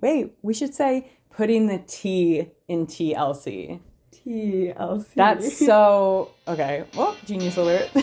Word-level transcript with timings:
wait, 0.00 0.32
we 0.42 0.54
should 0.54 0.74
say 0.74 1.10
putting 1.30 1.66
the 1.66 1.78
T 1.86 2.48
in 2.68 2.86
TLC. 2.86 3.80
TLC. 4.12 5.06
That's 5.14 5.58
so 5.58 6.30
okay. 6.48 6.84
Well, 6.94 7.16
genius 7.24 7.56
alert. 7.56 7.90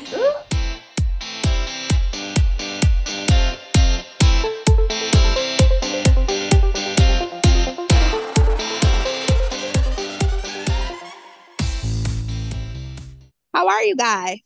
How 13.54 13.68
are 13.70 13.82
you 13.82 13.95
guys? 13.95 14.39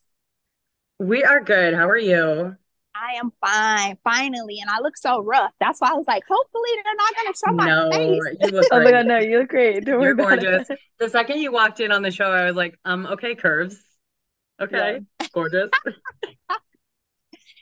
We 1.00 1.24
are 1.24 1.44
good. 1.44 1.74
How 1.74 1.90
are 1.90 1.98
you? 1.98 2.56
I 3.02 3.14
am 3.16 3.32
fine, 3.42 3.98
finally. 4.04 4.60
And 4.62 4.70
I 4.70 4.80
look 4.80 4.96
so 4.98 5.22
rough. 5.24 5.52
That's 5.60 5.82
why 5.82 5.90
I 5.92 5.96
was 5.96 6.06
like, 6.08 6.24
hopefully 6.30 6.70
they're 6.84 6.96
not 6.96 7.16
gonna 7.16 7.34
show 7.36 7.56
my 7.58 7.68
No, 7.68 7.90
face. 7.92 8.38
you 8.40 8.52
look 8.52 8.68
Oh 8.72 8.80
my 8.82 8.92
god, 8.92 9.06
no, 9.08 9.18
you 9.20 9.40
look 9.40 9.50
great. 9.50 9.86
Don't 9.86 10.02
You're 10.02 10.12
about 10.12 10.40
gorgeous. 10.40 10.70
it. 10.70 10.80
The 11.00 11.10
second 11.10 11.40
you 11.40 11.52
walked 11.52 11.80
in 11.80 11.92
on 11.92 12.04
the 12.04 12.12
show, 12.12 12.26
I 12.32 12.46
was 12.46 12.56
like, 12.56 12.78
um, 12.86 13.08
okay, 13.08 13.36
curves. 13.36 13.78
Okay, 14.62 15.02
gorgeous. 15.34 15.72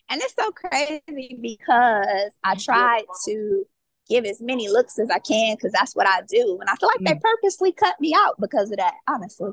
And 0.09 0.21
it's 0.21 0.34
so 0.35 0.52
crazy 0.52 1.38
because 1.41 2.31
I 2.43 2.55
tried 2.55 3.05
to 3.26 3.65
give 4.09 4.26
as 4.26 4.41
many 4.41 4.67
looks 4.70 4.98
as 4.98 5.09
I 5.09 5.20
can 5.20 5.55
because 5.55 5.71
that's 5.71 5.95
what 5.95 6.07
I 6.07 6.21
do. 6.27 6.57
And 6.59 6.70
I 6.70 6.76
feel 6.76 6.90
like 6.90 7.03
they 7.05 7.15
Mm. 7.15 7.21
purposely 7.21 7.71
cut 7.73 7.95
me 7.99 8.13
out 8.15 8.35
because 8.40 8.71
of 8.71 8.77
that, 8.77 8.95
honestly. 9.07 9.51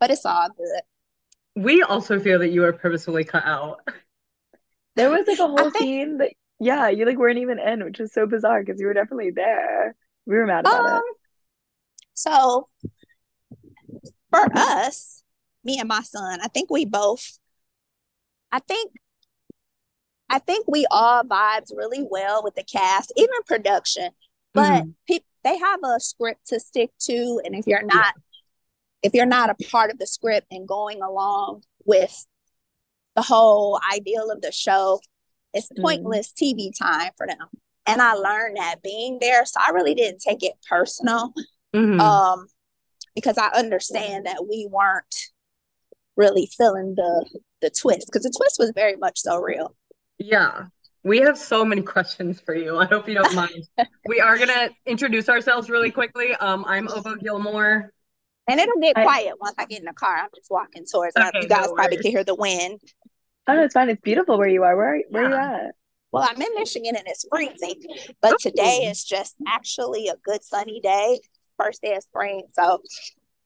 But 0.00 0.10
it's 0.10 0.26
all 0.26 0.48
good. 0.56 0.82
We 1.56 1.82
also 1.82 2.20
feel 2.20 2.38
that 2.40 2.50
you 2.50 2.64
are 2.64 2.72
purposefully 2.72 3.24
cut 3.24 3.44
out. 3.44 3.80
There 4.96 5.10
was 5.10 5.26
like 5.26 5.38
a 5.38 5.46
whole 5.46 5.70
think- 5.70 5.76
scene 5.78 6.18
that 6.18 6.32
yeah, 6.58 6.88
you 6.88 7.04
like 7.04 7.18
weren't 7.18 7.38
even 7.38 7.58
in, 7.58 7.84
which 7.84 8.00
is 8.00 8.12
so 8.14 8.26
bizarre 8.26 8.64
because 8.64 8.80
you 8.80 8.86
were 8.86 8.94
definitely 8.94 9.30
there. 9.30 9.94
We 10.24 10.36
were 10.36 10.46
mad 10.46 10.60
about 10.60 10.86
Um, 10.86 11.02
so 12.14 12.68
for 14.30 14.48
us, 14.54 15.22
me 15.62 15.78
and 15.78 15.88
my 15.88 16.00
son, 16.00 16.40
I 16.42 16.48
think 16.48 16.70
we 16.70 16.86
both, 16.86 17.38
I 18.50 18.58
think, 18.60 18.92
I 20.30 20.38
think 20.38 20.66
we 20.66 20.86
all 20.90 21.22
vibes 21.24 21.76
really 21.76 22.02
well 22.10 22.42
with 22.42 22.54
the 22.54 22.64
cast, 22.64 23.12
even 23.16 23.42
production. 23.46 24.10
But 24.54 24.84
Mhm. 24.84 24.94
peop 25.06 25.24
they 25.44 25.58
have 25.58 25.80
a 25.84 26.00
script 26.00 26.46
to 26.48 26.58
stick 26.58 26.90
to, 27.00 27.40
and 27.44 27.54
if 27.54 27.66
you're 27.66 27.82
not, 27.84 28.14
if 29.02 29.12
you're 29.14 29.26
not 29.26 29.50
a 29.50 29.54
part 29.70 29.90
of 29.92 29.98
the 29.98 30.06
script 30.06 30.46
and 30.50 30.66
going 30.66 31.02
along 31.02 31.62
with 31.84 32.26
the 33.16 33.22
whole 33.22 33.80
ideal 33.92 34.30
of 34.30 34.40
the 34.42 34.52
show, 34.52 35.00
it's 35.52 35.68
Mhm. 35.76 35.82
pointless 35.82 36.32
TV 36.32 36.70
time 36.78 37.10
for 37.16 37.26
them. 37.26 37.48
And 37.86 38.00
I 38.02 38.12
learned 38.14 38.56
that 38.58 38.82
being 38.82 39.18
there, 39.20 39.44
so 39.46 39.58
I 39.66 39.70
really 39.70 39.94
didn't 39.94 40.20
take 40.20 40.42
it 40.42 40.54
personal 40.68 41.32
Mhm. 41.74 42.00
um 42.00 42.46
because 43.14 43.38
I 43.38 43.48
understand 43.48 44.26
that 44.26 44.46
we 44.48 44.68
weren't 44.70 45.14
really 46.16 46.46
feeling 46.56 46.94
the 46.94 47.26
the 47.62 47.70
twist 47.70 48.06
because 48.06 48.22
the 48.22 48.32
twist 48.36 48.56
was 48.58 48.70
very 48.74 48.96
much 48.96 49.18
so 49.18 49.38
real. 49.38 49.74
Yeah, 50.18 50.66
we 51.02 51.18
have 51.20 51.38
so 51.38 51.64
many 51.64 51.80
questions 51.94 52.40
for 52.40 52.54
you. 52.54 52.76
I 52.78 52.84
hope 52.84 53.08
you 53.08 53.14
don't 53.14 53.34
mind. 53.34 53.66
We 54.06 54.20
are 54.20 54.36
gonna 54.36 54.70
introduce 54.84 55.28
ourselves 55.30 55.70
really 55.70 55.90
quickly. 55.90 56.32
Um, 56.34 56.64
I'm 56.66 56.88
Obo 56.88 57.14
Gilmore. 57.16 57.92
And 58.48 58.60
it'll 58.60 58.78
get 58.80 58.96
I- 58.96 59.02
quiet 59.02 59.34
once 59.40 59.54
I 59.58 59.64
get 59.66 59.80
in 59.80 59.86
the 59.86 59.92
car. 59.92 60.16
I'm 60.16 60.28
just 60.36 60.50
walking 60.50 60.84
towards 60.90 61.16
Okay, 61.16 61.30
you 61.42 61.48
guys 61.48 61.66
no 61.66 61.74
probably 61.74 61.96
worries. 61.96 62.02
can 62.02 62.10
hear 62.12 62.24
the 62.24 62.34
wind. 62.34 62.80
It. 63.46 63.50
Oh 63.50 63.54
no, 63.56 63.64
it's 63.64 63.74
fine. 63.74 63.88
It's 63.90 64.00
beautiful 64.00 64.38
where 64.38 64.48
you 64.48 64.62
are. 64.64 64.76
Where 64.76 65.02
where 65.10 65.24
are 65.24 65.28
you 65.28 65.34
Yeah. 65.34 65.66
at? 65.68 65.74
Well, 66.12 66.26
I'm 66.28 66.40
in 66.40 66.54
Michigan 66.54 66.96
and 66.96 67.06
it's 67.06 67.26
freezing, 67.30 67.82
but 68.22 68.38
today 68.40 68.88
is 68.90 69.04
just 69.04 69.34
actually 69.46 70.08
a 70.08 70.14
good 70.24 70.42
sunny 70.42 70.80
day, 70.80 71.20
first 71.58 71.82
day 71.82 71.94
of 71.94 72.02
spring. 72.02 72.44
So 72.54 72.80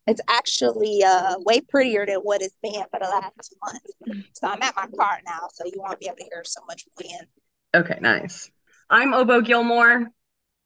it's 0.06 0.21
actually 0.28 1.03
uh 1.05 1.37
way 1.41 1.61
prettier 1.61 2.06
than 2.06 2.17
what 2.19 2.43
it's 2.43 2.56
been 2.62 2.84
for 2.91 3.01
the 3.01 3.06
last 3.09 3.33
two 3.51 3.56
months. 3.65 4.31
So 4.34 4.47
I'm 4.49 4.62
at 4.62 4.77
my 4.77 4.87
car 4.97 5.19
now, 5.27 5.49
so 5.53 5.65
you 5.65 5.75
won't 5.77 5.99
be 5.99 6.06
able 6.06 6.17
to 6.19 6.25
hear 6.25 6.43
so 6.44 6.61
much 6.69 6.84
wind. 7.00 7.27
Okay, 7.75 7.99
nice. 8.00 8.50
I'm 8.88 9.15
Obo 9.15 9.41
Gilmore, 9.41 10.09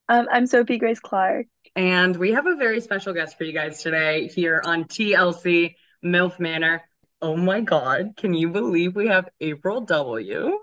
Um, 0.09 0.29
I'm 0.31 0.47
Sophie 0.47 0.79
Grace 0.79 1.01
Clark. 1.01 1.47
and 1.77 2.17
we 2.17 2.33
have 2.33 2.47
a 2.47 2.57
very 2.57 2.81
special 2.81 3.13
guest 3.15 3.37
for 3.39 3.45
you 3.45 3.53
guys 3.53 3.83
today 3.83 4.29
here 4.29 4.63
on 4.65 4.85
TLC 4.85 5.77
MILF 6.05 6.39
Manor. 6.41 6.83
Oh 7.25 7.37
my 7.37 7.61
God, 7.61 8.17
can 8.19 8.35
you 8.35 8.51
believe 8.51 8.95
we 8.95 9.07
have 9.09 9.31
April 9.41 9.81
W? 9.81 10.59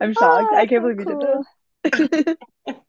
I'm 0.00 0.14
shocked. 0.14 0.52
Oh, 0.52 0.56
I 0.56 0.66
can't 0.66 0.82
so 0.82 0.84
believe 0.84 1.00
you 1.00 1.06
did 1.06 1.20
this. 1.20 1.46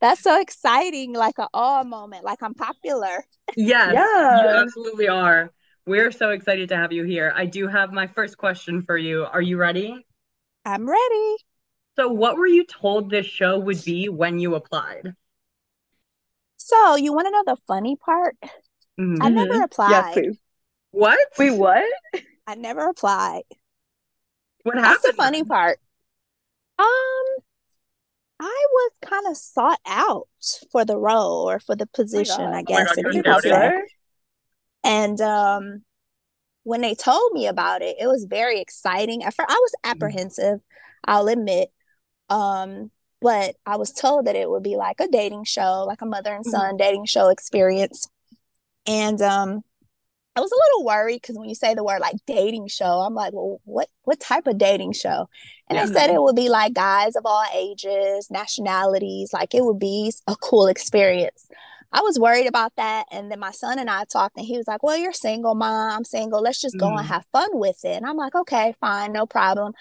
That's 0.02 0.22
so 0.22 0.42
exciting, 0.42 1.14
like 1.14 1.38
a 1.38 1.48
awe 1.54 1.84
moment, 1.84 2.24
like 2.26 2.42
I'm 2.42 2.54
popular. 2.56 3.24
Yes, 3.56 4.02
you 4.30 4.48
Yeah. 4.48 4.50
absolutely 4.50 5.08
are. 5.08 5.52
We're 5.86 6.12
so 6.12 6.30
excited 6.32 6.70
to 6.70 6.78
have 6.78 6.92
you 6.92 7.04
here. 7.04 7.32
I 7.36 7.46
do 7.46 7.68
have 7.68 7.92
my 7.92 8.08
first 8.08 8.38
question 8.38 8.82
for 8.84 8.98
you. 8.98 9.26
Are 9.26 9.42
you 9.42 9.58
ready? 9.58 10.06
I'm 10.66 10.90
ready. 10.90 11.38
So, 11.96 12.10
what 12.10 12.36
were 12.36 12.48
you 12.48 12.66
told 12.66 13.10
this 13.10 13.26
show 13.26 13.58
would 13.58 13.86
be 13.86 14.10
when 14.10 14.40
you 14.40 14.56
applied? 14.56 15.16
So, 16.58 16.96
you 16.96 17.14
want 17.14 17.28
to 17.28 17.32
know 17.32 17.44
the 17.46 17.58
funny 17.68 17.96
part? 17.96 18.38
Mhm. 19.00 19.18
I 19.22 19.30
never 19.30 19.64
Mhm. 19.64 19.66
Yes, 19.86 20.06
applied. 20.06 20.14
please. 20.14 20.38
What? 20.92 21.20
Wait, 21.38 21.52
what? 21.52 21.86
I 22.48 22.56
never 22.56 22.88
applied. 22.88 23.44
What 24.64 24.76
happened? 24.76 24.94
That's 24.94 25.08
the 25.08 25.14
funny 25.14 25.44
part. 25.44 25.80
Um, 26.80 27.44
I 28.40 28.66
was 28.72 28.92
kind 29.02 29.28
of 29.28 29.38
sought 29.38 29.80
out 29.86 30.28
for 30.72 30.84
the 30.84 30.98
role 30.98 31.50
or 31.50 31.60
for 31.60 31.76
the 31.76 31.86
position, 31.86 32.38
God. 32.38 32.54
I 32.54 32.60
Oh 32.62 32.64
guess, 32.64 32.88
God, 32.88 32.98
if 32.98 33.04
you're 33.04 33.14
you 33.14 33.22
You're 33.24 33.36
could 33.36 33.44
say. 33.44 33.82
And 34.84 35.22
um, 35.22 35.84
when 36.64 36.82
they 36.82 36.96
told 36.96 37.34
me 37.34 37.48
about 37.48 37.82
it, 37.82 37.98
it 38.00 38.08
was 38.08 38.26
very 38.26 38.60
exciting. 38.60 39.24
At 39.24 39.36
first, 39.36 39.50
I 39.50 39.54
was 39.54 39.72
apprehensive, 39.84 40.60
I'll 41.06 41.28
admit. 41.28 41.70
Um, 42.30 42.92
but 43.22 43.56
I 43.66 43.76
was 43.78 43.92
told 43.92 44.26
that 44.26 44.36
it 44.36 44.50
would 44.50 44.64
be 44.64 44.76
like 44.76 45.00
a 45.00 45.08
dating 45.08 45.44
show, 45.44 45.84
like 45.88 46.02
a 46.02 46.08
mother 46.08 46.34
and 46.34 46.46
son 46.46 46.78
dating 46.78 47.06
show 47.06 47.30
experience. 47.30 48.08
And 48.88 49.22
um, 49.22 49.62
I 50.36 50.40
was 50.40 50.52
a 50.52 50.56
little 50.56 50.86
worried 50.86 51.22
because 51.22 51.38
when 51.38 51.50
you 51.50 51.56
say 51.56 51.74
the 51.74 51.84
word 51.84 52.00
like 52.00 52.16
dating 52.26 52.68
show, 52.68 52.86
I'm 53.02 53.14
like, 53.14 53.34
well, 53.34 53.60
what 53.66 53.90
what 54.04 54.20
type 54.20 54.48
of 54.48 54.58
dating 54.58 54.94
show? 54.94 55.28
And 55.70 55.78
Yeah. 55.78 55.86
they 55.86 55.92
said 55.92 56.10
it 56.10 56.22
would 56.22 56.36
be 56.38 56.48
like 56.50 56.74
guys 56.74 57.16
of 57.18 57.26
all 57.26 57.44
ages, 57.54 58.30
nationalities, 58.32 59.34
like 59.34 59.54
it 59.54 59.64
would 59.64 59.80
be 59.80 60.14
a 60.28 60.36
cool 60.38 60.68
experience. 60.68 61.48
I 61.92 62.00
was 62.02 62.18
worried 62.18 62.48
about 62.48 62.72
that. 62.78 63.08
And 63.12 63.30
then 63.30 63.40
my 63.40 63.52
son 63.52 63.78
and 63.78 63.90
I 63.90 64.06
talked, 64.06 64.38
and 64.38 64.46
he 64.46 64.56
was 64.58 64.68
like, 64.68 64.84
Well, 64.84 64.98
you're 64.98 65.12
single, 65.14 65.54
mom. 65.56 65.92
I'm 65.92 66.06
single. 66.06 66.42
Let's 66.42 66.62
just 66.62 66.78
go 66.78 66.88
Mhm. 66.92 67.00
and 67.00 67.08
have 67.08 67.26
fun 67.34 67.50
with 67.54 67.84
it. 67.84 67.98
And 67.98 68.06
I'm 68.06 68.16
like, 68.18 68.34
Okay, 68.36 68.74
fine, 68.80 69.12
no 69.12 69.26
problem. 69.26 69.74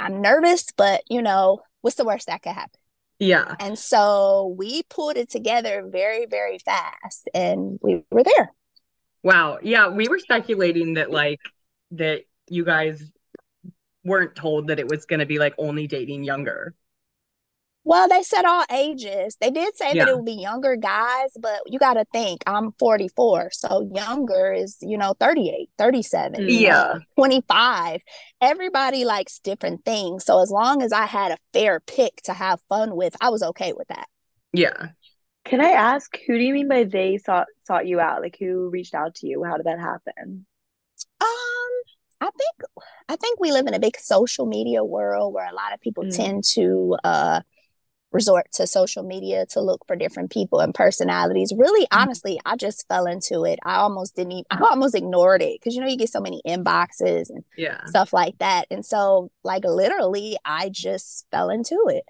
I'm 0.00 0.22
nervous, 0.22 0.66
but 0.76 1.02
you 1.10 1.20
know, 1.22 1.60
what's 1.82 1.96
the 1.96 2.04
worst 2.06 2.28
that 2.28 2.42
could 2.42 2.52
happen? 2.52 2.80
Yeah. 3.18 3.56
And 3.60 3.78
so 3.78 4.54
we 4.56 4.84
pulled 4.84 5.16
it 5.16 5.30
together 5.30 5.84
very, 5.86 6.26
very 6.26 6.58
fast, 6.58 7.28
and 7.34 7.78
we 7.82 8.04
were 8.10 8.22
there. 8.24 8.52
Wow. 9.28 9.58
Yeah, 9.62 9.88
we 9.88 10.08
were 10.08 10.18
speculating 10.18 10.94
that 10.94 11.10
like 11.10 11.40
that 11.90 12.22
you 12.48 12.64
guys 12.64 13.12
weren't 14.02 14.34
told 14.34 14.68
that 14.68 14.78
it 14.78 14.88
was 14.88 15.04
going 15.04 15.20
to 15.20 15.26
be 15.26 15.38
like 15.38 15.54
only 15.58 15.86
dating 15.86 16.24
younger. 16.24 16.74
Well, 17.84 18.08
they 18.08 18.22
said 18.22 18.46
all 18.46 18.64
ages. 18.72 19.36
They 19.38 19.50
did 19.50 19.76
say 19.76 19.98
that 19.98 20.08
it 20.08 20.16
would 20.16 20.24
be 20.24 20.32
younger 20.32 20.76
guys, 20.76 21.30
but 21.38 21.60
you 21.66 21.78
got 21.78 21.94
to 21.94 22.06
think 22.10 22.42
I'm 22.46 22.72
44. 22.78 23.50
So 23.52 23.90
younger 23.94 24.50
is, 24.50 24.78
you 24.80 24.96
know, 24.96 25.14
38, 25.20 25.68
37, 25.76 26.40
mm. 26.40 26.46
Yeah. 26.48 26.94
know, 26.94 27.00
25. 27.16 28.00
Everybody 28.40 29.04
likes 29.04 29.40
different 29.40 29.84
things. 29.84 30.24
So 30.24 30.40
as 30.40 30.50
long 30.50 30.80
as 30.80 30.90
I 30.90 31.04
had 31.04 31.32
a 31.32 31.38
fair 31.52 31.80
pick 31.80 32.22
to 32.24 32.32
have 32.32 32.62
fun 32.70 32.96
with, 32.96 33.14
I 33.20 33.28
was 33.28 33.42
okay 33.42 33.74
with 33.74 33.88
that. 33.88 34.08
Yeah. 34.54 34.88
Can 35.48 35.60
I 35.60 35.70
ask, 35.70 36.16
who 36.26 36.36
do 36.36 36.44
you 36.44 36.52
mean 36.52 36.68
by 36.68 36.84
they 36.84 37.16
sought 37.18 37.46
sought 37.66 37.86
you 37.86 38.00
out? 38.00 38.20
Like 38.20 38.36
who 38.38 38.68
reached 38.68 38.94
out 38.94 39.14
to 39.16 39.26
you? 39.26 39.44
How 39.44 39.56
did 39.56 39.66
that 39.66 39.78
happen? 39.80 40.46
Um, 41.20 41.28
I 42.20 42.30
think 42.36 42.84
I 43.08 43.16
think 43.16 43.40
we 43.40 43.52
live 43.52 43.66
in 43.66 43.74
a 43.74 43.80
big 43.80 43.96
social 43.96 44.46
media 44.46 44.84
world 44.84 45.32
where 45.32 45.48
a 45.48 45.54
lot 45.54 45.72
of 45.72 45.80
people 45.80 46.04
Mm. 46.04 46.14
tend 46.16 46.44
to 46.54 46.96
uh 47.04 47.40
resort 48.12 48.46
to 48.54 48.66
social 48.66 49.02
media 49.02 49.46
to 49.46 49.60
look 49.60 49.86
for 49.86 49.96
different 49.96 50.30
people 50.30 50.60
and 50.60 50.74
personalities. 50.74 51.52
Really, 51.56 51.86
honestly, 51.92 52.40
I 52.46 52.56
just 52.56 52.88
fell 52.88 53.06
into 53.06 53.44
it. 53.44 53.58
I 53.64 53.76
almost 53.76 54.16
didn't 54.16 54.32
even 54.32 54.44
I 54.50 54.60
almost 54.70 54.94
ignored 54.94 55.42
it 55.42 55.60
because 55.60 55.74
you 55.74 55.80
know 55.80 55.88
you 55.88 55.96
get 55.96 56.10
so 56.10 56.20
many 56.20 56.42
inboxes 56.46 57.30
and 57.30 57.44
Yeah. 57.56 57.80
stuff 57.86 58.12
like 58.12 58.38
that. 58.38 58.66
And 58.70 58.84
so 58.84 59.30
like 59.44 59.64
literally 59.64 60.36
I 60.44 60.70
just 60.70 61.26
fell 61.30 61.50
into 61.50 61.78
it. 61.88 62.04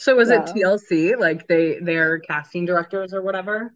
So 0.00 0.16
was 0.16 0.30
it 0.30 0.40
TLC 0.46 1.14
like 1.18 1.46
they 1.46 1.78
their 1.78 2.20
casting 2.20 2.64
directors 2.64 3.12
or 3.12 3.20
whatever? 3.20 3.74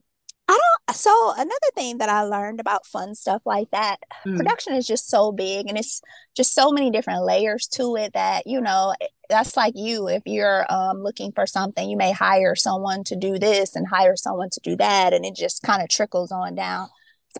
I 0.48 0.52
don't 0.52 0.96
so 0.96 1.32
another 1.36 1.70
thing 1.74 1.98
that 1.98 2.08
I 2.08 2.22
learned 2.22 2.60
about 2.60 2.86
fun 2.86 3.14
stuff 3.14 3.42
like 3.44 3.70
that, 3.72 3.98
Mm. 4.26 4.38
production 4.38 4.72
is 4.74 4.86
just 4.86 5.10
so 5.10 5.32
big 5.32 5.66
and 5.68 5.76
it's 5.76 6.00
just 6.34 6.54
so 6.54 6.70
many 6.70 6.90
different 6.90 7.24
layers 7.24 7.66
to 7.74 7.96
it 7.96 8.14
that, 8.14 8.46
you 8.46 8.62
know, 8.62 8.94
that's 9.28 9.54
like 9.54 9.74
you. 9.76 10.08
If 10.08 10.22
you're 10.24 10.64
um, 10.72 11.02
looking 11.02 11.30
for 11.32 11.46
something, 11.46 11.88
you 11.90 11.96
may 11.98 12.12
hire 12.12 12.54
someone 12.54 13.04
to 13.04 13.16
do 13.16 13.38
this 13.38 13.76
and 13.76 13.86
hire 13.86 14.16
someone 14.16 14.48
to 14.50 14.60
do 14.62 14.76
that, 14.76 15.12
and 15.12 15.26
it 15.26 15.34
just 15.36 15.62
kind 15.62 15.82
of 15.82 15.88
trickles 15.90 16.32
on 16.32 16.54
down. 16.54 16.88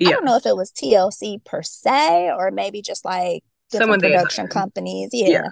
I 0.01 0.05
Yeah. 0.05 0.11
don't 0.11 0.25
know 0.27 0.37
if 0.37 0.45
it 0.45 0.57
was 0.57 0.71
TLC 0.73 1.39
per 1.43 1.63
se 1.63 2.31
or 2.37 2.51
maybe 2.51 2.83
just 2.83 3.05
like 3.05 3.45
different 3.71 4.03
they 4.03 4.11
production 4.11 4.49
companies. 4.49 5.09
Yeah. 5.13 5.29
Yeah. 5.29 5.49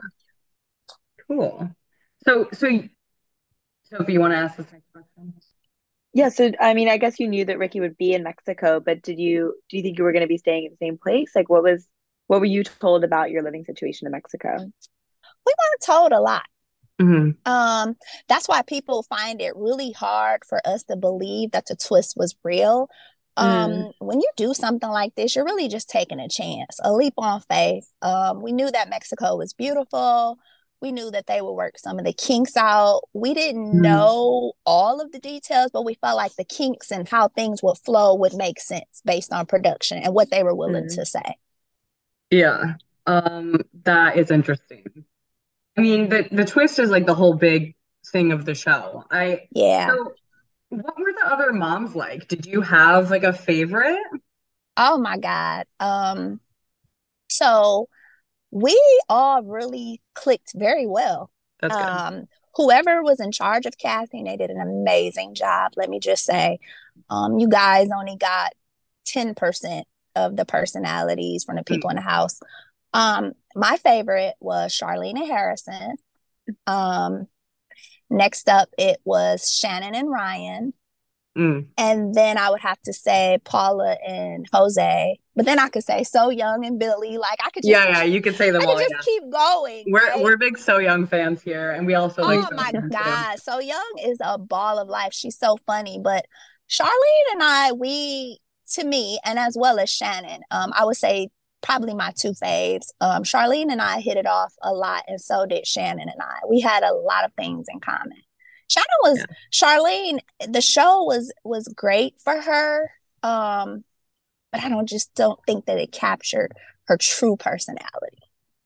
Cool. 1.28 1.70
So, 2.26 2.48
so, 2.52 2.82
Sophie, 3.96 4.14
you 4.14 4.20
want 4.20 4.32
to 4.32 4.38
ask 4.38 4.56
this 4.56 4.72
next 4.72 4.90
question? 4.92 5.34
Yeah, 6.14 6.28
so 6.28 6.50
I 6.60 6.74
mean, 6.74 6.88
I 6.88 6.98
guess 6.98 7.18
you 7.18 7.28
knew 7.28 7.44
that 7.44 7.58
Ricky 7.58 7.80
would 7.80 7.96
be 7.96 8.12
in 8.12 8.22
Mexico, 8.22 8.80
but 8.80 9.02
did 9.02 9.18
you 9.18 9.54
do 9.68 9.76
you 9.76 9.82
think 9.82 9.98
you 9.98 10.04
were 10.04 10.12
going 10.12 10.22
to 10.22 10.28
be 10.28 10.38
staying 10.38 10.66
at 10.66 10.72
the 10.72 10.84
same 10.84 10.98
place? 10.98 11.32
Like, 11.34 11.48
what 11.48 11.62
was 11.62 11.86
what 12.26 12.40
were 12.40 12.46
you 12.46 12.64
told 12.64 13.04
about 13.04 13.30
your 13.30 13.42
living 13.42 13.64
situation 13.64 14.06
in 14.06 14.12
Mexico? 14.12 14.56
We 14.58 15.54
weren't 15.58 15.82
told 15.84 16.12
a 16.12 16.20
lot. 16.20 16.44
hmm 17.00 17.30
Um, 17.44 17.96
that's 18.28 18.48
why 18.48 18.62
people 18.62 19.02
find 19.04 19.40
it 19.40 19.56
really 19.56 19.92
hard 19.92 20.44
for 20.48 20.60
us 20.66 20.84
to 20.84 20.96
believe 20.96 21.52
that 21.52 21.66
the 21.66 21.76
twist 21.76 22.14
was 22.16 22.36
real. 22.44 22.88
Um, 23.36 23.92
when 23.98 24.20
you 24.20 24.28
do 24.36 24.52
something 24.54 24.90
like 24.90 25.14
this, 25.14 25.34
you're 25.34 25.44
really 25.46 25.68
just 25.68 25.88
taking 25.88 26.20
a 26.20 26.28
chance, 26.28 26.78
a 26.84 26.92
leap 26.92 27.14
on 27.16 27.40
faith. 27.40 27.88
Um, 28.02 28.42
we 28.42 28.52
knew 28.52 28.70
that 28.70 28.90
Mexico 28.90 29.36
was 29.36 29.54
beautiful. 29.54 30.38
We 30.82 30.92
knew 30.92 31.10
that 31.12 31.26
they 31.28 31.40
would 31.40 31.52
work 31.54 31.78
some 31.78 31.98
of 31.98 32.04
the 32.04 32.12
kinks 32.12 32.56
out. 32.58 33.02
We 33.14 33.34
didn't 33.34 33.74
Mm. 33.74 33.80
know 33.80 34.52
all 34.66 35.00
of 35.00 35.12
the 35.12 35.20
details, 35.20 35.70
but 35.72 35.84
we 35.84 35.94
felt 35.94 36.16
like 36.16 36.36
the 36.36 36.44
kinks 36.44 36.90
and 36.92 37.08
how 37.08 37.28
things 37.28 37.62
would 37.62 37.78
flow 37.78 38.14
would 38.16 38.34
make 38.34 38.60
sense 38.60 39.00
based 39.04 39.32
on 39.32 39.46
production 39.46 39.98
and 39.98 40.14
what 40.14 40.30
they 40.30 40.42
were 40.42 40.54
willing 40.54 40.86
Mm. 40.86 40.94
to 40.96 41.06
say. 41.06 41.36
Yeah. 42.30 42.74
Um, 43.06 43.60
that 43.84 44.16
is 44.16 44.30
interesting. 44.30 44.86
I 45.76 45.80
mean, 45.82 46.08
the 46.08 46.28
the 46.32 46.44
twist 46.44 46.78
is 46.78 46.90
like 46.90 47.06
the 47.06 47.14
whole 47.14 47.34
big 47.34 47.74
thing 48.12 48.32
of 48.32 48.44
the 48.44 48.54
show. 48.54 49.04
I 49.10 49.48
Yeah. 49.52 49.88
so 49.90 50.14
what 50.70 50.98
were 50.98 51.12
the 51.12 51.32
other 51.32 51.52
moms 51.52 51.94
like? 51.96 52.28
Did 52.28 52.46
you 52.46 52.62
have 52.62 53.10
like 53.10 53.24
a 53.24 53.32
favorite? 53.32 54.00
Oh 54.76 54.98
my 54.98 55.18
God. 55.18 55.66
Um, 55.80 56.40
so 57.28 57.88
we 58.52 58.78
all 59.08 59.42
really 59.42 60.00
clicked 60.14 60.52
very 60.54 60.86
well. 60.86 61.30
That's 61.60 61.74
good. 61.74 61.82
Um, 61.82 62.24
whoever 62.54 63.02
was 63.02 63.18
in 63.18 63.32
charge 63.32 63.66
of 63.66 63.78
casting, 63.78 64.24
they 64.24 64.36
did 64.36 64.50
an 64.50 64.60
amazing 64.60 65.34
job. 65.34 65.72
Let 65.76 65.88
me 65.88 65.98
just 65.98 66.24
say, 66.24 66.58
um, 67.10 67.38
you 67.38 67.48
guys 67.48 67.88
only 67.96 68.16
got 68.16 68.52
10% 69.08 69.82
of 70.14 70.36
the 70.36 70.44
personalities 70.44 71.44
from 71.44 71.56
the 71.56 71.64
people 71.64 71.88
in 71.90 71.96
the 71.96 72.02
house. 72.02 72.38
Um, 72.92 73.32
my 73.56 73.78
favorite 73.78 74.34
was 74.38 74.78
Charlene 74.78 75.18
and 75.18 75.26
Harrison. 75.26 75.96
Um, 76.66 77.28
next 78.10 78.50
up, 78.50 78.68
it 78.76 78.98
was 79.04 79.50
Shannon 79.50 79.94
and 79.94 80.10
Ryan. 80.10 80.74
Mm. 81.36 81.68
And 81.78 82.14
then 82.14 82.36
I 82.36 82.50
would 82.50 82.60
have 82.60 82.80
to 82.82 82.92
say 82.92 83.38
Paula 83.44 83.96
and 84.06 84.46
Jose. 84.52 85.18
But 85.34 85.46
then 85.46 85.58
I 85.58 85.68
could 85.68 85.84
say 85.84 86.04
So 86.04 86.28
Young 86.30 86.64
and 86.66 86.78
Billy. 86.78 87.16
Like 87.16 87.38
I 87.40 87.50
could 87.50 87.62
just 87.62 87.70
Yeah, 87.70 87.88
yeah, 87.88 88.02
you 88.02 88.20
could 88.20 88.36
say 88.36 88.48
I 88.48 88.52
them 88.52 88.60
could 88.62 88.68
all. 88.70 88.78
just 88.78 88.90
Yeah. 88.90 88.98
keep 89.04 89.30
going. 89.30 89.84
We're 89.88 90.00
right? 90.08 90.22
we're 90.22 90.36
big 90.36 90.58
So 90.58 90.78
Young 90.78 91.06
fans 91.06 91.42
here, 91.42 91.70
and 91.72 91.86
we 91.86 91.94
also 91.94 92.22
like 92.22 92.38
Oh 92.40 92.46
So 92.50 92.56
my 92.56 92.70
Young 92.72 92.82
too. 92.82 92.88
God. 92.90 93.38
So 93.40 93.58
Young 93.58 93.92
is 94.04 94.18
a 94.20 94.38
ball 94.38 94.78
of 94.78 94.88
life. 94.88 95.12
She's 95.12 95.38
so 95.38 95.56
funny. 95.66 95.98
But 96.02 96.26
Charlene 96.68 97.32
and 97.32 97.42
I, 97.42 97.72
we, 97.72 98.38
to 98.74 98.84
me, 98.84 99.18
and 99.24 99.38
as 99.38 99.56
well 99.58 99.78
as 99.78 99.90
Shannon, 99.90 100.42
um, 100.50 100.72
I 100.76 100.84
would 100.84 100.96
say 100.96 101.28
probably 101.62 101.94
my 101.94 102.12
two 102.18 102.32
faves. 102.32 102.86
Um, 103.00 103.22
Charlene 103.24 103.70
and 103.70 103.80
I 103.80 104.00
hit 104.00 104.16
it 104.16 104.26
off 104.26 104.52
a 104.62 104.72
lot, 104.72 105.04
and 105.08 105.20
so 105.20 105.46
did 105.46 105.66
Shannon 105.66 106.08
and 106.08 106.20
I. 106.20 106.38
We 106.48 106.60
had 106.60 106.82
a 106.82 106.92
lot 106.94 107.24
of 107.24 107.32
things 107.34 107.66
in 107.72 107.80
common. 107.80 108.18
Shannon 108.68 108.86
was 109.02 109.18
Yeah. 109.18 109.26
Charlene, 109.52 110.18
the 110.48 110.60
show 110.62 111.04
was 111.04 111.32
was 111.44 111.68
great 111.68 112.14
for 112.22 112.40
her. 112.40 112.90
Um, 113.22 113.84
but 114.52 114.62
I 114.62 114.68
don't 114.68 114.88
just 114.88 115.14
don't 115.14 115.40
think 115.46 115.66
that 115.66 115.78
it 115.78 115.92
captured 115.92 116.52
her 116.86 116.96
true 116.96 117.36
personality. 117.36 118.18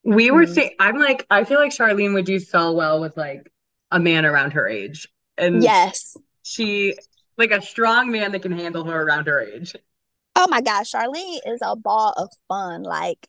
We 0.04 0.30
were 0.30 0.44
Mm. 0.44 0.54
saying, 0.54 0.70
I'm 0.78 0.98
like, 0.98 1.26
I 1.30 1.44
feel 1.44 1.58
like 1.58 1.72
Charlene 1.72 2.14
would 2.14 2.26
do 2.26 2.38
so 2.38 2.72
well 2.72 3.00
with 3.00 3.16
like 3.16 3.50
a 3.90 3.98
man 3.98 4.24
around 4.24 4.52
her 4.52 4.68
age, 4.68 5.08
and 5.38 5.62
Yes. 5.62 6.16
she 6.42 6.96
like 7.38 7.50
a 7.50 7.62
strong 7.62 8.10
man 8.10 8.32
that 8.32 8.42
can 8.42 8.52
handle 8.52 8.84
her 8.84 9.02
around 9.02 9.26
her 9.26 9.40
age. 9.40 9.74
Oh 10.34 10.46
my 10.48 10.60
gosh, 10.60 10.92
Charlene 10.92 11.38
is 11.46 11.60
a 11.62 11.76
ball 11.76 12.12
of 12.16 12.30
fun. 12.48 12.82
Like, 12.82 13.28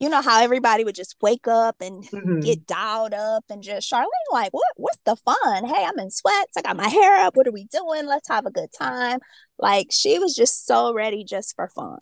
you 0.00 0.08
know 0.08 0.22
how 0.22 0.40
everybody 0.42 0.84
would 0.84 0.94
just 0.94 1.16
wake 1.20 1.48
up 1.48 1.76
and 1.80 2.04
Mhm. 2.04 2.42
get 2.42 2.66
dialed 2.66 3.14
up 3.14 3.44
and 3.50 3.62
just 3.62 3.90
Charlene, 3.90 4.04
like, 4.32 4.52
what 4.52 4.64
what's 4.76 5.00
the 5.04 5.16
fun? 5.16 5.64
Hey, 5.66 5.84
I'm 5.84 5.98
in 5.98 6.10
sweats, 6.10 6.56
I 6.56 6.62
got 6.62 6.76
my 6.76 6.88
hair 6.88 7.16
up. 7.24 7.36
What 7.36 7.46
are 7.48 7.52
we 7.52 7.64
doing? 7.64 8.06
Let's 8.06 8.28
have 8.28 8.46
a 8.46 8.50
good 8.50 8.72
time. 8.72 9.20
Like 9.58 9.88
she 9.90 10.18
was 10.18 10.34
just 10.34 10.66
so 10.66 10.92
ready 10.94 11.24
just 11.24 11.54
for 11.56 11.68
fun. 11.68 11.98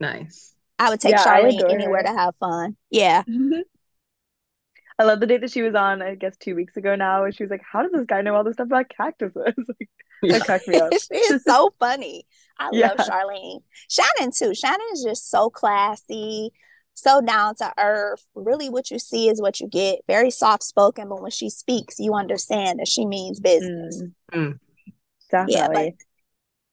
Nice. 0.00 0.54
I 0.78 0.90
would 0.90 1.00
take 1.00 1.12
Yeah, 1.12 1.24
Charlene 1.24 1.56
adore 1.58 1.70
anywhere 1.70 1.98
her. 1.98 2.12
to 2.12 2.18
have 2.18 2.34
fun. 2.36 2.76
Yeah. 2.90 3.22
I 5.00 5.04
love 5.04 5.20
the 5.20 5.26
day 5.26 5.36
that 5.38 5.52
she 5.52 5.62
was 5.62 5.74
on, 5.76 6.02
I 6.02 6.16
guess 6.16 6.36
two 6.36 6.56
weeks 6.56 6.76
ago 6.76 6.96
now, 6.96 7.24
and 7.24 7.34
she 7.34 7.44
was 7.44 7.50
like, 7.50 7.62
How 7.62 7.82
does 7.82 7.92
this 7.92 8.04
guy 8.06 8.20
know 8.22 8.34
all 8.34 8.42
this 8.44 8.54
stuff 8.54 8.66
about 8.66 8.88
cactuses? 8.88 9.54
Like, 9.68 9.88
Yeah. 10.20 10.32
that 10.38 10.44
cracked 10.44 10.66
me 10.66 10.76
up. 10.78 10.92
she 11.12 11.16
is 11.18 11.44
so 11.44 11.72
funny. 11.78 12.26
I 12.58 12.70
Yeah. 12.72 12.88
love 12.88 12.98
Charlene. 12.98 13.62
Shannon 13.88 14.32
too. 14.32 14.54
Shannon 14.54 14.80
is 14.92 15.04
just 15.04 15.30
so 15.30 15.50
classy, 15.50 16.50
so 16.98 17.20
down 17.20 17.54
to 17.56 17.72
earth. 17.78 18.26
Really, 18.34 18.68
what 18.68 18.90
you 18.90 18.98
see 18.98 19.28
is 19.28 19.40
what 19.40 19.60
you 19.60 19.68
get. 19.68 20.00
Very 20.06 20.30
soft 20.30 20.62
spoken, 20.64 21.08
but 21.08 21.22
when 21.22 21.30
she 21.30 21.48
speaks, 21.48 21.98
you 21.98 22.14
understand 22.14 22.80
that 22.80 22.88
she 22.88 23.06
means 23.06 23.40
business. 23.40 24.02
Mm. 24.32 24.34
Mm. 24.34 24.58
Yeah, 25.32 25.44
Definitely. 25.68 25.96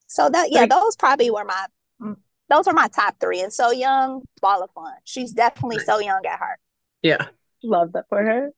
So 0.07 0.29
that 0.29 0.51
yeah, 0.51 0.61
Like- 0.61 0.69
those 0.69 0.95
probably 0.95 1.29
were 1.29 1.45
my 1.45 1.65
mm, 2.01 2.15
those 2.49 2.67
were 2.67 2.73
my 2.73 2.87
top 2.87 3.15
three. 3.19 3.41
And 3.41 3.51
so 3.53 3.71
young, 3.71 4.21
ball 4.41 4.63
of 4.63 4.71
fun. 4.71 4.93
She's 5.03 5.31
definitely 5.31 5.79
so 5.79 5.99
young 5.99 6.21
at 6.25 6.39
heart. 6.39 6.59
Yeah. 7.01 7.27
Love 7.63 7.93
that 7.93 8.05
for 8.09 8.21
her. 8.23 8.51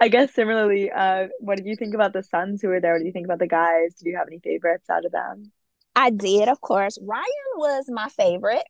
I 0.00 0.08
guess 0.08 0.32
similarly, 0.34 0.90
uh, 0.90 1.28
what 1.40 1.56
did 1.56 1.66
you 1.66 1.76
think 1.76 1.94
about 1.94 2.12
the 2.12 2.22
sons 2.22 2.60
who 2.60 2.68
were 2.68 2.80
there? 2.80 2.92
What 2.94 3.00
do 3.00 3.06
you 3.06 3.12
think 3.12 3.26
about 3.26 3.38
the 3.38 3.46
guys? 3.46 3.94
Did 3.94 4.08
you 4.10 4.16
have 4.16 4.26
any 4.28 4.40
favorites 4.40 4.90
out 4.90 5.04
of 5.04 5.12
them? 5.12 5.52
I 5.94 6.10
did, 6.10 6.48
of 6.48 6.60
course. 6.60 6.98
Ryan 7.00 7.24
was 7.56 7.84
my 7.88 8.08
favorite. 8.08 8.64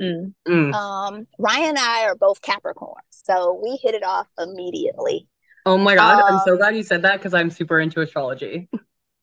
Mm. 0.00 0.34
Mm. 0.48 0.74
Um, 0.74 1.26
Ryan 1.38 1.70
and 1.70 1.78
I 1.78 2.04
are 2.04 2.14
both 2.14 2.40
Capricorns, 2.40 2.94
so 3.10 3.60
we 3.62 3.76
hit 3.82 3.94
it 3.94 4.02
off 4.02 4.28
immediately. 4.38 5.28
Oh 5.66 5.76
my 5.76 5.94
God, 5.94 6.22
I'm 6.26 6.40
so 6.46 6.52
Um, 6.52 6.58
glad 6.58 6.76
you 6.76 6.82
said 6.82 7.02
that 7.02 7.18
because 7.18 7.34
I'm 7.34 7.50
super 7.50 7.78
into 7.78 8.00
astrology. 8.00 8.68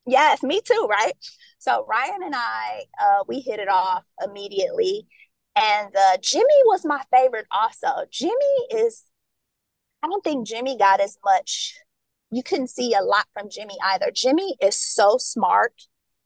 Yes, 0.05 0.43
me 0.43 0.61
too, 0.61 0.87
right? 0.89 1.13
So 1.57 1.85
Ryan 1.89 2.23
and 2.23 2.35
I, 2.35 2.83
uh, 3.01 3.23
we 3.27 3.39
hit 3.41 3.59
it 3.59 3.67
off 3.67 4.05
immediately. 4.23 5.07
And 5.55 5.93
uh, 5.93 6.17
Jimmy 6.21 6.45
was 6.65 6.85
my 6.85 7.01
favorite 7.11 7.47
also. 7.51 8.05
Jimmy 8.11 8.33
is, 8.69 9.05
I 10.03 10.07
don't 10.07 10.23
think 10.23 10.47
Jimmy 10.47 10.77
got 10.77 11.01
as 11.01 11.17
much, 11.25 11.73
you 12.29 12.43
couldn't 12.43 12.69
see 12.69 12.93
a 12.93 13.01
lot 13.01 13.25
from 13.33 13.49
Jimmy 13.49 13.75
either. 13.83 14.11
Jimmy 14.13 14.55
is 14.61 14.77
so 14.77 15.17
smart 15.17 15.73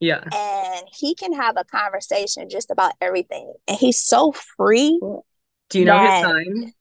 Yeah. 0.01 0.23
and 0.33 0.85
he 0.91 1.15
can 1.15 1.31
have 1.33 1.55
a 1.57 1.63
conversation 1.63 2.49
just 2.49 2.71
about 2.71 2.93
everything. 2.99 3.53
And 3.67 3.77
he's 3.77 4.01
so 4.01 4.33
free. 4.57 4.99
Do 5.69 5.79
you 5.79 5.85
know 5.85 5.99
his 5.99 6.21
sign? 6.21 6.73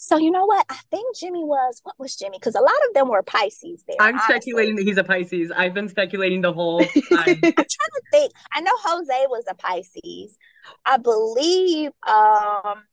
So 0.00 0.16
you 0.16 0.30
know 0.30 0.46
what? 0.46 0.64
I 0.70 0.78
think 0.90 1.16
Jimmy 1.16 1.44
was, 1.44 1.80
what 1.82 1.94
was 1.98 2.16
Jimmy? 2.16 2.38
Because 2.38 2.54
a 2.54 2.60
lot 2.60 2.72
of 2.88 2.94
them 2.94 3.08
were 3.08 3.22
Pisces 3.22 3.84
there. 3.86 3.96
I'm 4.00 4.14
honestly. 4.14 4.34
speculating 4.34 4.76
that 4.76 4.84
he's 4.84 4.96
a 4.96 5.04
Pisces. 5.04 5.50
I've 5.50 5.74
been 5.74 5.88
speculating 5.88 6.40
the 6.40 6.52
whole 6.52 6.80
time. 6.84 6.94
I'm 7.10 7.36
trying 7.36 7.44
to 7.44 8.02
think. 8.12 8.32
I 8.52 8.60
know 8.60 8.72
Jose 8.74 9.26
was 9.28 9.44
a 9.48 9.54
Pisces. 9.54 10.38
I 10.86 10.96
believe 10.96 11.90
um 12.06 12.84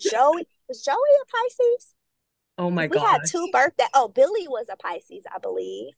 Joey 0.00 0.46
was 0.68 0.82
Joey 0.82 0.96
a 0.96 1.26
Pisces? 1.36 1.94
Oh 2.58 2.70
my 2.70 2.86
god. 2.86 2.94
we 2.94 3.06
had 3.06 3.20
two 3.28 3.48
birthday. 3.52 3.84
Oh, 3.94 4.08
Billy 4.08 4.48
was 4.48 4.66
a 4.72 4.76
Pisces, 4.76 5.24
I 5.32 5.38
believe, 5.38 5.92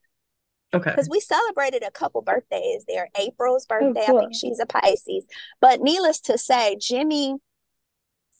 Okay. 0.74 0.90
because 0.90 1.08
we 1.08 1.20
celebrated 1.20 1.82
a 1.82 1.90
couple 1.90 2.22
birthdays 2.22 2.84
there. 2.88 3.08
April's 3.18 3.66
birthday, 3.66 4.02
I 4.02 4.06
cool. 4.06 4.20
think 4.20 4.34
she's 4.34 4.58
a 4.60 4.66
Pisces. 4.66 5.24
But 5.60 5.80
needless 5.80 6.20
to 6.22 6.38
say, 6.38 6.76
Jimmy, 6.80 7.36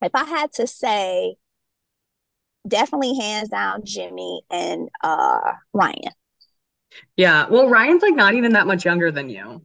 if 0.03 0.11
I 0.15 0.25
had 0.25 0.53
to 0.55 0.67
say, 0.67 1.37
definitely 2.67 3.17
hands 3.17 3.49
down 3.51 3.85
Jimmy 3.85 4.43
and 4.51 4.89
uh 5.03 5.53
Ryan. 5.73 6.13
Yeah. 7.17 7.47
Well, 7.49 7.69
Ryan's 7.69 8.03
like 8.03 8.15
not 8.15 8.35
even 8.35 8.53
that 8.53 8.67
much 8.67 8.85
younger 8.85 9.11
than 9.11 9.29
you. 9.31 9.63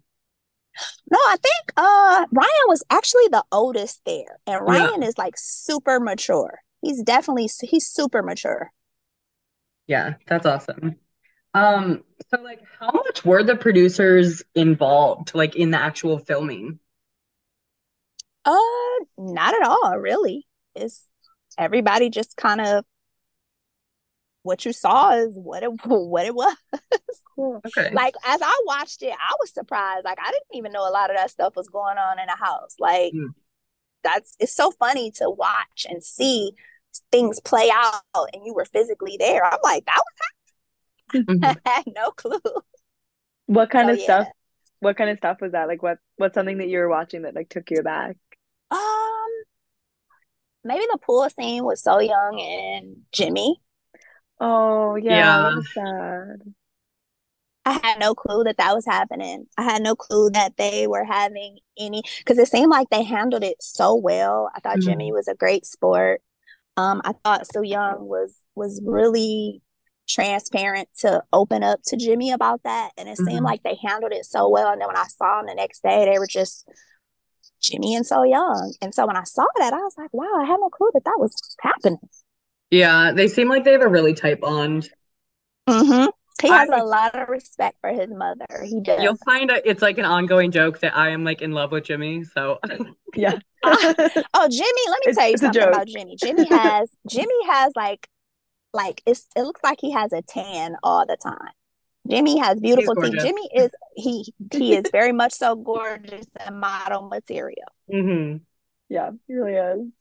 No, 1.11 1.17
I 1.17 1.35
think 1.41 1.73
uh 1.77 2.25
Ryan 2.31 2.65
was 2.67 2.83
actually 2.89 3.27
the 3.29 3.43
oldest 3.51 4.01
there, 4.05 4.39
and 4.47 4.61
Yeah. 4.67 4.89
Ryan 4.89 5.03
is 5.03 5.17
like 5.17 5.35
super 5.37 5.99
mature. 5.99 6.59
He's 6.81 7.03
definitely 7.03 7.49
he's 7.61 7.87
super 7.87 8.23
mature. 8.23 8.71
Yeah, 9.87 10.15
that's 10.27 10.45
awesome. 10.45 10.95
Um, 11.53 12.03
so 12.33 12.41
like 12.41 12.61
how 12.79 12.91
much 12.91 13.23
were 13.25 13.43
the 13.43 13.55
producers 13.55 14.43
involved, 14.55 15.33
like 15.35 15.55
in 15.55 15.71
the 15.71 15.77
actual 15.77 16.17
filming? 16.19 16.79
Uh, 18.45 18.57
not 19.17 19.53
at 19.53 19.63
all, 19.67 19.97
really. 19.97 20.47
It's 20.75 21.05
everybody 21.57 22.09
just 22.09 22.37
kind 22.37 22.61
of 22.61 22.85
what 24.43 24.65
you 24.65 24.73
saw 24.73 25.11
is 25.11 25.33
what 25.35 25.63
it 25.63 25.67
what 25.85 26.25
it 26.25 26.33
was. 26.35 26.55
Cool. 27.35 27.61
Okay. 27.65 27.91
Like 27.93 28.15
as 28.25 28.41
I 28.43 28.61
watched 28.65 29.03
it, 29.03 29.13
I 29.13 29.33
was 29.39 29.53
surprised. 29.53 30.05
Like 30.05 30.19
I 30.21 30.31
didn't 30.31 30.57
even 30.57 30.71
know 30.71 30.87
a 30.87 30.91
lot 30.91 31.09
of 31.09 31.17
that 31.17 31.31
stuff 31.31 31.55
was 31.55 31.69
going 31.69 31.97
on 31.97 32.19
in 32.19 32.25
the 32.27 32.35
house. 32.35 32.75
Like 32.79 33.15
Mm. 33.15 33.33
that's 34.03 34.35
it's 34.39 34.55
so 34.55 34.71
funny 34.71 35.11
to 35.13 35.29
watch 35.29 35.85
and 35.89 36.03
see 36.03 36.53
things 37.11 37.39
play 37.41 37.69
out 37.73 38.03
and 38.33 38.45
you 38.45 38.53
were 38.53 38.65
physically 38.65 39.17
there. 39.19 39.45
I'm 39.45 39.59
like, 39.63 39.85
that 39.85 39.97
was 39.97 40.15
Mhm. 41.13 41.55
I 41.65 41.69
had 41.69 41.85
no 41.95 42.11
clue. 42.11 42.39
What 43.45 43.69
kind 43.69 43.89
So, 43.89 43.91
of 43.91 43.99
yeah. 43.99 44.01
stuff? 44.01 44.27
What 44.79 44.97
kind 44.97 45.09
of 45.09 45.17
stuff 45.17 45.41
was 45.41 45.51
that? 45.51 45.67
Like 45.67 45.83
what? 45.83 45.99
What's 46.17 46.33
something 46.35 46.57
that 46.59 46.69
you 46.69 46.79
were 46.79 46.89
watching 46.89 47.23
that 47.23 47.35
like 47.35 47.49
took 47.49 47.69
you 47.71 47.79
aback? 47.79 48.17
Um 48.71 49.43
maybe 50.63 50.85
the 50.91 50.97
pool 50.99 51.27
scene 51.29 51.65
with 51.65 51.79
So 51.79 51.99
Young 51.99 52.39
and 52.39 52.97
Jimmy. 53.11 53.61
Oh 54.39 54.95
yeah, 54.95 55.37
Yeah. 55.37 55.51
that 55.53 55.63
sad. 55.73 56.53
I 57.65 57.79
had 57.83 57.99
no 57.99 58.15
clue 58.15 58.43
that 58.45 58.57
that 58.57 58.73
was 58.73 58.85
happening. 58.85 59.45
I 59.57 59.63
had 59.63 59.83
no 59.83 59.95
clue 59.95 60.31
that 60.31 60.57
they 60.57 60.87
were 60.87 61.03
having 61.05 61.59
any 61.77 62.01
because 62.17 62.39
it 62.39 62.47
seemed 62.47 62.71
like 62.71 62.89
they 62.89 63.03
handled 63.03 63.43
it 63.43 63.57
so 63.61 63.95
well. 63.95 64.49
I 64.55 64.59
thought 64.61 64.79
Mhm. 64.79 64.81
Jimmy 64.81 65.11
was 65.11 65.27
a 65.27 65.35
great 65.35 65.65
sport. 65.65 66.21
Um, 66.77 67.01
I 67.05 67.13
thought 67.25 67.47
So 67.47 67.61
Young 67.61 68.07
was 68.07 68.35
was 68.55 68.81
really 68.85 69.61
transparent 70.07 70.89
to 70.99 71.23
open 71.31 71.63
up 71.63 71.79
to 71.85 71.97
Jimmy 71.97 72.31
about 72.31 72.61
that, 72.63 72.91
and 72.97 73.07
it 73.07 73.17
seemed 73.17 73.41
Mhm. 73.41 73.45
like 73.45 73.63
they 73.63 73.75
handled 73.83 74.11
it 74.13 74.25
so 74.25 74.49
well. 74.49 74.71
And 74.71 74.81
then 74.81 74.87
when 74.87 74.97
I 74.97 75.05
saw 75.07 75.37
them 75.37 75.47
the 75.47 75.55
next 75.55 75.81
day, 75.83 76.05
they 76.05 76.19
were 76.19 76.27
just 76.27 76.67
Jimmy 77.61 77.95
and 77.95 78.05
So 78.05 78.23
Young. 78.23 78.73
And 78.81 78.93
so 78.93 79.05
when 79.05 79.15
I 79.17 79.23
saw 79.23 79.45
that, 79.57 79.73
I 79.73 79.77
was 79.77 79.95
like, 79.97 80.09
wow, 80.13 80.27
I 80.39 80.45
had 80.45 80.59
no 80.59 80.69
clue 80.69 80.89
that 80.93 81.05
that 81.05 81.17
was 81.19 81.35
happening. 81.61 81.99
Yeah, 82.69 83.11
they 83.13 83.27
seem 83.27 83.49
like 83.49 83.63
they 83.63 83.73
have 83.73 83.81
a 83.81 83.87
really 83.87 84.13
tight 84.13 84.41
bond. 84.41 84.89
hmm 85.69 86.05
He 86.41 86.47
has 86.47 86.69
a 86.69 86.83
lot 86.83 87.13
of 87.13 87.29
respect 87.29 87.77
for 87.81 87.91
his 87.91 88.09
mother. 88.09 88.63
He 88.63 88.81
does. 88.81 89.03
You'll 89.03 89.17
find 89.25 89.51
a, 89.51 89.69
it's 89.69 89.81
like 89.83 89.99
an 89.99 90.05
ongoing 90.05 90.49
joke 90.51 90.79
that 90.79 90.97
I 90.97 91.09
am 91.09 91.23
like 91.23 91.41
in 91.43 91.51
love 91.51 91.71
with 91.71 91.83
Jimmy. 91.83 92.23
So 92.23 92.59
Yeah. 93.15 93.37
Oh, 93.63 94.47
Jimmy, 94.49 94.81
let 94.89 94.99
me 95.05 95.11
It's- 95.11 95.15
tell 95.17 95.29
you 95.29 95.37
something 95.37 95.61
about 95.61 95.87
Jimmy. 95.87 96.15
Jimmy 96.15 96.47
has 96.49 96.89
Jimmy 97.07 97.35
has 97.47 97.73
like 97.75 98.07
like 98.73 99.01
it's 99.05 99.27
it 99.35 99.43
looks 99.43 99.61
like 99.63 99.79
he 99.81 99.91
has 99.91 100.13
a 100.13 100.21
tan 100.21 100.75
all 100.83 101.05
the 101.05 101.17
time. 101.17 101.51
Jimmy 102.09 102.39
has 102.39 102.59
beautiful 102.59 102.95
teeth. 102.97 103.19
Jimmy 103.19 103.49
is 103.55 103.71
he 103.95 104.33
he 104.51 104.75
is 104.75 104.89
very 104.91 105.11
much 105.13 105.33
so 105.33 105.55
gorgeous 105.55 106.27
and 106.45 106.59
model 106.59 107.09
material. 107.09 107.67
hmm 107.89 108.37
Yeah, 108.89 109.11
he 109.27 109.33
really 109.35 109.53
is. 109.55 109.91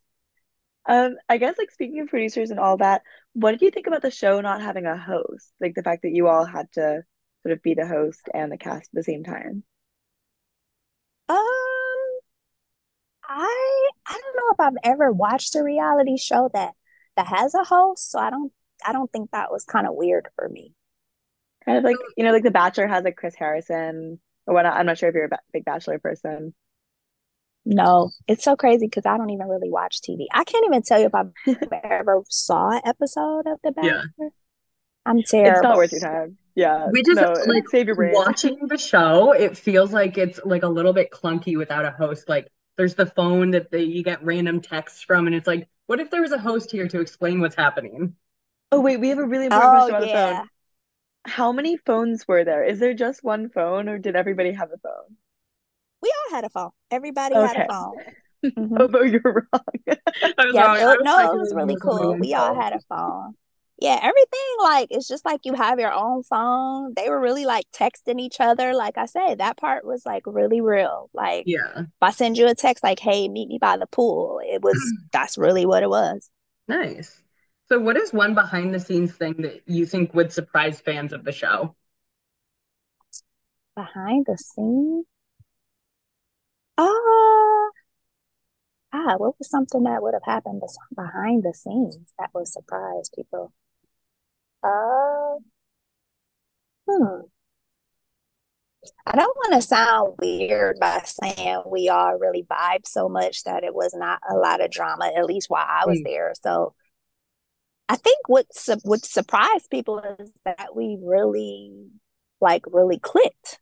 Um, 0.87 1.17
I 1.29 1.37
guess 1.37 1.57
like 1.57 1.71
speaking 1.71 2.01
of 2.01 2.09
producers 2.09 2.51
and 2.51 2.59
all 2.59 2.77
that, 2.77 3.03
what 3.33 3.51
did 3.51 3.61
you 3.61 3.71
think 3.71 3.87
about 3.87 4.01
the 4.01 4.11
show 4.11 4.41
not 4.41 4.61
having 4.61 4.85
a 4.85 4.97
host? 4.97 5.53
Like 5.59 5.75
the 5.75 5.83
fact 5.83 6.03
that 6.03 6.11
you 6.13 6.27
all 6.27 6.45
had 6.45 6.71
to 6.73 7.03
sort 7.43 7.53
of 7.53 7.61
be 7.63 7.73
the 7.75 7.87
host 7.87 8.21
and 8.33 8.51
the 8.51 8.57
cast 8.57 8.89
at 8.89 8.93
the 8.93 9.03
same 9.03 9.23
time. 9.23 9.63
Um 11.29 12.21
I 13.23 13.89
I 14.07 14.13
don't 14.13 14.35
know 14.35 14.49
if 14.53 14.59
I've 14.59 14.91
ever 14.93 15.11
watched 15.11 15.55
a 15.55 15.63
reality 15.63 16.17
show 16.17 16.49
that 16.53 16.75
that 17.15 17.27
has 17.27 17.53
a 17.53 17.63
host, 17.63 18.11
so 18.11 18.19
I 18.19 18.29
don't 18.29 18.53
I 18.85 18.93
don't 18.93 19.11
think 19.11 19.31
that 19.31 19.51
was 19.51 19.63
kind 19.63 19.87
of 19.87 19.95
weird 19.95 20.27
for 20.35 20.47
me. 20.47 20.73
Kind 21.65 21.77
of 21.77 21.83
like, 21.83 21.97
oh. 21.99 22.11
you 22.17 22.23
know, 22.23 22.31
like 22.31 22.43
The 22.43 22.51
Bachelor 22.51 22.87
has 22.87 23.03
like 23.03 23.15
Chris 23.15 23.35
Harrison 23.35 24.19
or 24.47 24.53
whatnot. 24.53 24.75
I'm 24.75 24.85
not 24.85 24.97
sure 24.97 25.09
if 25.09 25.15
you're 25.15 25.25
a 25.25 25.39
big 25.53 25.65
Bachelor 25.65 25.99
person. 25.99 26.53
No, 27.63 28.09
it's 28.27 28.43
so 28.43 28.55
crazy 28.55 28.87
because 28.87 29.05
I 29.05 29.17
don't 29.17 29.29
even 29.29 29.47
really 29.47 29.69
watch 29.69 30.01
TV. 30.01 30.25
I 30.33 30.43
can't 30.43 30.65
even 30.65 30.81
tell 30.81 30.99
you 30.99 31.05
if 31.05 31.15
I've 31.15 31.31
ever 31.83 32.23
saw 32.29 32.71
an 32.71 32.81
episode 32.85 33.45
of 33.45 33.59
The 33.63 33.73
Yeah. 33.81 34.01
Bachelor. 34.17 34.29
I'm 35.05 35.21
terrible. 35.23 35.51
It's 35.51 35.63
not 35.63 35.77
worth 35.77 35.91
your 35.91 36.01
time. 36.01 36.37
Yeah. 36.55 36.87
We 36.91 37.03
just, 37.03 37.19
no, 37.19 37.33
like, 37.47 37.67
save 37.69 37.87
your 37.87 37.95
brain. 37.95 38.13
watching 38.13 38.67
the 38.67 38.77
show, 38.77 39.31
it 39.31 39.57
feels 39.57 39.93
like 39.93 40.17
it's 40.17 40.39
like 40.43 40.63
a 40.63 40.67
little 40.67 40.93
bit 40.93 41.11
clunky 41.11 41.57
without 41.57 41.85
a 41.85 41.91
host. 41.91 42.27
Like 42.29 42.47
there's 42.77 42.95
the 42.95 43.05
phone 43.05 43.51
that 43.51 43.71
they, 43.71 43.83
you 43.83 44.03
get 44.03 44.23
random 44.23 44.61
texts 44.61 45.01
from, 45.01 45.27
and 45.27 45.35
it's 45.35 45.47
like, 45.47 45.69
what 45.87 45.99
if 45.99 46.09
there 46.09 46.21
was 46.21 46.31
a 46.31 46.37
host 46.37 46.71
here 46.71 46.87
to 46.87 46.99
explain 46.99 47.39
what's 47.41 47.55
happening? 47.55 48.15
Oh 48.71 48.81
wait, 48.81 48.97
we 48.97 49.07
have 49.09 49.17
a 49.17 49.25
really 49.25 49.45
important 49.45 49.71
Oh 49.71 49.75
question 49.75 49.95
about 49.95 50.01
the 50.01 50.09
phone. 50.09 50.49
How 51.25 51.51
many 51.51 51.77
phones 51.77 52.27
were 52.27 52.43
there? 52.43 52.63
Is 52.63 52.77
there 52.79 52.93
just 52.93 53.23
one 53.23 53.49
phone 53.49 53.89
or 53.89 53.97
did 53.97 54.15
everybody 54.15 54.51
have 54.51 54.71
a 54.71 54.77
phone? 54.77 55.17
We 56.01 56.09
all 56.15 56.35
had 56.35 56.45
a 56.45 56.49
phone. 56.49 56.71
Everybody 56.91 57.39
had 57.39 57.57
a 57.57 57.61
phone. 57.63 58.01
Mhm. 58.57 58.79
Oh, 58.79 58.87
but 58.87 59.09
you're 59.09 59.21
wrong. 59.23 59.63
I 60.37 60.45
was 60.45 60.57
Yeah, 60.57 60.59
wrong. 60.59 60.77
it- 60.93 61.01
no, 61.01 61.19
it 61.19 61.33
was 61.37 61.53
really 61.55 61.77
"There's 61.83 61.83
cool. 61.83 62.17
We 62.19 62.33
all 62.33 62.55
had 62.55 62.73
a 62.73 62.79
phone. 62.89 63.35
Yeah, 63.79 63.97
everything 64.01 64.39
like 64.61 64.89
it's 64.91 65.07
just 65.07 65.25
like 65.25 65.41
you 65.45 65.53
have 65.55 65.79
your 65.79 65.91
own 65.93 66.23
phone. 66.23 66.93
They 66.95 67.09
were 67.09 67.19
really 67.19 67.45
like 67.45 67.65
texting 67.71 68.19
each 68.19 68.39
other. 68.39 68.73
Like 68.75 68.97
I 68.97 69.05
said, 69.05 69.39
that 69.39 69.57
part 69.57 69.85
was 69.85 70.05
like 70.05 70.23
really 70.27 70.61
real. 70.61 71.09
Like 71.13 71.43
Yeah, 71.43 71.85
if 72.01 72.03
I 72.03 72.11
send 72.11 72.37
you 72.37 72.47
a 72.47 72.55
text 72.55 72.83
like, 72.83 72.99
"Hey, 72.99 73.27
meet 73.29 73.47
me 73.49 73.57
by 73.59 73.77
the 73.77 73.87
pool," 73.87 74.41
it 74.45 74.61
was 74.61 74.93
that's 75.11 75.37
really 75.37 75.65
what 75.65 75.83
it 75.83 75.89
was. 75.89 76.29
nice. 76.67 77.21
So, 77.71 77.79
what 77.79 77.95
is 77.95 78.11
one 78.11 78.35
behind 78.35 78.73
the 78.73 78.81
scenes 78.81 79.13
thing 79.13 79.43
that 79.43 79.61
you 79.65 79.85
think 79.85 80.13
would 80.13 80.33
surprise 80.33 80.81
fans 80.81 81.13
of 81.13 81.23
the 81.23 81.31
show? 81.31 81.73
Behind 83.77 84.25
the 84.25 84.37
scenes, 84.37 85.05
uh, 86.77 86.83
ah, 86.83 87.71
what 89.15 89.39
was 89.39 89.49
something 89.49 89.83
that 89.83 90.03
would 90.03 90.13
have 90.13 90.25
happened 90.25 90.61
behind 90.93 91.43
the 91.43 91.53
scenes 91.53 91.97
that 92.19 92.31
would 92.33 92.49
surprise 92.49 93.09
people? 93.15 93.53
Uh, 94.61 95.39
hmm. 96.89 97.21
I 99.05 99.15
don't 99.15 99.37
want 99.37 99.53
to 99.53 99.61
sound 99.61 100.15
weird 100.21 100.77
by 100.77 101.03
saying 101.05 101.63
we 101.65 101.87
all 101.87 102.17
really 102.19 102.43
vibe 102.43 102.85
so 102.85 103.07
much 103.07 103.45
that 103.45 103.63
it 103.63 103.73
was 103.73 103.93
not 103.93 104.19
a 104.29 104.35
lot 104.35 104.59
of 104.61 104.71
drama, 104.71 105.09
at 105.15 105.25
least 105.25 105.49
while 105.49 105.65
I 105.65 105.85
was 105.85 105.99
Mm. 105.99 106.03
there. 106.03 106.33
So 106.43 106.73
I 107.91 107.95
think 107.97 108.29
what 108.29 108.45
su 108.55 108.77
what 108.83 109.03
surprised 109.03 109.69
people 109.69 109.99
is 110.17 110.31
that 110.45 110.73
we 110.73 110.97
really 111.03 111.89
like 112.39 112.63
really 112.71 112.97
clicked. 112.97 113.59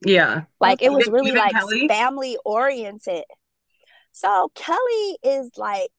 Yeah, 0.00 0.44
Like 0.58 0.80
it 0.80 0.90
was 0.90 1.06
really 1.08 1.28
even 1.28 1.40
like 1.40 1.52
Kelly? 1.52 1.86
family 1.86 2.38
oriented. 2.42 3.24
So 4.12 4.50
Kelly 4.54 5.18
is 5.22 5.50
like 5.58 5.90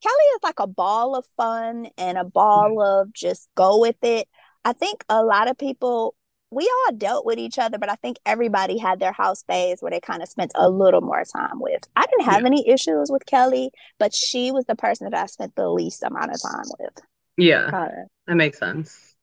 Kelly 0.00 0.28
is 0.36 0.40
like 0.44 0.60
a 0.60 0.68
ball 0.68 1.16
of 1.16 1.26
fun 1.36 1.88
and 1.98 2.16
a 2.16 2.22
ball 2.22 2.76
mm-hmm. 2.76 3.08
of 3.08 3.12
just 3.12 3.48
go 3.56 3.80
with 3.80 3.96
it. 4.02 4.28
I 4.64 4.72
think 4.72 5.04
a 5.08 5.24
lot 5.24 5.50
of 5.50 5.58
people 5.58 6.14
we 6.50 6.64
all 6.88 6.94
dealt 6.96 7.24
with 7.26 7.38
each 7.38 7.58
other, 7.58 7.78
but 7.78 7.90
I 7.90 7.94
think 7.96 8.18
everybody 8.26 8.78
had 8.78 8.98
their 9.00 9.12
house 9.12 9.42
phase 9.44 9.80
where 9.80 9.90
they 9.90 10.00
kind 10.00 10.22
of 10.22 10.28
spent 10.28 10.52
a 10.54 10.68
little 10.68 11.00
more 11.00 11.24
time 11.24 11.60
with. 11.60 11.82
I 11.96 12.06
didn't 12.06 12.26
have 12.26 12.44
Yeah. 12.44 12.46
any 12.46 12.68
issues 12.68 13.10
with 13.10 13.26
Kelly, 13.26 13.70
but 13.98 14.14
she 14.14 14.50
was 14.52 14.64
the 14.66 14.74
person 14.76 15.08
that 15.10 15.18
I 15.20 15.26
spent 15.26 15.54
the 15.56 15.68
least 15.70 16.02
amount 16.02 16.32
of 16.34 16.40
time 16.42 16.66
with. 16.78 17.02
yeah, 17.36 17.70
Got 17.70 17.90
it. 17.92 18.08
that 18.26 18.36
makes 18.36 18.58
sense. 18.58 19.16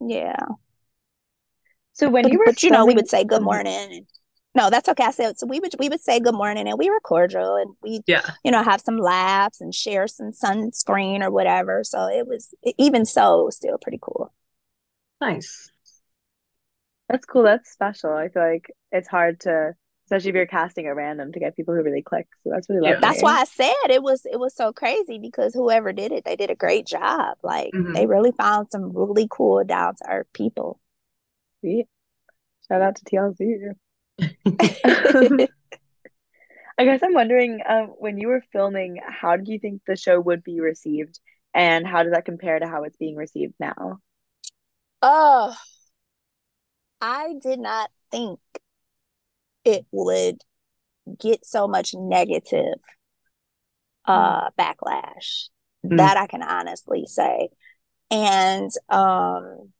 Yeah. 0.00 0.56
So 1.92 2.08
when 2.10 2.24
But, 2.24 2.32
you 2.32 2.38
were 2.38 2.46
but 2.46 2.62
you 2.62 2.70
know, 2.70 2.86
we 2.86 2.94
would 2.94 3.08
say 3.08 3.24
good 3.24 3.42
morning. 3.42 3.72
And, 3.74 4.06
no, 4.54 4.68
that's 4.70 4.88
okay. 4.88 5.04
I 5.04 5.10
said 5.12 5.38
so 5.38 5.46
we 5.46 5.60
would 5.60 5.74
we 5.78 5.88
would 5.88 6.00
say 6.02 6.18
good 6.20 6.34
morning 6.34 6.66
and 6.68 6.78
we 6.78 6.90
were 6.90 7.00
cordial 7.00 7.56
and 7.56 7.74
we 7.82 8.00
Yeah, 8.06 8.22
you 8.44 8.50
know 8.50 8.62
have 8.62 8.80
some 8.80 8.96
laughs 8.98 9.60
and 9.60 9.74
share 9.74 10.08
some 10.08 10.32
sunscreen 10.32 11.22
or 11.22 11.30
whatever. 11.30 11.84
So 11.84 12.06
it 12.08 12.26
was 12.26 12.52
even 12.78 13.04
so 13.06 13.42
it 13.42 13.44
was 13.44 13.56
still 13.56 13.78
pretty 13.78 13.98
cool. 14.02 14.32
nice. 15.20 15.70
That's 17.10 17.26
cool. 17.26 17.42
That's 17.42 17.70
special. 17.70 18.12
I 18.12 18.28
feel 18.28 18.42
like 18.42 18.72
it's 18.92 19.08
hard 19.08 19.40
to, 19.40 19.74
especially 20.06 20.30
if 20.30 20.36
you're 20.36 20.46
casting 20.46 20.86
at 20.86 20.96
random, 20.96 21.32
to 21.32 21.40
get 21.40 21.56
people 21.56 21.74
who 21.74 21.82
really 21.82 22.02
click. 22.02 22.28
So 22.42 22.50
that's 22.50 22.68
really 22.68 22.82
Yeah. 22.82 22.92
lovely. 22.92 23.08
That's 23.08 23.22
why 23.22 23.40
I 23.40 23.44
said 23.44 23.90
it 23.90 24.02
was 24.02 24.24
it 24.24 24.38
was 24.38 24.54
so 24.54 24.72
crazy 24.72 25.18
because 25.18 25.54
whoever 25.54 25.92
did 25.92 26.12
it, 26.12 26.24
they 26.24 26.36
did 26.36 26.50
a 26.50 26.54
great 26.54 26.86
job. 26.86 27.38
Like 27.42 27.74
Mhm. 27.74 27.94
they 27.94 28.06
really 28.06 28.32
found 28.32 28.70
some 28.70 28.92
really 28.92 29.28
cool 29.30 29.64
down 29.64 29.96
to 29.96 30.10
earth 30.10 30.28
people. 30.32 30.80
Sweet. 31.60 31.86
Shout 32.68 32.82
out 32.82 32.96
to 32.96 33.04
TLC. 33.04 33.58
I 36.78 36.84
guess 36.84 37.02
I'm 37.02 37.14
wondering, 37.14 37.60
um, 37.68 37.88
when 37.98 38.18
you 38.18 38.28
were 38.28 38.42
filming, 38.52 39.00
how 39.06 39.36
do 39.36 39.52
you 39.52 39.58
think 39.58 39.82
the 39.86 39.96
show 39.96 40.18
would 40.20 40.42
be 40.42 40.60
received, 40.60 41.20
and 41.54 41.86
how 41.86 42.02
does 42.02 42.12
that 42.12 42.24
compare 42.24 42.58
to 42.58 42.66
how 42.66 42.84
it's 42.84 42.96
being 42.96 43.16
received 43.16 43.54
now? 43.60 44.00
Oh, 45.02 45.54
I 47.00 47.34
did 47.40 47.58
not 47.58 47.90
think 48.10 48.38
it 49.64 49.86
would 49.90 50.42
get 51.18 51.44
so 51.44 51.66
much 51.68 51.94
negative 51.94 52.78
uh 54.06 54.50
backlash. 54.58 55.48
Mm. 55.84 55.96
That 55.98 56.16
I 56.16 56.26
can 56.26 56.42
honestly 56.42 57.04
say. 57.06 57.48
And 58.10 58.70
um 58.88 59.72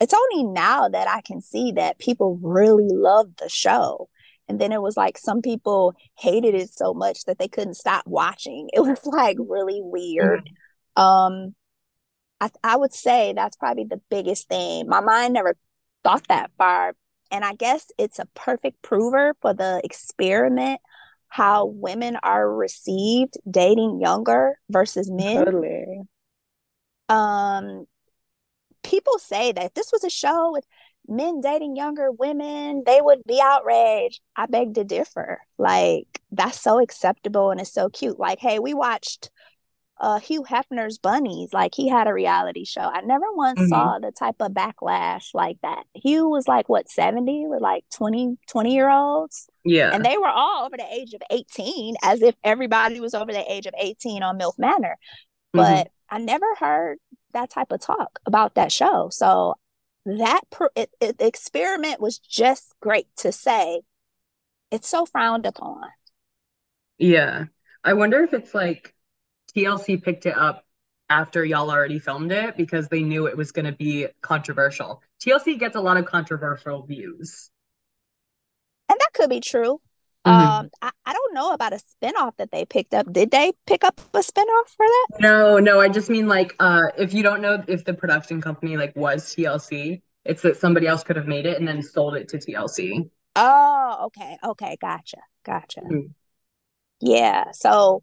it's 0.00 0.14
only 0.14 0.44
now 0.44 0.88
that 0.88 1.08
I 1.08 1.22
can 1.22 1.40
see 1.40 1.72
that 1.72 1.98
people 1.98 2.38
really 2.42 2.88
love 2.90 3.28
the 3.38 3.48
show. 3.48 4.08
and 4.48 4.60
then 4.60 4.72
it 4.72 4.82
was 4.82 4.96
like 4.96 5.18
some 5.18 5.42
people 5.42 5.94
hated 6.18 6.54
it 6.54 6.70
so 6.70 6.94
much 6.94 7.24
that 7.24 7.38
they 7.38 7.48
couldn't 7.48 7.74
stop 7.74 8.06
watching. 8.06 8.68
It 8.74 8.80
was 8.80 9.04
like 9.06 9.36
really 9.40 9.80
weird. 9.82 10.50
Mm-hmm. 10.96 11.02
Um 11.02 11.54
I 12.40 12.50
I 12.64 12.76
would 12.76 12.92
say 12.94 13.32
that's 13.34 13.56
probably 13.56 13.84
the 13.84 14.00
biggest 14.10 14.48
thing. 14.48 14.88
My 14.88 15.00
mind 15.00 15.34
never 15.34 15.56
thought 16.06 16.28
that 16.28 16.50
far. 16.56 16.94
And 17.30 17.44
I 17.44 17.54
guess 17.54 17.86
it's 17.98 18.18
a 18.18 18.26
perfect 18.34 18.82
prover 18.82 19.34
for 19.40 19.52
the 19.52 19.80
experiment 19.82 20.80
how 21.28 21.66
women 21.66 22.16
are 22.22 22.50
received 22.50 23.34
dating 23.50 24.00
younger 24.00 24.58
versus 24.70 25.10
men. 25.10 25.44
Totally. 25.44 26.02
Um 27.08 27.86
people 28.82 29.18
say 29.18 29.52
that 29.52 29.64
if 29.64 29.74
this 29.74 29.90
was 29.92 30.04
a 30.04 30.10
show 30.10 30.52
with 30.52 30.64
men 31.08 31.40
dating 31.40 31.76
younger 31.76 32.10
women, 32.10 32.82
they 32.86 33.00
would 33.00 33.22
be 33.26 33.40
outraged. 33.42 34.20
I 34.36 34.46
beg 34.46 34.74
to 34.74 34.84
differ. 34.84 35.40
Like, 35.58 36.20
that's 36.30 36.60
so 36.60 36.80
acceptable 36.80 37.50
and 37.50 37.60
it's 37.60 37.72
so 37.72 37.88
cute. 37.88 38.18
Like, 38.18 38.38
hey, 38.38 38.58
we 38.58 38.74
watched 38.74 39.30
uh 39.98 40.18
Hugh 40.18 40.44
Hefner's 40.44 40.98
Bunnies. 40.98 41.52
Like 41.52 41.74
he 41.74 41.88
had 41.88 42.06
a 42.06 42.12
reality 42.12 42.64
show. 42.64 42.82
I 42.82 43.00
never 43.00 43.26
once 43.32 43.58
mm-hmm. 43.58 43.68
saw 43.68 43.98
the 43.98 44.12
type 44.12 44.36
of 44.40 44.52
backlash 44.52 45.34
like 45.34 45.58
that. 45.62 45.84
Hugh 45.94 46.28
was 46.28 46.46
like 46.46 46.68
what 46.68 46.90
70 46.90 47.46
with 47.46 47.60
like 47.60 47.84
20 47.94 48.36
20 48.48 48.74
year 48.74 48.90
olds. 48.90 49.48
Yeah. 49.64 49.90
And 49.92 50.04
they 50.04 50.18
were 50.18 50.28
all 50.28 50.66
over 50.66 50.76
the 50.76 50.92
age 50.92 51.14
of 51.14 51.22
18 51.30 51.96
as 52.02 52.22
if 52.22 52.34
everybody 52.44 53.00
was 53.00 53.14
over 53.14 53.32
the 53.32 53.52
age 53.52 53.66
of 53.66 53.74
18 53.78 54.22
on 54.22 54.38
MILF 54.38 54.58
Manor. 54.58 54.96
Mm-hmm. 55.54 55.58
But 55.58 55.86
mm-hmm. 55.86 56.16
I 56.16 56.18
never 56.18 56.54
heard 56.58 56.98
that 57.32 57.50
type 57.50 57.72
of 57.72 57.80
talk 57.80 58.20
about 58.26 58.54
that 58.54 58.72
show. 58.72 59.08
So 59.10 59.56
that 60.06 60.42
per- 60.50 60.70
it, 60.76 60.90
it, 61.00 61.18
the 61.18 61.26
experiment 61.26 62.00
was 62.00 62.18
just 62.18 62.74
great 62.80 63.08
to 63.16 63.32
say 63.32 63.82
it's 64.70 64.88
so 64.88 65.04
frowned 65.04 65.44
upon 65.44 65.82
yeah 66.98 67.44
i 67.82 67.92
wonder 67.92 68.22
if 68.22 68.32
it's 68.32 68.54
like 68.54 68.94
tlc 69.56 70.02
picked 70.02 70.26
it 70.26 70.36
up 70.36 70.64
after 71.08 71.44
y'all 71.44 71.70
already 71.70 71.98
filmed 71.98 72.32
it 72.32 72.56
because 72.56 72.88
they 72.88 73.02
knew 73.02 73.26
it 73.26 73.36
was 73.36 73.52
going 73.52 73.64
to 73.64 73.72
be 73.72 74.06
controversial 74.20 75.02
tlc 75.24 75.58
gets 75.58 75.76
a 75.76 75.80
lot 75.80 75.96
of 75.96 76.04
controversial 76.04 76.84
views 76.84 77.50
and 78.88 78.98
that 78.98 79.12
could 79.12 79.30
be 79.30 79.40
true 79.40 79.80
Mm-hmm. 80.26 80.44
Um, 80.44 80.70
I, 80.82 80.90
I 81.04 81.12
don't 81.12 81.34
know 81.34 81.52
about 81.52 81.72
a 81.72 81.76
spinoff 81.76 82.36
that 82.38 82.50
they 82.50 82.64
picked 82.64 82.94
up. 82.94 83.12
Did 83.12 83.30
they 83.30 83.52
pick 83.66 83.84
up 83.84 84.00
a 84.12 84.18
spinoff 84.18 84.68
for 84.76 84.84
that? 84.84 85.06
No, 85.20 85.58
no. 85.58 85.80
I 85.80 85.88
just 85.88 86.10
mean 86.10 86.26
like, 86.26 86.56
uh, 86.58 86.88
if 86.98 87.14
you 87.14 87.22
don't 87.22 87.40
know 87.40 87.62
if 87.68 87.84
the 87.84 87.94
production 87.94 88.40
company 88.40 88.76
like 88.76 88.96
was 88.96 89.24
TLC, 89.24 90.02
it's 90.24 90.42
that 90.42 90.56
somebody 90.56 90.88
else 90.88 91.04
could 91.04 91.14
have 91.14 91.28
made 91.28 91.46
it 91.46 91.58
and 91.58 91.68
then 91.68 91.80
sold 91.80 92.16
it 92.16 92.28
to 92.30 92.38
TLC. 92.38 93.08
Oh, 93.36 94.06
okay, 94.06 94.36
okay, 94.42 94.76
gotcha, 94.80 95.18
gotcha. 95.44 95.80
Mm-hmm. 95.80 96.10
Yeah, 97.00 97.52
so 97.52 98.02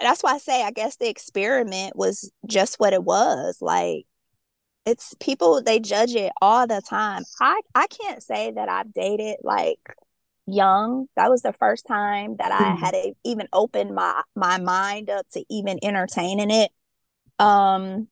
that's 0.00 0.22
why 0.22 0.34
I 0.34 0.38
say 0.38 0.62
I 0.62 0.70
guess 0.70 0.96
the 0.96 1.08
experiment 1.08 1.96
was 1.96 2.30
just 2.46 2.78
what 2.78 2.92
it 2.92 3.04
was. 3.04 3.58
Like, 3.60 4.06
it's 4.86 5.14
people 5.20 5.62
they 5.62 5.80
judge 5.80 6.14
it 6.14 6.32
all 6.42 6.66
the 6.66 6.82
time. 6.88 7.22
I 7.40 7.60
I 7.74 7.86
can't 7.86 8.22
say 8.22 8.52
that 8.52 8.68
I've 8.68 8.92
dated 8.92 9.36
like 9.42 9.78
young. 10.46 11.06
That 11.16 11.30
was 11.30 11.42
the 11.42 11.52
first 11.54 11.86
time 11.86 12.36
that 12.36 12.52
I 12.52 12.58
mm-hmm. 12.58 12.84
had 12.84 12.94
a, 12.94 13.14
even 13.24 13.48
opened 13.52 13.94
my 13.94 14.22
my 14.36 14.58
mind 14.58 15.10
up 15.10 15.26
to 15.32 15.44
even 15.48 15.78
entertaining 15.82 16.50
it. 16.50 16.70
Um 17.38 18.08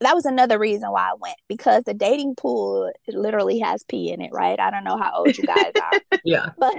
that 0.00 0.14
was 0.14 0.24
another 0.24 0.58
reason 0.58 0.90
why 0.92 1.10
I 1.10 1.14
went 1.18 1.38
because 1.48 1.82
the 1.84 1.94
dating 1.94 2.36
pool 2.36 2.92
literally 3.08 3.58
has 3.58 3.82
pee 3.82 4.12
in 4.12 4.20
it, 4.20 4.30
right? 4.32 4.58
I 4.60 4.70
don't 4.70 4.84
know 4.84 4.96
how 4.96 5.12
old 5.16 5.36
you 5.36 5.44
guys 5.44 5.72
are. 5.82 6.20
yeah. 6.24 6.50
But 6.56 6.76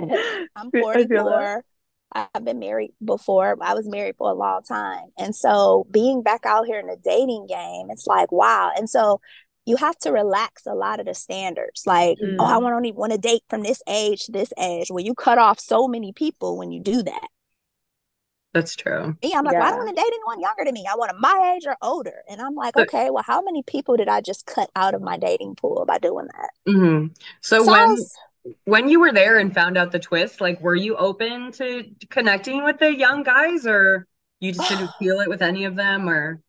I'm 0.55 0.71
44. 0.71 1.63
I've 2.11 2.43
been 2.43 2.59
married 2.59 2.91
before. 3.03 3.57
I 3.61 3.73
was 3.73 3.87
married 3.87 4.15
for 4.17 4.31
a 4.31 4.33
long 4.33 4.63
time. 4.63 5.09
And 5.17 5.35
so 5.35 5.87
being 5.91 6.23
back 6.23 6.45
out 6.45 6.65
here 6.65 6.79
in 6.79 6.87
the 6.87 6.97
dating 7.03 7.47
game, 7.47 7.87
it's 7.91 8.07
like, 8.07 8.31
wow. 8.31 8.71
And 8.75 8.89
so 8.89 9.21
you 9.65 9.75
have 9.77 9.97
to 9.99 10.11
relax 10.11 10.65
a 10.65 10.73
lot 10.73 10.99
of 10.99 11.05
the 11.05 11.13
standards. 11.13 11.83
Like, 11.85 12.17
mm. 12.17 12.37
oh, 12.39 12.45
I 12.45 12.57
mm. 12.57 12.63
want 12.63 12.85
to 12.85 12.91
want 12.91 13.11
to 13.11 13.19
date 13.19 13.43
from 13.49 13.61
this 13.61 13.81
age 13.87 14.25
to 14.25 14.31
this 14.31 14.51
age. 14.57 14.87
Well, 14.89 15.03
you 15.03 15.13
cut 15.13 15.37
off 15.37 15.59
so 15.59 15.87
many 15.87 16.11
people 16.11 16.57
when 16.57 16.71
you 16.71 16.81
do 16.81 17.03
that. 17.03 17.27
That's 18.53 18.75
true. 18.75 19.15
Yeah, 19.21 19.37
I'm 19.37 19.45
like, 19.45 19.53
yeah. 19.53 19.59
well, 19.59 19.67
I 19.67 19.71
don't 19.71 19.85
want 19.85 19.95
to 19.95 20.01
date 20.01 20.11
anyone 20.11 20.41
younger 20.41 20.65
than 20.65 20.73
me. 20.73 20.85
I 20.91 20.95
want 20.95 21.11
a 21.11 21.13
my 21.13 21.55
age 21.55 21.67
or 21.67 21.77
older. 21.83 22.23
And 22.27 22.41
I'm 22.41 22.55
like, 22.55 22.75
okay, 22.75 23.11
well, 23.11 23.23
how 23.25 23.43
many 23.43 23.61
people 23.61 23.95
did 23.95 24.07
I 24.07 24.21
just 24.21 24.47
cut 24.47 24.71
out 24.75 24.95
of 24.95 25.03
my 25.03 25.17
dating 25.17 25.55
pool 25.55 25.85
by 25.87 25.99
doing 25.99 26.25
that? 26.25 26.49
Mm-hmm. 26.67 27.13
So, 27.41 27.63
so 27.63 27.71
when 27.71 27.89
was, 27.89 28.15
when 28.65 28.89
you 28.89 28.99
were 28.99 29.11
there 29.11 29.37
and 29.37 29.53
found 29.53 29.77
out 29.77 29.91
the 29.91 29.99
twist, 29.99 30.41
like, 30.41 30.61
were 30.61 30.75
you 30.75 30.95
open 30.95 31.51
to 31.53 31.83
connecting 32.09 32.63
with 32.63 32.79
the 32.79 32.95
young 32.95 33.23
guys, 33.23 33.65
or 33.65 34.07
you 34.39 34.53
just 34.53 34.69
didn't 34.69 34.91
feel 34.99 35.19
it 35.19 35.29
with 35.29 35.41
any 35.41 35.65
of 35.65 35.75
them, 35.75 36.09
or? 36.09 36.41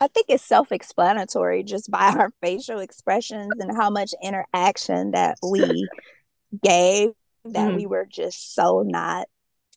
I 0.00 0.08
think 0.08 0.26
it's 0.28 0.44
self 0.44 0.72
explanatory 0.72 1.62
just 1.62 1.90
by 1.90 2.08
our 2.18 2.30
facial 2.42 2.80
expressions 2.80 3.52
and 3.58 3.76
how 3.76 3.90
much 3.90 4.12
interaction 4.22 5.12
that 5.12 5.36
we 5.42 5.88
gave 6.62 7.10
that 7.44 7.68
mm-hmm. 7.68 7.76
we 7.76 7.86
were 7.86 8.06
just 8.10 8.54
so 8.54 8.82
not 8.82 9.28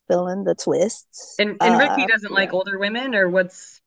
feeling 0.08 0.44
the 0.44 0.54
twists. 0.54 1.36
And, 1.38 1.56
and 1.60 1.78
Ricky 1.78 2.02
uh, 2.02 2.06
doesn't 2.06 2.30
yeah. 2.30 2.36
like 2.36 2.52
older 2.52 2.78
women 2.78 3.14
or 3.14 3.28
what's 3.28 3.80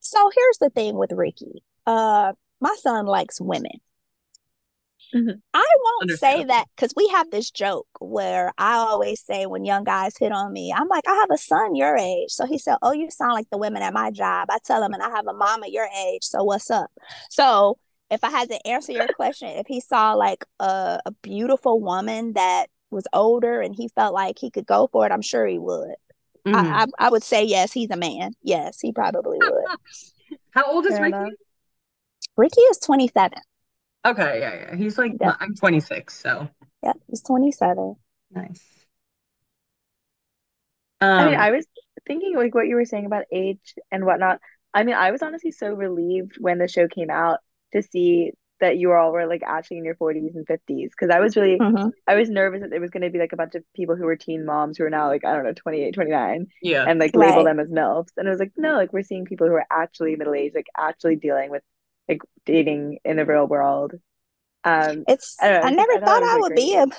so 0.00 0.30
here's 0.34 0.58
the 0.58 0.70
thing 0.70 0.96
with 0.96 1.12
Ricky. 1.12 1.62
Uh 1.86 2.32
my 2.60 2.74
son 2.80 3.06
likes 3.06 3.40
women. 3.40 3.80
Mm-hmm. 5.14 5.38
I 5.54 5.66
won't 5.78 6.10
say 6.18 6.44
that 6.44 6.66
because 6.76 6.92
we 6.96 7.08
have 7.08 7.30
this 7.30 7.50
joke 7.50 7.88
where 8.00 8.52
I 8.58 8.74
always 8.74 9.20
say 9.20 9.46
when 9.46 9.64
young 9.64 9.84
guys 9.84 10.16
hit 10.16 10.32
on 10.32 10.52
me, 10.52 10.72
I'm 10.72 10.88
like, 10.88 11.04
I 11.08 11.14
have 11.14 11.30
a 11.32 11.38
son 11.38 11.74
your 11.74 11.96
age. 11.96 12.30
So 12.30 12.46
he 12.46 12.58
said, 12.58 12.76
Oh, 12.82 12.92
you 12.92 13.10
sound 13.10 13.32
like 13.32 13.50
the 13.50 13.58
women 13.58 13.82
at 13.82 13.92
my 13.92 14.10
job. 14.10 14.48
I 14.50 14.58
tell 14.64 14.82
him, 14.82 14.92
and 14.92 15.02
I 15.02 15.10
have 15.10 15.26
a 15.26 15.32
mama 15.32 15.66
your 15.68 15.88
age. 16.06 16.22
So 16.22 16.44
what's 16.44 16.70
up? 16.70 16.90
So 17.28 17.78
if 18.10 18.24
I 18.24 18.30
had 18.30 18.48
to 18.50 18.66
answer 18.66 18.92
your 18.92 19.08
question, 19.16 19.48
if 19.48 19.66
he 19.66 19.80
saw 19.80 20.14
like 20.14 20.44
a, 20.58 21.00
a 21.06 21.10
beautiful 21.22 21.80
woman 21.80 22.34
that 22.34 22.66
was 22.90 23.06
older 23.12 23.60
and 23.60 23.74
he 23.74 23.88
felt 23.88 24.14
like 24.14 24.38
he 24.38 24.50
could 24.50 24.66
go 24.66 24.88
for 24.92 25.06
it, 25.06 25.12
I'm 25.12 25.22
sure 25.22 25.46
he 25.46 25.58
would. 25.58 25.94
Mm-hmm. 26.46 26.54
I, 26.54 26.82
I, 26.82 27.06
I, 27.06 27.10
would 27.10 27.22
say 27.22 27.44
yes, 27.44 27.72
he's 27.72 27.90
a 27.90 27.96
man. 27.96 28.32
Yes, 28.42 28.80
he 28.80 28.92
probably 28.92 29.38
would. 29.38 30.38
How 30.50 30.72
old 30.72 30.86
is 30.86 30.98
Ricky? 30.98 31.16
Enough. 31.16 31.32
Ricky 32.36 32.60
is 32.62 32.78
27. 32.78 33.38
Okay, 34.04 34.40
yeah, 34.40 34.54
yeah. 34.54 34.76
He's 34.76 34.96
like 34.96 35.12
yeah. 35.20 35.34
I'm 35.40 35.54
26, 35.54 36.14
so 36.14 36.48
yeah, 36.82 36.92
he's 37.08 37.22
27. 37.22 37.96
Nice. 38.32 38.62
Um, 41.00 41.10
I 41.10 41.24
mean, 41.26 41.34
I 41.34 41.50
was 41.50 41.66
thinking 42.06 42.36
like 42.36 42.54
what 42.54 42.66
you 42.66 42.76
were 42.76 42.84
saying 42.84 43.06
about 43.06 43.24
age 43.32 43.74
and 43.90 44.04
whatnot. 44.04 44.40
I 44.72 44.84
mean, 44.84 44.94
I 44.94 45.10
was 45.10 45.22
honestly 45.22 45.50
so 45.50 45.68
relieved 45.68 46.36
when 46.38 46.58
the 46.58 46.68
show 46.68 46.88
came 46.88 47.10
out 47.10 47.40
to 47.72 47.82
see 47.82 48.32
that 48.60 48.76
you 48.76 48.92
all 48.92 49.10
were 49.12 49.26
like 49.26 49.42
actually 49.42 49.78
in 49.78 49.84
your 49.84 49.94
40s 49.96 50.34
and 50.34 50.46
50s 50.46 50.90
because 50.90 51.10
I 51.10 51.18
was 51.20 51.34
really 51.36 51.58
mm-hmm. 51.58 51.88
I 52.06 52.14
was 52.14 52.28
nervous 52.28 52.60
that 52.60 52.70
there 52.70 52.80
was 52.80 52.90
going 52.90 53.02
to 53.02 53.10
be 53.10 53.18
like 53.18 53.32
a 53.32 53.36
bunch 53.36 53.54
of 53.54 53.64
people 53.74 53.96
who 53.96 54.04
were 54.04 54.16
teen 54.16 54.44
moms 54.44 54.76
who 54.76 54.84
are 54.84 54.90
now 54.90 55.08
like 55.08 55.24
I 55.24 55.34
don't 55.34 55.44
know 55.44 55.54
28 55.54 55.92
29 55.92 56.46
yeah 56.62 56.84
and 56.86 57.00
like 57.00 57.16
label 57.16 57.44
them 57.44 57.58
as 57.58 57.70
milfs 57.70 58.10
and 58.16 58.26
it 58.26 58.30
was 58.30 58.38
like 58.38 58.52
no 58.56 58.74
like 58.74 58.92
we're 58.92 59.02
seeing 59.02 59.24
people 59.24 59.46
who 59.46 59.54
are 59.54 59.66
actually 59.70 60.14
middle 60.16 60.34
aged 60.34 60.54
like 60.54 60.66
actually 60.76 61.16
dealing 61.16 61.50
with 61.50 61.62
like 62.10 62.22
dating 62.44 62.98
in 63.04 63.16
the 63.16 63.24
real 63.24 63.46
world. 63.46 63.94
Um, 64.62 65.04
it's 65.08 65.36
I, 65.40 65.50
know, 65.50 65.60
I 65.60 65.70
never 65.70 65.92
I 65.92 66.00
thought, 66.00 66.06
thought 66.06 66.22
I 66.22 66.38
would 66.38 66.54
be 66.54 66.74
a. 66.74 66.84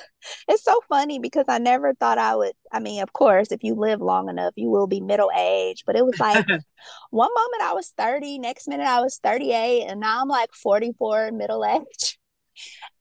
It's 0.48 0.64
so 0.64 0.80
funny 0.88 1.18
because 1.18 1.46
I 1.48 1.58
never 1.58 1.96
thought 1.96 2.20
I 2.20 2.36
would. 2.36 2.54
I 2.72 2.80
mean, 2.80 3.02
of 3.02 3.12
course, 3.12 3.52
if 3.52 3.64
you 3.64 3.74
live 3.74 4.02
long 4.02 4.30
enough, 4.30 4.54
you 4.56 4.70
will 4.70 4.86
be 4.86 5.02
middle 5.02 5.32
age. 5.36 5.84
But 5.86 5.96
it 5.96 6.06
was 6.06 6.20
like 6.20 6.46
one 7.10 7.30
moment 7.34 7.64
I 7.64 7.74
was 7.74 7.90
thirty, 7.98 8.38
next 8.38 8.68
minute 8.68 8.88
I 8.88 9.02
was 9.02 9.20
thirty 9.22 9.52
eight, 9.52 9.86
and 9.88 10.00
now 10.00 10.22
I'm 10.22 10.28
like 10.28 10.52
forty 10.54 10.94
four, 10.98 11.32
middle 11.32 11.66
age. 11.66 12.18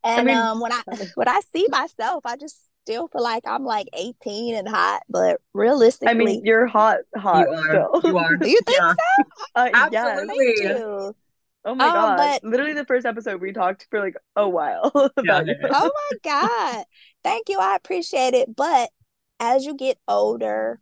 And 0.03 0.21
I 0.21 0.25
mean, 0.25 0.37
um, 0.39 0.61
when 0.61 0.73
I 0.73 0.81
when 1.17 1.29
I 1.29 1.41
see 1.53 1.67
myself, 1.69 2.25
I 2.25 2.37
just 2.37 2.57
still 2.85 3.09
feel 3.09 3.23
like 3.23 3.43
I'm 3.47 3.65
like 3.65 3.89
18 3.93 4.55
and 4.55 4.69
hot, 4.69 5.03
but 5.11 5.41
realistically, 5.53 6.09
I 6.09 6.15
mean, 6.15 6.43
you're 6.45 6.67
hot, 6.67 7.01
hot. 7.17 7.47
You 7.49 7.55
are. 7.55 7.91
You 8.05 8.19
are. 8.19 8.37
Do 8.37 8.49
you 8.49 8.61
think 8.65 8.79
yeah. 8.79 8.95
so? 8.95 9.25
Uh, 9.55 9.71
Absolutely. 9.75 11.15
Yes. 11.65 11.73
Oh 11.73 11.75
my 11.75 11.87
um, 11.87 11.93
god! 11.93 12.17
But... 12.17 12.49
Literally, 12.49 12.75
the 12.75 12.85
first 12.85 13.07
episode 13.07 13.41
we 13.41 13.53
talked 13.53 13.87
for 13.91 14.01
like 14.01 14.15
a 14.37 14.49
while 14.49 14.91
about 15.17 15.47
yeah, 15.47 15.55
Oh 15.65 15.91
my 16.11 16.19
god! 16.23 16.85
Thank 17.23 17.49
you, 17.49 17.59
I 17.59 17.77
appreciate 17.77 18.35
it. 18.35 18.55
But 18.55 18.91
as 19.39 19.65
you 19.65 19.75
get 19.75 19.99
older, 20.09 20.81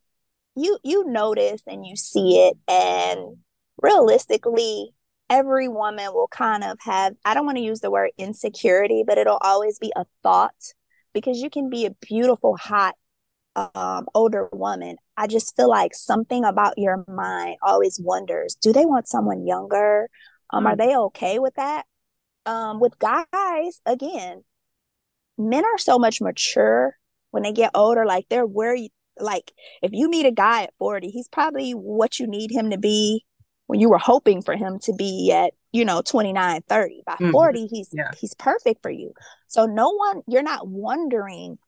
you 0.55 0.79
you 0.85 1.05
notice 1.07 1.63
and 1.67 1.85
you 1.85 1.97
see 1.97 2.47
it, 2.47 2.57
and 2.69 3.39
realistically, 3.83 4.91
every 5.29 5.69
woman 5.69 6.13
will 6.13 6.29
kind 6.29 6.65
of 6.65 6.79
have. 6.81 7.15
I 7.25 7.35
don't 7.35 7.47
want 7.47 7.59
to 7.59 7.65
use 7.65 7.81
the 7.81 7.91
word 7.91 8.11
insecurity, 8.19 9.05
but 9.07 9.19
it'll 9.19 9.39
always 9.41 9.79
be 9.79 9.93
a 9.97 10.05
thought 10.23 10.75
because 11.13 11.41
you 11.41 11.51
can 11.51 11.71
be 11.71 11.87
a 11.87 11.91
beautiful, 11.91 12.57
hot 12.57 12.95
um, 13.75 14.07
older 14.15 14.49
woman, 14.53 14.97
I 15.17 15.27
just 15.27 15.57
feel 15.57 15.69
like 15.69 15.95
something 15.95 16.45
about 16.45 16.75
your 16.77 17.05
mind 17.09 17.57
always 17.63 17.99
wonders 18.03 18.57
do 18.61 18.73
they 18.73 18.87
want 18.87 19.09
someone 19.09 19.47
younger? 19.47 20.09
Um, 20.51 20.67
are 20.67 20.75
mm. 20.75 20.79
they 20.79 20.97
okay 20.97 21.39
with 21.39 21.55
that? 21.55 21.87
Um, 22.47 22.81
with 22.81 22.99
guys, 22.99 23.81
again, 23.85 24.45
men 25.37 25.65
are 25.65 25.79
so 25.79 25.99
much 25.99 26.21
mature 26.21 26.97
when 27.31 27.43
they 27.43 27.53
get 27.53 27.71
older. 27.75 28.07
Like 28.07 28.27
they're 28.29 28.47
where 28.47 28.75
you 28.75 28.89
like 29.19 29.53
if 29.83 29.91
you 29.93 30.09
meet 30.09 30.27
a 30.27 30.31
guy 30.31 30.65
at 30.65 30.75
40, 30.79 31.09
he's 31.11 31.29
probably 31.29 31.73
what 31.73 32.19
you 32.19 32.27
need 32.27 32.51
him 32.51 32.71
to 32.71 32.79
be 32.79 33.25
when 33.67 33.81
you 33.81 33.89
were 33.91 33.99
hoping 33.99 34.41
for 34.43 34.57
him 34.57 34.79
to 34.81 34.95
be 34.95 35.33
at, 35.33 35.53
you 35.73 35.85
know, 35.85 36.03
29, 36.03 36.63
30. 36.69 37.03
By 37.05 37.17
Mhm. 37.21 37.33
40, 37.33 37.67
he's 37.67 37.91
Yeah. 37.93 38.11
he's 38.17 38.35
perfect 38.35 38.83
for 38.83 38.91
you. 38.91 39.13
So 39.49 39.67
no 39.67 39.91
one 39.91 40.23
you're 40.27 40.43
not 40.43 40.69
wondering 40.69 41.59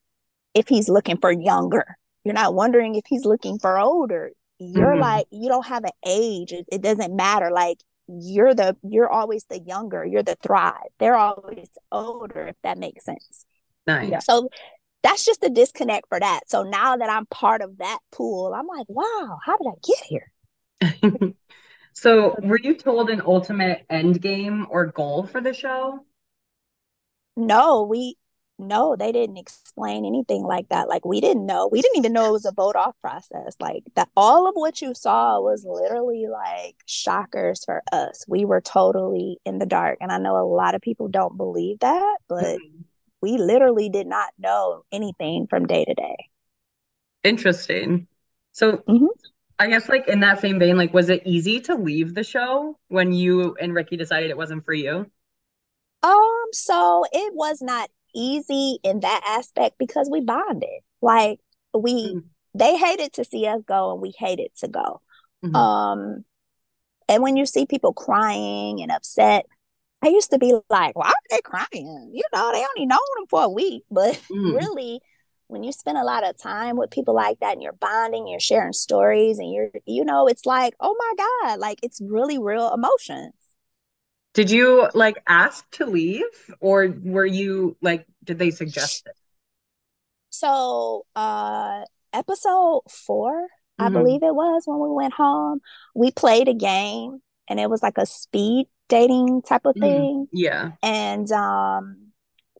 if 0.54 0.68
he's 0.68 0.88
looking 0.88 1.18
for 1.18 1.30
younger. 1.32 1.96
You're 2.24 2.34
not 2.34 2.54
wondering 2.54 2.94
if 2.96 3.04
he's 3.06 3.24
looking 3.24 3.58
for 3.58 3.78
older. 3.78 4.32
You're 4.58 4.96
Mhm. 4.96 5.00
like 5.00 5.26
you 5.30 5.48
don't 5.48 5.66
have 5.66 5.84
an 5.84 5.92
age. 6.06 6.52
It, 6.52 6.66
it 6.72 6.82
doesn't 6.82 7.14
matter. 7.14 7.50
Like 7.50 7.78
you're 8.20 8.54
the 8.54 8.76
you're 8.82 9.08
always 9.08 9.44
the 9.44 9.60
younger. 9.60 10.04
You're 10.04 10.22
the 10.22 10.36
thrive. 10.42 10.90
They're 10.98 11.16
always 11.16 11.68
older 11.92 12.48
if 12.48 12.56
that 12.62 12.78
makes 12.78 13.04
sense. 13.04 13.44
Nice. 13.86 14.24
So 14.24 14.48
that's 15.02 15.24
just 15.24 15.42
a 15.44 15.48
disconnect 15.48 16.08
for 16.08 16.20
that. 16.20 16.48
So 16.48 16.62
now 16.62 16.96
that 16.96 17.08
I'm 17.08 17.26
part 17.26 17.62
of 17.62 17.78
that 17.78 17.98
pool, 18.12 18.52
I'm 18.54 18.66
like, 18.66 18.86
wow, 18.88 19.38
how 19.44 19.56
did 19.56 19.66
I 19.68 19.76
get 19.86 20.04
here? 20.04 21.34
So, 21.92 22.36
were 22.42 22.58
you 22.58 22.74
told 22.76 23.10
an 23.10 23.22
ultimate 23.24 23.84
end 23.90 24.20
game 24.20 24.66
or 24.70 24.86
goal 24.86 25.26
for 25.26 25.40
the 25.40 25.52
show? 25.52 26.04
No, 27.36 27.82
we 27.82 28.16
no, 28.68 28.96
they 28.96 29.12
didn't 29.12 29.36
explain 29.38 30.04
anything 30.04 30.42
like 30.44 30.68
that. 30.70 30.88
Like 30.88 31.04
we 31.04 31.20
didn't 31.20 31.46
know. 31.46 31.68
We 31.70 31.82
didn't 31.82 31.98
even 31.98 32.12
know 32.12 32.28
it 32.28 32.32
was 32.32 32.44
a 32.46 32.52
vote 32.52 32.76
off 32.76 32.94
process. 33.00 33.56
Like 33.60 33.84
that 33.96 34.08
all 34.16 34.48
of 34.48 34.54
what 34.54 34.80
you 34.82 34.94
saw 34.94 35.40
was 35.40 35.64
literally 35.64 36.26
like 36.30 36.76
shockers 36.86 37.64
for 37.64 37.82
us. 37.92 38.24
We 38.28 38.44
were 38.44 38.60
totally 38.60 39.38
in 39.44 39.58
the 39.58 39.66
dark. 39.66 39.98
And 40.00 40.12
I 40.12 40.18
know 40.18 40.36
a 40.36 40.46
lot 40.46 40.74
of 40.74 40.80
people 40.82 41.08
don't 41.08 41.36
believe 41.36 41.80
that, 41.80 42.18
but 42.28 42.58
Mhm. 42.58 42.84
we 43.22 43.38
literally 43.38 43.88
did 43.88 44.06
not 44.06 44.30
know 44.38 44.84
anything 44.92 45.46
from 45.48 45.66
day 45.66 45.84
to 45.84 45.94
day. 45.94 46.16
Interesting. 47.24 48.06
So, 48.52 48.84
Mhm. 48.86 49.08
I 49.58 49.68
guess 49.68 49.88
like 49.88 50.08
in 50.08 50.20
that 50.20 50.40
same 50.40 50.58
vein, 50.58 50.76
like 50.76 50.94
was 50.94 51.10
it 51.10 51.22
easy 51.26 51.60
to 51.62 51.74
leave 51.76 52.14
the 52.14 52.24
show 52.24 52.78
when 52.88 53.12
you 53.12 53.56
and 53.60 53.74
Ricky 53.74 53.96
decided 53.96 54.30
it 54.30 54.36
wasn't 54.36 54.64
for 54.64 54.74
you? 54.74 55.10
Um, 56.02 56.44
so 56.52 57.04
it 57.12 57.34
was 57.34 57.60
not 57.60 57.90
easy 58.14 58.78
in 58.82 59.00
that 59.00 59.22
aspect 59.26 59.76
because 59.78 60.08
we 60.10 60.20
bonded. 60.20 60.80
Like 61.02 61.40
we 61.74 62.14
Mm. 62.14 62.24
they 62.54 62.76
hated 62.76 63.12
to 63.14 63.24
see 63.24 63.46
us 63.46 63.62
go 63.66 63.92
and 63.92 64.00
we 64.00 64.12
hated 64.18 64.50
to 64.56 64.68
go. 64.68 65.00
Mhm. 65.44 65.54
Um, 65.56 66.24
and 67.08 67.22
when 67.22 67.36
you 67.36 67.46
see 67.46 67.66
people 67.66 67.92
crying 67.92 68.82
and 68.82 68.90
upset, 68.92 69.46
I 70.02 70.08
used 70.08 70.30
to 70.30 70.38
be 70.38 70.54
like, 70.70 70.96
why 70.96 71.08
are 71.08 71.14
they 71.30 71.40
crying? 71.42 72.10
You 72.14 72.22
know, 72.32 72.52
they 72.52 72.64
only 72.64 72.86
known 72.86 73.00
them 73.18 73.26
for 73.28 73.44
a 73.44 73.48
week. 73.48 73.84
But 73.90 74.20
Mm. 74.30 74.54
really, 74.54 75.00
when 75.48 75.64
you 75.64 75.72
spend 75.72 75.98
a 75.98 76.04
lot 76.04 76.24
of 76.24 76.36
time 76.38 76.76
with 76.76 76.90
people 76.90 77.14
like 77.14 77.40
that 77.40 77.54
and 77.54 77.62
you're 77.62 77.72
bonding, 77.72 78.28
you're 78.28 78.40
sharing 78.40 78.72
stories, 78.72 79.38
and 79.38 79.52
you're, 79.52 79.70
you 79.86 80.04
know, 80.04 80.28
it's 80.28 80.46
like, 80.46 80.74
oh 80.80 80.96
my 80.98 81.14
God, 81.48 81.60
like 81.60 81.80
it's 81.82 82.00
really 82.00 82.38
real 82.38 82.72
emotions. 82.72 83.34
Did 84.32 84.50
you 84.50 84.88
like 84.94 85.22
ask 85.26 85.68
to 85.72 85.86
leave 85.86 86.24
or 86.60 86.88
were 87.02 87.26
you 87.26 87.76
like, 87.82 88.06
did 88.22 88.38
they 88.38 88.50
suggest 88.50 89.06
it? 89.06 89.16
So, 90.30 91.04
uh, 91.16 91.84
episode 92.12 92.82
four, 92.88 93.48
I 93.78 93.88
Mhm. 93.88 93.92
believe 93.92 94.22
it 94.22 94.34
was 94.34 94.62
when 94.66 94.78
we 94.78 94.88
went 94.88 95.14
home, 95.14 95.60
we 95.94 96.10
played 96.12 96.48
a 96.48 96.54
game 96.54 97.22
and 97.48 97.58
it 97.58 97.68
was 97.68 97.82
like 97.82 97.98
a 97.98 98.06
speed 98.06 98.68
dating 98.88 99.42
type 99.42 99.64
of 99.66 99.74
Mhm. 99.74 99.80
thing. 99.80 100.28
Yeah. 100.32 100.72
And 100.82 101.30
um, 101.32 102.12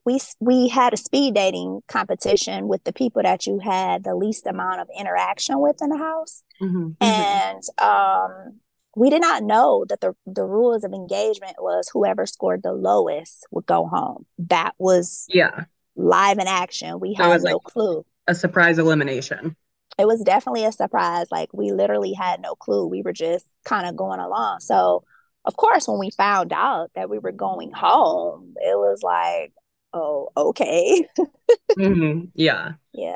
we 0.05 0.19
we 0.41 0.69
had 0.69 0.93
a 0.93 0.97
speed 0.97 1.35
dating 1.35 1.83
competition 1.87 2.67
with 2.67 2.83
the 2.85 2.93
people 2.93 3.23
that 3.23 3.47
you 3.47 3.61
had 3.61 4.03
the 4.03 4.15
least 4.15 4.47
amount 4.47 4.81
of 4.81 4.89
interaction 4.99 5.61
with 5.61 5.81
in 5.81 5.91
the 5.91 5.99
house. 5.99 6.43
Mhm. 6.61 6.97
And 7.01 7.63
um, 7.79 8.61
we 8.97 9.11
did 9.11 9.21
not 9.21 9.43
know 9.43 9.85
that 9.89 10.01
the 10.01 10.15
the 10.27 10.45
rules 10.45 10.85
of 10.85 10.93
engagement 10.93 11.57
was 11.59 11.89
whoever 11.93 12.27
scored 12.27 12.63
the 12.63 12.73
lowest 12.73 13.47
would 13.51 13.67
go 13.67 13.87
home. 13.87 14.27
That 14.39 14.73
was 14.79 15.27
Yeah. 15.29 15.65
live 15.97 16.39
in 16.39 16.47
action. 16.49 16.99
We 17.01 17.15
had 17.15 17.43
no 17.43 17.53
like- 17.55 17.63
clue. 17.65 18.05
A 18.27 18.35
surprise 18.35 18.79
elimination. 18.79 19.57
It 19.99 20.07
was 20.07 20.23
definitely 20.23 20.65
a 20.65 20.73
surprise. 20.73 21.27
Like 21.31 21.49
we 21.53 21.73
literally 21.73 22.13
had 22.13 22.41
no 22.41 22.55
clue. 22.55 22.87
We 22.87 23.03
were 23.03 23.13
just 23.13 23.45
kind 23.65 23.87
of 23.87 23.97
going 23.97 24.21
along. 24.21 24.61
So, 24.61 25.05
of 25.45 25.57
course, 25.57 25.89
when 25.89 25.99
we 25.99 26.11
found 26.11 26.53
out 26.53 26.91
that 26.95 27.11
we 27.11 27.19
were 27.19 27.33
going 27.33 27.73
home, 27.73 28.55
it 28.57 28.77
was 28.79 29.03
like, 29.03 29.53
oh, 29.93 30.29
okay. 30.37 31.07
Mhm. 31.77 32.31
Yeah. 32.35 32.73
yeah. 32.93 33.10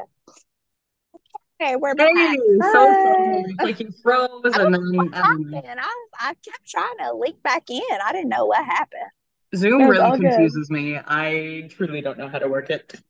Okay, 1.64 1.76
we're 1.76 1.94
back. 1.94 2.08
Hey, 2.14 2.36
so 2.72 2.94
Hi. 3.02 3.42
Like 3.62 3.80
you 3.80 3.90
froze 4.02 4.42
I 4.52 4.64
and 4.64 4.74
then 4.74 4.82
what 4.92 5.14
I 5.14 5.18
happened. 5.18 5.54
I 5.56 6.06
I 6.20 6.34
kept 6.44 6.68
trying 6.68 6.98
to 6.98 7.14
link 7.14 7.42
back 7.42 7.70
in. 7.70 7.80
I 8.04 8.12
didn't 8.12 8.28
know 8.28 8.44
what 8.44 8.62
happened. 8.62 9.08
Zoom 9.56 9.78
No, 9.78 9.88
really 9.88 10.02
all 10.02 10.18
good. 10.18 10.30
confuses 10.30 10.68
me. 10.68 10.98
I 10.98 11.68
truly 11.70 12.02
don't 12.02 12.18
know 12.18 12.28
how 12.28 12.38
to 12.38 12.48
work 12.48 12.68
it. 12.68 13.00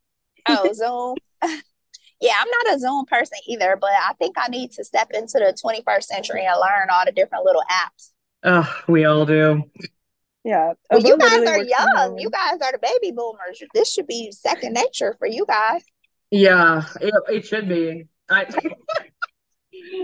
Oh, 0.49 0.73
Zoom. 1.43 1.61
Yeah, 2.21 2.35
I'm 2.39 2.49
not 2.49 2.77
a 2.77 2.79
Zoom 2.79 3.05
person 3.07 3.39
either, 3.49 3.77
but 3.79 3.91
I 3.91 4.13
think 4.19 4.37
I 4.39 4.47
need 4.49 4.71
to 4.73 4.85
step 4.85 5.11
into 5.13 5.33
the 5.35 5.53
21st 5.63 6.05
century 6.05 6.47
and 6.47 6.57
learn 6.59 6.89
all 6.91 7.05
the 7.05 7.13
different 7.13 7.45
little 7.45 7.65
apps. 7.71 8.13
Ugh, 8.45 8.85
we 8.89 9.05
all 9.05 9.27
do. 9.27 9.65
Yeah. 10.43 10.73
Well, 10.91 11.01
you 11.01 11.19
guys 11.19 11.47
are 11.47 11.59
young. 11.59 11.87
home. 11.97 12.19
You 12.19 12.31
guys 12.31 12.61
are 12.63 12.73
the 12.73 12.79
baby 12.81 13.13
boomers. 13.13 13.63
This 13.75 13.93
should 13.93 14.07
be 14.07 14.31
second 14.31 14.73
nature 14.73 15.17
for 15.19 15.27
you 15.27 15.45
guys. 15.45 15.83
Yeah, 16.31 16.85
it, 17.01 17.13
it 17.29 17.47
should 17.47 17.69
be. 17.69 18.07
I 18.31 18.47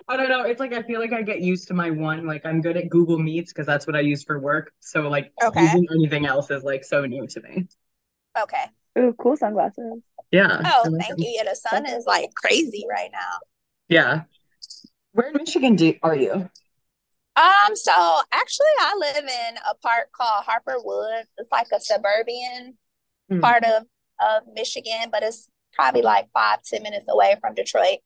I 0.09 0.17
don't 0.17 0.29
know. 0.29 0.43
It's 0.45 0.61
like 0.61 0.73
I 0.73 0.83
feel 0.83 1.01
like 1.01 1.13
I 1.13 1.23
get 1.23 1.41
used 1.41 1.69
to 1.69 1.75
my 1.75 1.91
one. 1.91 2.27
Like 2.27 2.45
I'm 2.45 2.61
good 2.61 2.77
at 2.77 2.89
Google 2.89 3.19
Meets 3.19 3.53
because 3.53 3.67
that's 3.67 3.87
what 3.87 3.97
I 3.97 4.01
use 4.01 4.23
for 4.25 4.39
work. 4.39 4.73
So 4.81 5.09
like 5.09 5.33
Okay. 5.43 5.63
using 5.63 5.87
anything 5.95 6.27
else 6.27 6.51
is 6.51 6.63
like 6.63 6.85
so 6.85 7.07
new 7.07 7.27
to 7.29 7.41
me. 7.43 7.67
Okay. 8.41 8.65
Ooh, 8.99 9.15
cool 9.19 9.37
sunglasses. 9.37 10.03
Yeah. 10.31 10.61
Oh, 10.65 10.89
like 10.91 11.07
thank 11.07 11.19
them. 11.19 11.27
you. 11.27 11.33
Yeah, 11.37 11.51
the 11.51 11.55
sun 11.57 11.87
is 11.87 12.05
like 12.07 12.31
crazy 12.35 12.85
right 12.89 13.11
now. 13.13 13.39
Yeah. 13.89 14.23
Where 15.13 15.29
in 15.29 15.35
Michigan 15.37 15.77
do 15.77 15.95
are 16.03 16.17
you? 16.17 16.49
Um, 17.37 17.75
so 17.75 17.93
actually 18.33 18.67
I 18.81 18.97
live 18.99 19.25
in 19.25 19.57
a 19.71 19.75
part 19.77 20.13
called 20.13 20.45
Harper 20.45 20.77
Woods. 20.83 21.29
It's 21.39 21.51
like 21.51 21.69
a 21.73 21.81
suburban 21.81 22.77
Hmm. 23.29 23.41
part 23.41 23.65
of, 23.65 23.85
of 24.21 24.43
Michigan, 24.55 25.11
but 25.13 25.23
it's 25.23 25.49
probably 25.73 26.03
like 26.03 26.29
five, 26.35 26.63
ten 26.65 26.83
minutes 26.83 27.07
away 27.09 27.37
from 27.41 27.55
Detroit. 27.55 27.99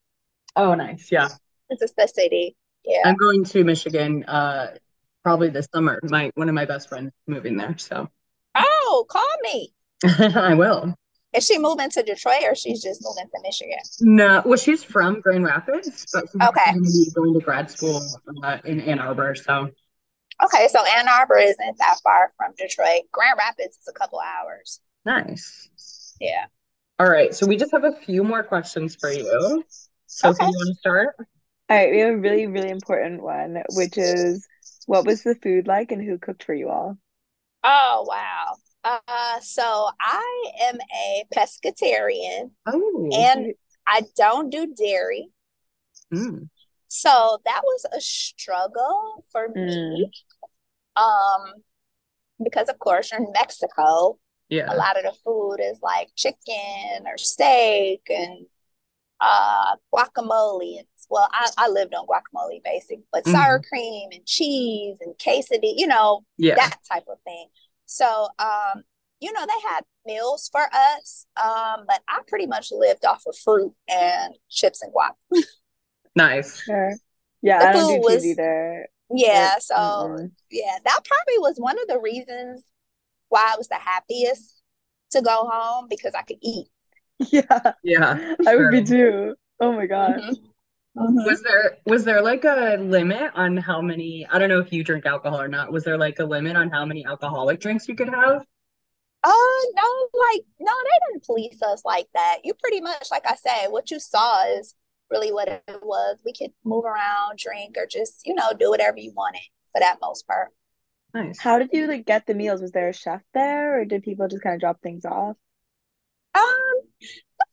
Oh, 0.56 0.74
nice. 0.74 1.10
Yeah. 1.10 1.28
It's 1.70 1.80
just 1.80 1.96
the 1.96 2.06
city. 2.06 2.56
Yeah. 2.84 3.02
I'm 3.04 3.16
going 3.16 3.44
to 3.44 3.64
Michigan 3.64 4.24
uh 4.24 4.74
probably 5.22 5.48
this 5.48 5.66
summer. 5.74 5.98
My 6.04 6.30
one 6.34 6.48
of 6.48 6.54
my 6.54 6.64
best 6.66 6.88
friends 6.88 7.12
moving 7.26 7.56
there, 7.56 7.76
so 7.78 8.08
Oh, 8.54 9.06
call 9.08 9.26
me. 9.42 9.72
I 10.04 10.54
will. 10.54 10.94
Is 11.34 11.44
she 11.46 11.58
moving 11.58 11.90
to 11.90 12.02
Detroit 12.04 12.42
or 12.44 12.54
she's 12.54 12.80
just 12.82 13.02
moving 13.02 13.24
to 13.24 13.40
Michigan? 13.42 13.78
No, 14.00 14.42
well, 14.44 14.56
she's 14.58 14.84
from 14.84 15.20
Grand 15.20 15.42
Rapids, 15.44 16.06
but 16.12 16.26
she's 16.30 16.40
Okay. 16.48 16.72
going 16.72 16.84
to 16.84 16.90
be 16.90 17.10
going 17.12 17.34
to 17.34 17.40
grad 17.44 17.68
school 17.70 18.00
uh, 18.44 18.58
in 18.64 18.80
Ann 18.80 19.00
Arbor. 19.00 19.34
So 19.34 19.70
Okay, 20.44 20.68
so 20.68 20.84
Ann 20.84 21.08
Arbor 21.08 21.38
isn't 21.38 21.78
that 21.78 21.96
far 22.04 22.32
from 22.36 22.52
Detroit. 22.58 23.02
Grand 23.12 23.36
Rapids 23.38 23.78
is 23.78 23.88
a 23.88 23.92
couple 23.92 24.20
hours. 24.20 24.80
nice. 25.04 25.68
Yeah. 26.20 26.44
All 27.00 27.08
right, 27.10 27.34
so 27.34 27.46
we 27.46 27.56
just 27.56 27.72
have 27.72 27.82
a 27.84 27.92
few 27.92 28.22
more 28.22 28.44
questions 28.44 28.94
for 28.94 29.10
you. 29.10 29.64
So, 30.14 30.28
Okay. 30.30 30.46
you 30.46 30.56
want 30.56 30.68
to 30.74 30.78
start? 30.80 31.16
All 31.18 31.26
right, 31.76 31.90
we 31.90 31.98
have 32.00 32.14
a 32.14 32.16
really, 32.18 32.46
really 32.46 32.70
important 32.70 33.22
one, 33.22 33.62
which 33.68 33.98
is 33.98 34.48
what 34.86 35.04
was 35.04 35.22
the 35.22 35.34
food 35.34 35.66
like 35.66 35.92
and 35.92 36.02
who 36.02 36.18
cooked 36.18 36.44
for 36.44 36.54
you 36.54 36.68
all? 36.70 36.98
Oh, 37.62 38.04
wow. 38.06 38.56
Uh, 38.84 39.40
so 39.40 39.88
I 40.00 40.44
am 40.62 40.78
a 40.94 41.24
pescatarian 41.34 42.50
Oh, 42.66 43.28
and 43.36 43.54
I 43.86 44.02
don't 44.16 44.50
do 44.50 44.74
dairy. 44.74 45.30
mm, 46.10 46.48
So 46.88 47.40
that 47.44 47.62
was 47.64 47.86
a 47.92 48.00
struggle 48.00 49.24
for 49.32 49.48
me. 49.48 50.12
Um, 50.96 51.64
because 52.42 52.68
of 52.68 52.78
course 52.78 53.12
you're 53.12 53.20
in 53.22 53.32
Mexico, 53.32 54.18
Yeah. 54.48 54.68
a 54.68 54.76
lot 54.76 54.96
of 54.98 55.04
the 55.04 55.18
food 55.24 55.58
is 55.60 55.80
like 55.82 56.10
chicken 56.16 57.06
or 57.06 57.18
steak 57.18 58.02
and 58.10 58.46
uh 59.20 59.76
guacamole. 59.94 60.78
And, 60.78 60.86
well, 61.10 61.28
I, 61.32 61.48
I 61.58 61.68
lived 61.68 61.94
on 61.94 62.06
guacamole 62.06 62.62
basic, 62.64 63.00
but 63.12 63.26
sour 63.26 63.60
cream 63.60 64.08
and 64.12 64.24
cheese 64.26 64.96
and 65.00 65.14
quesadilla, 65.18 65.74
you 65.76 65.86
know, 65.86 66.24
Yeah. 66.38 66.54
that 66.56 66.78
type 66.90 67.04
of 67.10 67.18
thing. 67.24 67.46
So, 67.86 68.28
um, 68.38 68.82
you 69.20 69.32
know, 69.32 69.44
they 69.46 69.68
had 69.68 69.82
meals 70.06 70.48
for 70.50 70.62
us, 70.72 71.26
um, 71.36 71.84
but 71.86 72.00
I 72.08 72.20
pretty 72.26 72.46
much 72.46 72.72
lived 72.72 73.04
off 73.04 73.22
of 73.26 73.36
fruit 73.36 73.72
and 73.88 74.34
chips 74.50 74.82
and 74.82 74.92
guac. 74.92 75.12
Nice. 76.16 76.62
Sure. 76.62 76.92
Yeah, 77.42 77.58
The 77.58 77.68
I 77.68 77.72
don't 77.72 77.82
food 77.82 78.02
do 78.02 78.08
cheese 78.08 78.14
was- 78.14 78.26
either. 78.26 78.88
Yeah, 79.14 79.56
It- 79.56 79.62
so 79.62 79.74
mm-mm. 79.74 80.30
yeah, 80.50 80.78
that 80.84 81.00
probably 81.04 81.38
was 81.38 81.56
one 81.58 81.78
of 81.80 81.86
the 81.88 81.98
reasons 82.00 82.64
why 83.28 83.50
I 83.52 83.56
was 83.58 83.68
the 83.68 83.74
happiest 83.76 84.62
to 85.10 85.20
go 85.20 85.48
home 85.50 85.86
because 85.90 86.14
I 86.14 86.22
could 86.22 86.38
eat. 86.40 86.68
Yeah, 87.30 87.72
Yeah, 87.82 88.34
I 88.46 88.56
would 88.56 88.70
be 88.70 88.82
too. 88.82 89.34
Oh 89.60 89.72
my 89.72 89.86
God. 89.86 90.16
Mhm. 90.16 90.36
Mhm. 90.96 91.26
Was 91.26 91.42
there 91.42 91.78
was 91.86 92.04
there 92.04 92.22
like 92.22 92.44
a 92.44 92.76
limit 92.80 93.32
on 93.34 93.56
how 93.56 93.80
many, 93.80 94.26
I 94.30 94.38
don't 94.38 94.48
know 94.48 94.60
if 94.60 94.72
you 94.72 94.84
drink 94.84 95.06
alcohol 95.06 95.40
or 95.40 95.48
not, 95.48 95.72
was 95.72 95.84
there 95.84 95.98
like 95.98 96.18
a 96.18 96.24
limit 96.24 96.56
on 96.56 96.70
how 96.70 96.84
many 96.84 97.04
alcoholic 97.04 97.60
drinks 97.60 97.88
you 97.88 97.96
could 97.96 98.08
have? 98.08 98.44
Uh, 99.22 99.30
no, 99.74 100.08
like, 100.32 100.44
no, 100.60 100.72
they 100.84 101.12
didn't 101.12 101.24
police 101.24 101.62
us 101.62 101.82
like 101.84 102.08
that. 102.14 102.40
You 102.44 102.52
pretty 102.54 102.80
much, 102.80 103.08
like 103.10 103.24
I 103.26 103.36
said, 103.36 103.68
what 103.68 103.90
you 103.90 103.98
saw 103.98 104.44
is 104.58 104.74
really 105.10 105.32
what 105.32 105.48
it 105.48 105.62
was. 105.82 106.18
We 106.24 106.34
could 106.34 106.52
move 106.62 106.84
around, 106.84 107.38
drink, 107.38 107.76
or 107.78 107.86
just, 107.86 108.26
you 108.26 108.34
know, 108.34 108.52
do 108.58 108.68
whatever 108.70 108.98
you 108.98 109.12
wanted 109.16 109.40
for 109.72 109.80
that 109.80 109.98
most 110.02 110.26
part. 110.26 110.50
Nice. 111.14 111.38
How 111.38 111.58
did 111.58 111.70
you 111.72 111.86
like 111.86 112.04
get 112.04 112.26
the 112.26 112.34
meals? 112.34 112.60
Was 112.60 112.72
there 112.72 112.88
a 112.88 112.92
chef 112.92 113.22
there, 113.32 113.80
or 113.80 113.84
did 113.86 114.02
people 114.02 114.28
just 114.28 114.42
kind 114.42 114.54
of 114.54 114.60
drop 114.60 114.82
things 114.82 115.04
off? 115.06 115.36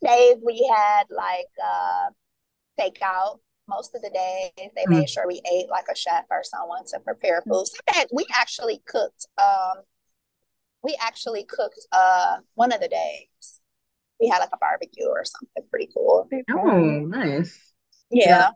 Days 0.03 0.37
we 0.45 0.67
had 0.75 1.03
like 1.09 1.45
uh 1.63 2.09
takeout. 2.79 3.39
Most 3.67 3.95
of 3.95 4.01
the 4.01 4.09
days 4.09 4.69
they 4.75 4.83
Mm. 4.85 4.99
made 4.99 5.09
sure 5.09 5.27
we 5.27 5.41
ate 5.51 5.69
like 5.69 5.85
a 5.91 5.95
chef 5.95 6.25
or 6.29 6.43
someone 6.43 6.85
to 6.87 6.99
prepare 6.99 7.41
food. 7.47 7.67
Some 7.67 7.93
days 7.93 8.07
we 8.11 8.25
actually 8.35 8.81
cooked. 8.85 9.27
Um, 9.37 9.83
we 10.83 10.97
actually 10.99 11.43
cooked 11.45 11.85
uh 11.91 12.37
one 12.55 12.71
of 12.73 12.81
the 12.81 12.87
days. 12.87 13.59
We 14.19 14.27
had 14.27 14.39
like 14.39 14.49
a 14.53 14.57
barbecue 14.57 15.07
or 15.07 15.23
something 15.23 15.63
pretty 15.69 15.89
cool. 15.95 16.27
Oh, 16.51 16.99
nice. 17.05 17.73
Yeah. 18.09 18.49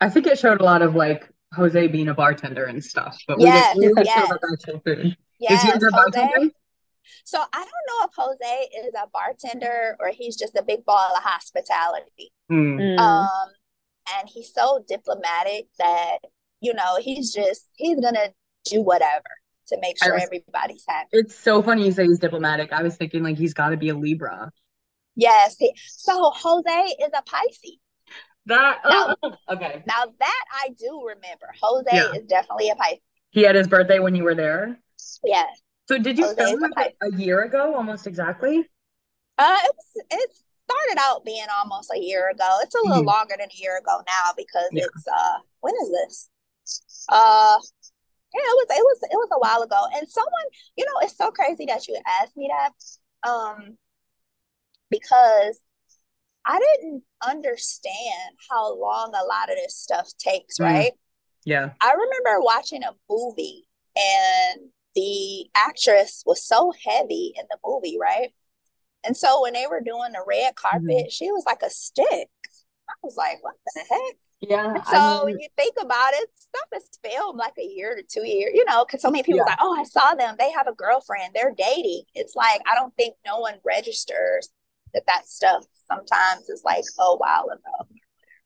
I 0.00 0.10
think 0.10 0.26
it 0.26 0.38
showed 0.38 0.60
a 0.60 0.64
lot 0.64 0.82
of 0.82 0.94
like 0.94 1.28
Jose 1.54 1.86
being 1.88 2.08
a 2.08 2.14
bartender 2.14 2.64
and 2.64 2.84
stuff, 2.84 3.16
but 3.26 3.38
we 3.38 3.44
Yes, 3.44 3.76
we 3.76 3.86
didn't 3.86 4.06
show 4.06 4.12
yes. 4.12 4.30
actual 4.52 4.80
food. 4.84 5.16
Is 5.40 5.62
he 5.62 5.70
a 5.70 5.78
bartender? 5.90 6.50
So 7.24 7.38
I 7.38 7.58
don't 7.58 7.66
know 7.66 8.06
if 8.06 8.10
Jose 8.16 8.68
is 8.86 8.94
a 8.94 9.08
bartender 9.12 9.96
or 10.00 10.08
he's 10.08 10.36
just 10.36 10.54
a 10.56 10.62
big 10.62 10.84
ball 10.84 11.10
of 11.16 11.22
hospitality. 11.22 12.32
Hmm. 12.48 12.78
Mm. 12.78 12.98
Um, 12.98 13.48
and 14.18 14.28
he's 14.28 14.52
so 14.52 14.84
diplomatic 14.86 15.66
that, 15.78 16.18
you 16.60 16.74
know, 16.74 16.96
he's 17.00 17.32
just 17.32 17.66
he's 17.76 17.98
gonna 18.00 18.28
do 18.64 18.82
whatever 18.82 19.24
to 19.68 19.78
make 19.80 19.96
sure 20.02 20.12
was, 20.14 20.22
everybody's 20.22 20.84
happy. 20.86 21.08
it's 21.12 21.34
so 21.34 21.62
funny 21.62 21.86
you 21.86 21.92
say 21.92 22.04
he's 22.04 22.18
diplomatic. 22.18 22.72
I 22.72 22.82
was 22.82 22.96
thinking 22.96 23.22
like 23.22 23.38
he's 23.38 23.54
got 23.54 23.70
to 23.70 23.76
be 23.78 23.88
a 23.88 23.94
Libra. 23.94 24.50
Yes. 25.16 25.56
He, 25.58 25.72
so 25.86 26.32
Jose 26.34 26.70
is 27.00 27.10
a 27.16 27.22
Pisces. 27.22 27.78
That, 28.46 28.80
Now, 28.86 29.16
oh, 29.22 29.32
okay. 29.52 29.82
now 29.86 30.04
that 30.18 30.44
I 30.52 30.68
do 30.78 31.02
remember. 31.06 31.46
Jose 31.62 31.88
Yeah. 31.90 32.12
is 32.12 32.26
definitely 32.26 32.68
a 32.68 32.74
Pisces. 32.74 32.98
He 33.30 33.42
had 33.42 33.54
his 33.54 33.66
birthday 33.68 34.00
when 34.00 34.14
you 34.14 34.24
were 34.24 34.34
there. 34.34 34.78
Yes. 35.24 35.62
So 35.88 35.98
did 35.98 36.18
you 36.18 36.26
Jose 36.26 36.42
is 36.42 36.60
film 36.60 36.64
a 36.64 36.80
it 36.80 36.96
a 37.02 37.12
year 37.16 37.42
ago, 37.44 37.74
almost 37.74 38.06
exactly? 38.06 38.68
Uh, 39.38 39.56
it 39.64 39.74
was, 39.76 40.04
it 40.10 40.30
started 40.68 40.98
out 41.00 41.24
being 41.24 41.46
almost 41.60 41.90
a 41.94 41.98
year 41.98 42.28
ago. 42.30 42.58
It's 42.62 42.74
a 42.74 42.78
little 42.78 43.02
Mhm. 43.02 43.06
longer 43.06 43.34
than 43.38 43.48
a 43.50 43.56
year 43.60 43.78
ago 43.78 44.02
now 44.06 44.32
because 44.36 44.68
Yeah. 44.72 44.84
it's 44.84 45.06
uh 45.08 45.38
when 45.60 45.74
is 45.82 45.90
this? 45.90 46.30
Uh 47.08 47.58
yeah, 48.34 48.40
it 48.40 48.56
was 48.56 48.66
it 48.70 48.82
was 48.84 48.98
it 49.12 49.16
was 49.16 49.28
a 49.32 49.38
while 49.40 49.62
ago. 49.62 49.86
And 49.94 50.08
someone, 50.08 50.46
you 50.76 50.84
know, 50.86 51.00
it's 51.02 51.16
so 51.16 51.30
crazy 51.30 51.66
that 51.66 51.86
you 51.88 52.00
asked 52.20 52.36
me 52.36 52.50
that. 52.52 53.28
Um 53.28 53.78
because 54.90 55.60
I 56.46 56.58
didn't 56.58 57.04
understand 57.26 58.36
how 58.50 58.74
long 58.78 59.14
a 59.14 59.24
lot 59.24 59.50
of 59.50 59.56
this 59.56 59.76
stuff 59.76 60.08
takes, 60.18 60.58
Mm. 60.58 60.64
right? 60.64 60.92
Yeah. 61.44 61.70
I 61.80 61.92
remember 61.92 62.40
watching 62.40 62.82
a 62.84 62.92
movie 63.08 63.68
and 63.96 64.70
the 64.94 65.46
actress 65.54 66.22
was 66.26 66.44
so 66.44 66.72
heavy 66.86 67.32
in 67.36 67.44
the 67.50 67.58
movie, 67.64 67.98
right? 68.00 68.30
And 69.04 69.16
so 69.16 69.42
when 69.42 69.52
they 69.52 69.66
were 69.68 69.80
doing 69.80 70.12
the 70.12 70.24
red 70.26 70.54
carpet, 70.56 71.12
she 71.12 71.30
was 71.30 71.44
like 71.46 71.62
a 71.62 71.70
stick. 71.70 72.28
I 72.88 72.94
was 73.02 73.16
like, 73.16 73.38
what 73.42 73.54
the 73.74 73.80
heck? 73.90 74.16
Yeah, 74.40 74.74
And 74.74 74.82
I 74.86 74.92
so 74.92 75.24
when 75.24 75.38
you 75.38 75.48
think 75.56 75.74
about 75.80 76.12
it, 76.14 76.28
stuff 76.36 76.68
is 76.76 76.88
filmed 77.02 77.38
like 77.38 77.54
a 77.58 77.64
year 77.64 77.96
to 77.96 78.02
two 78.02 78.26
years, 78.26 78.52
you 78.54 78.64
know, 78.66 78.84
because 78.84 79.00
so 79.02 79.10
many 79.10 79.22
people 79.22 79.38
yeah. 79.38 79.44
like, 79.52 79.58
oh, 79.60 79.74
I 79.78 79.84
saw 79.84 80.14
them. 80.14 80.36
They 80.38 80.50
have 80.52 80.68
a 80.68 80.74
girlfriend. 80.74 81.32
They're 81.34 81.54
dating. 81.56 82.02
It's 82.14 82.34
like, 82.36 82.60
I 82.70 82.74
don't 82.74 82.94
think 82.96 83.16
no 83.26 83.38
one 83.40 83.54
registers 83.64 84.50
that 84.92 85.04
that 85.06 85.26
stuff 85.26 85.64
sometimes 85.88 86.48
is 86.48 86.62
like 86.64 86.84
a 86.98 87.16
while 87.16 87.46
ago. 87.52 87.88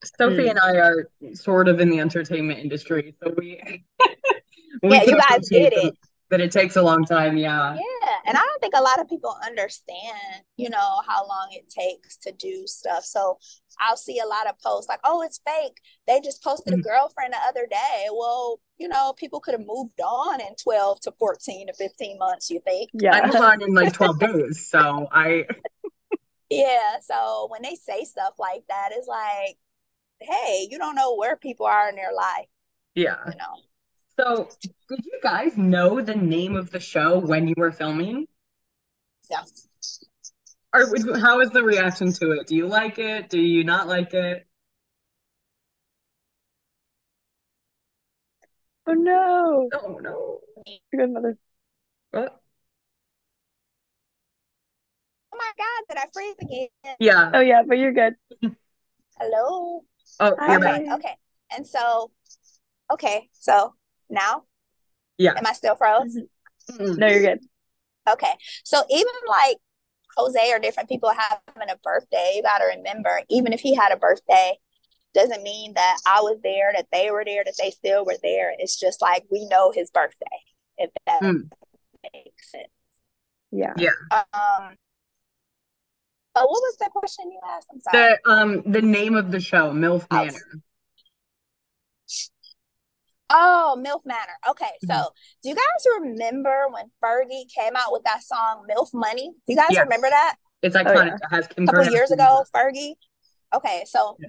Sophie 0.05 0.45
Mm. 0.45 0.51
and 0.51 0.59
I 0.61 0.77
are 0.79 1.09
sort 1.35 1.69
of 1.69 1.81
in 1.81 1.91
the 1.91 1.99
entertainment 1.99 2.61
industry, 2.61 3.17
so 3.23 3.35
we 3.37 3.61
we 4.83 4.91
Yeah, 4.91 5.03
you 5.05 5.17
guys 5.19 5.49
did 5.49 5.71
get 5.71 5.75
that, 5.75 5.85
it. 5.89 5.95
That 6.31 6.41
it 6.41 6.53
takes 6.53 6.77
a 6.77 6.83
long 6.83 7.05
time. 7.05 7.37
Yeah. 7.37 7.75
Yeah, 7.75 8.17
and 8.27 8.37
I 8.37 8.41
don't 8.41 8.61
think 8.61 8.75
a 8.77 8.83
lot 8.83 9.01
of 9.01 9.09
people 9.09 9.37
understand, 9.45 10.43
you 10.57 10.69
know, 10.71 11.01
how 11.07 11.27
long 11.27 11.49
it 11.53 11.69
takes 11.71 12.17
to 12.19 12.33
do 12.33 12.67
stuff. 12.67 13.05
So 13.05 13.39
I'll 13.81 13.97
see 13.97 14.19
a 14.19 14.27
lot 14.27 14.49
of 14.49 14.59
posts 14.61 14.89
like, 14.89 15.01
"Oh, 15.05 15.23
it's 15.23 15.41
fake. 15.47 15.81
They 16.07 16.21
just 16.21 16.43
posted 16.43 16.75
a 16.75 16.79
Mm. 16.79 16.83
girlfriend 16.83 17.33
the 17.35 17.39
other 17.39 17.67
day." 17.67 18.09
Well, 18.13 18.61
you 18.79 18.89
know, 18.89 19.13
people 19.13 19.41
could 19.41 19.55
have 19.55 19.67
moved 19.67 20.01
on 20.01 20.41
in 20.41 20.55
12 20.57 21.01
to 21.03 21.13
14 21.13 21.69
to 21.69 21.75
15 21.75 22.19
months, 22.19 22.51
you 22.51 22.61
think? 22.61 22.91
Yeah. 22.95 23.13
I 23.15 23.27
moved 23.27 23.37
on 23.37 23.63
in 23.63 23.75
like 23.75 23.93
12 23.93 24.19
days, 24.21 24.69
so 24.69 25.09
I 25.13 25.47
Yeah, 26.51 27.01
so 27.01 27.47
when 27.51 27.63
they 27.63 27.75
say 27.75 28.05
stuff 28.05 28.35
like 28.39 28.65
that, 28.69 28.91
it's 28.93 29.07
like, 29.07 29.59
"Hey, 30.21 30.69
you 30.71 30.79
don't 30.79 30.97
know 30.97 31.17
where 31.17 31.37
people 31.37 31.67
are 31.67 31.89
in 31.89 31.97
their 31.97 32.13
life, 32.15 32.49
yeah. 32.95 33.17
you 33.25 33.37
know." 33.37 33.63
So, 34.19 34.49
did 34.61 35.05
you 35.05 35.21
guys 35.23 35.57
know 35.57 36.01
the 36.01 36.15
name 36.15 36.57
of 36.57 36.71
the 36.71 36.81
show 36.81 37.21
when 37.21 37.47
you 37.47 37.55
were 37.57 37.71
filming? 37.71 38.27
Yeah. 39.31 39.45
Or 40.75 40.91
would- 40.91 41.21
how 41.21 41.39
was 41.39 41.51
the 41.51 41.63
reaction 41.63 42.13
to 42.15 42.33
it? 42.33 42.49
Do 42.49 42.57
you 42.57 42.67
like 42.67 42.99
it? 42.99 43.29
Do 43.31 43.41
you 43.41 43.63
not 43.63 43.87
like 43.87 44.15
it? 44.15 44.47
Oh 48.89 48.95
no. 48.95 49.69
Oh 49.73 49.99
no. 50.01 50.41
Your 50.67 50.79
grandmother. 50.93 51.39
What? 52.11 52.41
Oh 55.33 55.37
my 55.37 55.53
God, 55.57 55.85
did 55.89 55.99
I 55.99 56.07
freeze 56.13 56.37
again? 56.41 56.97
Yeah. 56.99 57.31
Oh 57.35 57.41
yeah, 57.41 57.63
but 57.67 57.79
you're 57.79 57.93
good. 57.93 58.15
Hello? 59.19 59.85
Oh, 60.19 60.37
you're. 60.49 60.57
Okay, 60.57 60.87
Hi. 60.87 60.95
okay. 60.97 61.17
And 61.55 61.67
so, 61.67 62.11
okay, 62.91 63.29
so 63.33 63.75
now 64.11 64.45
Yeah. 65.17 65.35
am 65.37 65.47
I 65.47 65.53
still 65.53 65.77
froze? 65.77 66.17
Mhm. 66.17 66.29
Mm-mm. 66.71 66.99
No, 66.99 67.07
you're 67.07 67.21
good. 67.23 67.41
Okay. 68.09 68.35
So 68.65 68.83
even 68.91 69.13
like 69.27 69.57
Jose 70.17 70.53
or 70.53 70.59
different 70.59 70.89
people 70.89 71.11
having 71.11 71.71
a 71.71 71.77
birthday, 71.83 72.33
you 72.37 72.43
gotta 72.43 72.65
remember, 72.77 73.23
even 73.29 73.53
if 73.53 73.61
he 73.61 73.75
had 73.75 73.93
a 73.93 73.97
birthday, 73.97 74.59
doesn't 75.15 75.43
mean 75.43 75.75
that 75.75 75.99
I 76.07 76.21
was 76.21 76.39
there, 76.43 76.73
that 76.75 76.89
they 76.93 77.11
were 77.11 77.25
there, 77.25 77.43
that 77.45 77.55
they 77.59 77.71
still 77.71 78.05
were 78.05 78.17
there. 78.23 78.53
It's 78.59 78.79
just 78.79 79.01
like 79.01 79.25
we 79.31 79.47
know 79.47 79.73
his 79.73 79.91
birthday, 79.91 80.27
if 80.77 80.91
that 81.07 81.23
Mm. 81.23 81.51
makes 82.13 82.51
sense. 82.51 82.69
Yeah. 83.51 83.73
Yeah. 83.77 83.91
Um, 84.13 84.77
but 86.35 86.43
what 86.43 86.63
was 86.63 86.77
the 86.79 86.91
question 86.93 87.31
you 87.33 87.41
asked? 87.45 87.69
I'm 87.73 87.81
sorry. 87.81 88.17
The 88.25 88.31
um 88.31 88.63
the 88.67 88.83
name 88.83 89.17
of 89.17 89.31
the 89.31 89.41
show, 89.41 89.73
MILF 89.73 90.07
Oh, 90.11 90.17
Manor. 90.25 90.61
Oh, 93.31 93.77
MILF 93.79 94.01
Manor. 94.07 94.39
Okay, 94.49 94.71
so 94.87 95.11
do 95.43 95.51
you 95.51 95.55
guys 95.55 96.01
remember 96.01 96.67
when 96.71 96.91
Fergie 97.03 97.45
came 97.55 97.77
out 97.77 97.93
with 97.93 98.03
that 98.05 98.23
song 98.23 98.67
MILF 98.69 98.89
Money? 98.95 99.33
Do 99.47 99.53
you 99.53 99.57
guys 99.57 99.69
Yes. 99.71 99.83
remember 99.85 100.09
that? 100.09 100.37
It's 100.63 100.75
Oh 100.75 100.81
iconic. 100.81 101.07
yeah. 101.09 101.15
It 101.17 101.31
has 101.31 101.47
Kim 101.49 101.65
A 101.65 101.73
couple 101.73 101.93
years 101.93 102.11
Kardashian. 102.11 102.15
ago, 102.15 102.45
Fergie. 102.55 102.95
Okay, 103.55 103.85
so 103.87 104.17
Yeah. 104.19 104.29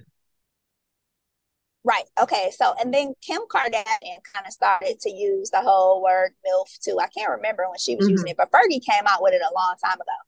right. 1.84 2.04
Okay, 2.20 2.50
so 2.54 2.74
and 2.78 2.92
then 2.92 3.14
Kim 3.22 3.42
Kardashian 3.48 4.22
kind 4.32 4.46
of 4.46 4.52
started 4.52 5.00
to 5.00 5.10
use 5.10 5.50
the 5.50 5.62
whole 5.62 6.02
word 6.02 6.34
MILF 6.46 6.78
too. 6.84 6.98
I 7.00 7.06
can't 7.08 7.30
remember 7.30 7.68
when 7.68 7.78
she 7.78 7.96
was 7.96 8.08
using 8.08 8.26
Mhm. 8.28 8.30
it, 8.32 8.36
but 8.36 8.50
Fergie 8.50 8.84
came 8.84 9.06
out 9.06 9.22
with 9.22 9.32
it 9.32 9.40
a 9.42 9.54
long 9.54 9.76
time 9.82 9.94
ago. 10.00 10.18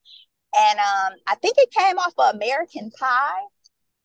And 0.59 0.79
um, 0.79 1.19
I 1.27 1.35
think 1.37 1.57
it 1.59 1.71
came 1.71 1.99
off 1.99 2.15
of 2.19 2.35
American 2.35 2.91
Pie. 2.99 3.41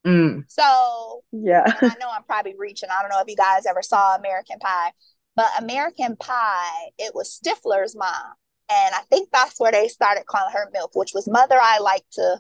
Mm. 0.08 0.44
So 0.48 1.22
Yeah. 1.32 1.64
I 1.66 1.96
know 2.00 2.10
I'm 2.12 2.24
probably 2.24 2.56
reaching. 2.58 2.90
I 2.90 3.02
don't 3.02 3.10
know 3.12 3.20
if 3.22 3.28
you 3.28 3.36
guys 3.36 3.66
ever 3.66 3.82
saw 3.82 4.16
American 4.16 4.60
Pie, 4.60 4.92
but 5.36 5.48
American 5.60 6.16
Pie, 6.16 6.90
it 6.98 7.14
was 7.14 7.40
Stifler's 7.40 7.96
mom. 7.96 8.34
And 8.70 8.96
I 8.96 9.02
think 9.10 9.30
that's 9.32 9.60
where 9.60 9.72
they 9.72 9.88
started 9.88 10.26
calling 10.26 10.54
her 10.54 10.70
MILF, 10.76 10.90
which 10.94 11.12
was 11.14 11.28
Mother 11.28 11.58
I 11.62 11.80
Like 11.80 12.04
to, 12.14 12.38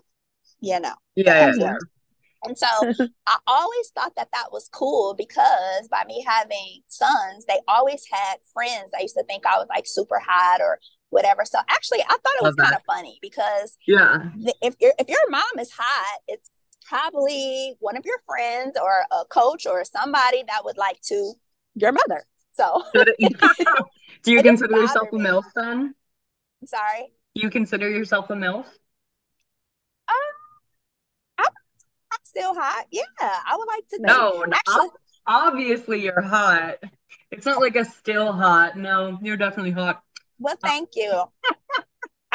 you 0.60 0.80
know, 0.80 0.94
Yeah, 1.16 1.48
yeah, 1.48 1.54
yeah. 1.58 1.74
And 2.44 2.58
so 2.58 2.68
I 3.28 3.38
always 3.48 3.90
thought 3.96 4.14
that 4.16 4.30
that 4.34 4.52
was 4.52 4.70
cool 4.72 5.16
because 5.18 5.88
by 5.90 6.04
me 6.08 6.24
having 6.28 6.82
sons, 6.88 7.46
they 7.48 7.60
always 7.68 8.06
had 8.12 8.38
friends. 8.54 8.92
I 8.98 9.02
used 9.02 9.16
to 9.16 9.24
think 9.24 9.46
I 9.46 9.58
was 9.58 9.68
like 9.70 9.86
super 9.88 10.20
hot 10.20 10.62
or 10.62 10.80
whatever. 11.10 11.46
So 11.46 11.58
actually, 11.70 12.02
I 12.04 12.10
thought 12.10 12.36
it 12.40 12.44
was 12.44 12.56
kind 12.56 12.76
of 12.76 12.82
funny 12.86 13.18
because 13.22 13.76
Yeah. 13.88 14.30
if 14.62 14.76
your 14.80 14.94
if 15.00 15.08
your 15.10 15.30
mom 15.30 15.44
is 15.60 15.72
hot, 15.72 16.20
it's 16.28 16.52
probably 16.88 17.76
one 17.80 17.98
of 17.98 18.06
your 18.06 18.18
friends 18.26 18.78
or 18.82 19.04
a 19.12 19.26
coach 19.26 19.68
or 19.68 19.84
somebody 19.84 20.44
that 20.48 20.64
would 20.64 20.78
like 20.78 21.00
to 21.02 21.34
your 21.76 21.92
mother. 21.92 22.24
So 22.54 22.84
Do 24.24 24.32
you 24.32 24.42
consider 24.42 24.78
yourself 24.78 25.10
a. 25.12 25.16
MILF 25.16 25.44
then? 25.56 25.94
I'm 26.62 26.68
sorry. 26.68 27.14
you 27.36 27.50
consider 27.50 27.90
yourself 27.90 28.30
a 28.30 28.34
MILF? 28.34 28.66
I'm 31.40 32.20
still 32.24 32.56
hot. 32.56 32.86
Yeah, 32.92 33.04
I 33.22 33.56
would 33.56 33.68
like 33.68 33.88
to 33.90 33.98
think. 33.98 34.08
No, 34.08 34.46
Actually, 34.52 34.90
obviously 35.28 36.04
you're 36.04 36.22
hot. 36.22 36.78
It's 37.32 37.46
not 37.46 37.62
like 37.62 37.76
a 37.76 37.86
still 37.86 38.32
hot. 38.32 38.78
No, 38.78 39.20
you're 39.22 39.38
definitely 39.38 39.72
hot. 39.72 40.02
well, 40.40 40.56
thank 40.62 40.90
you. 40.96 41.24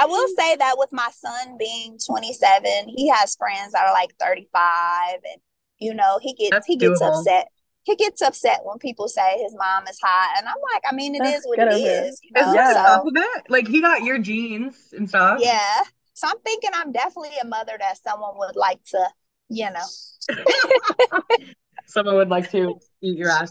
I 0.03 0.07
will 0.07 0.29
say 0.37 0.57
that 0.57 0.75
with 0.79 0.91
my 0.93 1.09
son 1.13 1.57
being 1.59 1.99
27, 2.05 2.89
he 2.89 3.09
has 3.09 3.37
friends 3.37 3.73
that 3.73 3.85
are 3.87 3.93
like 3.93 4.15
35 4.21 5.15
and 5.15 5.41
you 5.79 5.95
know, 5.95 6.19
he 6.23 6.35
gets 6.35 6.51
That's 6.51 6.67
he 6.67 6.77
gets 6.77 7.01
doable. 7.03 7.19
upset. 7.21 7.49
He 7.85 7.97
gets 7.97 8.23
upset 8.23 8.61
when 8.65 8.79
people 8.79 9.09
say 9.09 9.43
his 9.43 9.53
mom 9.57 9.89
is 9.89 9.99
hot. 10.01 10.37
And 10.39 10.47
I'm 10.47 10.55
like, 10.73 10.83
I 10.89 10.95
mean, 10.95 11.17
it 11.17 11.23
That's 11.25 11.39
is 11.39 11.47
what 11.47 11.59
good 11.59 11.69
it 11.69 11.75
of 11.75 11.81
him. 11.81 12.05
is, 12.05 12.21
you 12.23 12.31
know. 12.37 12.53
Yeah. 12.53 12.73
that 12.75 12.77
enough 12.77 13.03
So 13.03 13.09
of 13.09 13.13
it? 13.17 13.51
Like 13.51 13.67
he 13.67 13.81
got 13.81 14.03
your 14.03 14.19
genes 14.19 14.95
and 14.97 15.09
stuff. 15.09 15.41
yeah. 15.43 15.81
So 16.15 16.29
I'm 16.29 16.39
thinking 16.45 16.71
I'm 16.75 16.93
definitely 16.93 17.31
a 17.43 17.47
mother 17.47 17.73
that 17.79 17.99
someone 17.99 18.39
would 18.39 18.55
like 18.55 18.83
to, 18.91 19.09
you 19.49 19.69
know. 19.71 19.87
Someone 21.87 22.15
would 22.15 22.29
like 22.29 22.51
to 22.53 22.79
eat 23.03 23.19
your 23.19 23.29
ass. 23.31 23.51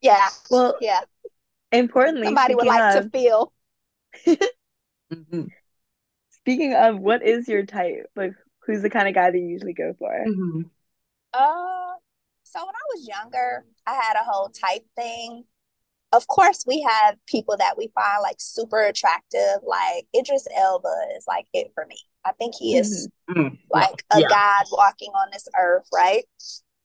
Yeah. 0.00 0.28
Well, 0.50 0.76
Yeah. 0.80 1.00
importantly, 1.70 2.24
Somebody 2.26 2.54
would 2.54 2.66
like 2.66 2.96
of 2.96 3.04
to 3.04 3.10
feel. 3.10 3.52
Mhm. 5.12 5.48
Speaking 6.42 6.74
of 6.74 6.98
what 6.98 7.22
is 7.22 7.48
your 7.48 7.64
type? 7.64 8.06
Like 8.16 8.32
who's 8.66 8.82
the 8.82 8.90
kind 8.90 9.08
of 9.08 9.14
guy 9.14 9.30
that 9.30 9.38
you 9.38 9.46
usually 9.46 9.72
go 9.74 9.94
for? 9.98 10.10
Mhm. 10.26 10.70
Uh, 11.32 11.94
so 12.42 12.60
when 12.60 12.74
I 12.74 12.94
was 12.94 13.08
younger, 13.08 13.64
I 13.86 13.94
had 13.94 14.14
a 14.20 14.24
whole 14.24 14.48
type 14.50 14.84
thing. 14.96 15.44
Of 16.12 16.26
course, 16.26 16.64
we 16.66 16.82
have 16.82 17.16
people 17.26 17.56
that 17.56 17.78
we 17.78 17.90
find 17.94 18.20
like 18.22 18.36
super 18.38 18.82
attractive, 18.82 19.62
like 19.66 20.06
Idris 20.14 20.46
Elba 20.54 20.94
is 21.16 21.24
like 21.26 21.46
it 21.54 21.72
for 21.74 21.86
me. 21.86 21.96
I 22.24 22.32
think 22.32 22.54
he 22.54 22.76
is 22.76 23.08
Mm. 23.30 23.58
like 23.70 24.04
a 24.14 24.20
yeah. 24.20 24.28
god 24.28 24.64
walking 24.72 25.10
on 25.12 25.28
this 25.32 25.48
earth, 25.58 25.86
right? 25.94 26.24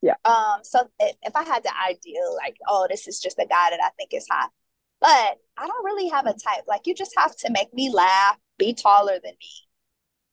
Yeah. 0.01 0.15
Um, 0.23 0.61
so 0.63 0.87
if, 0.99 1.15
if 1.23 1.35
I 1.35 1.43
had 1.43 1.63
the 1.63 1.71
ideal, 1.77 2.35
like, 2.37 2.55
oh, 2.69 2.87
this 2.89 3.05
is 3.07 3.19
just 3.19 3.37
a 3.37 3.45
guy 3.45 3.69
that 3.71 3.81
I 3.83 3.89
think 3.97 4.13
is 4.13 4.25
hot. 4.31 4.49
But 5.01 5.09
I 5.57 5.67
don't 5.67 5.83
really 5.83 6.07
have 6.07 6.25
a 6.25 6.31
type. 6.33 6.63
Like 6.67 6.87
you 6.87 6.95
just 6.95 7.13
have 7.17 7.35
to 7.37 7.51
make 7.51 7.73
me 7.73 7.91
laugh, 7.91 8.37
be 8.57 8.73
taller 8.73 9.19
than 9.23 9.33
me. 9.39 9.49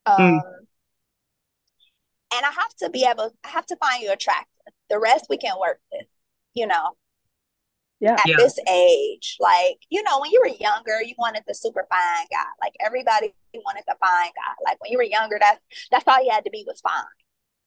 Um, 0.06 0.16
Mm. 0.16 0.40
and 2.36 2.44
I 2.46 2.50
have 2.50 2.74
to 2.80 2.90
be 2.90 3.06
able, 3.08 3.30
I 3.44 3.48
have 3.48 3.66
to 3.66 3.76
find 3.76 4.02
you 4.02 4.12
attractive. 4.12 4.48
The 4.90 4.98
rest 4.98 5.26
we 5.30 5.36
can 5.38 5.54
work 5.60 5.80
with, 5.92 6.06
you 6.54 6.66
know, 6.66 6.96
Yeah. 8.00 8.14
at 8.14 8.26
Yeah. 8.26 8.36
this 8.36 8.58
age. 8.68 9.36
Like, 9.40 9.78
you 9.88 10.02
know, 10.02 10.18
when 10.20 10.30
you 10.30 10.40
were 10.40 10.48
younger, 10.48 11.02
you 11.02 11.14
wanted 11.16 11.44
the 11.46 11.54
super 11.54 11.86
fine 11.88 12.26
guy. 12.30 12.44
Like 12.60 12.74
everybody 12.80 13.34
wanted 13.54 13.84
the 13.86 13.96
fine 14.00 14.26
guy. 14.34 14.54
Like 14.64 14.80
when 14.82 14.90
you 14.90 14.98
were 14.98 15.04
younger, 15.04 15.38
that's 15.40 15.60
that's 15.90 16.06
all 16.08 16.22
you 16.22 16.30
had 16.30 16.44
to 16.44 16.50
be 16.50 16.64
was 16.66 16.80
fine. 16.80 17.04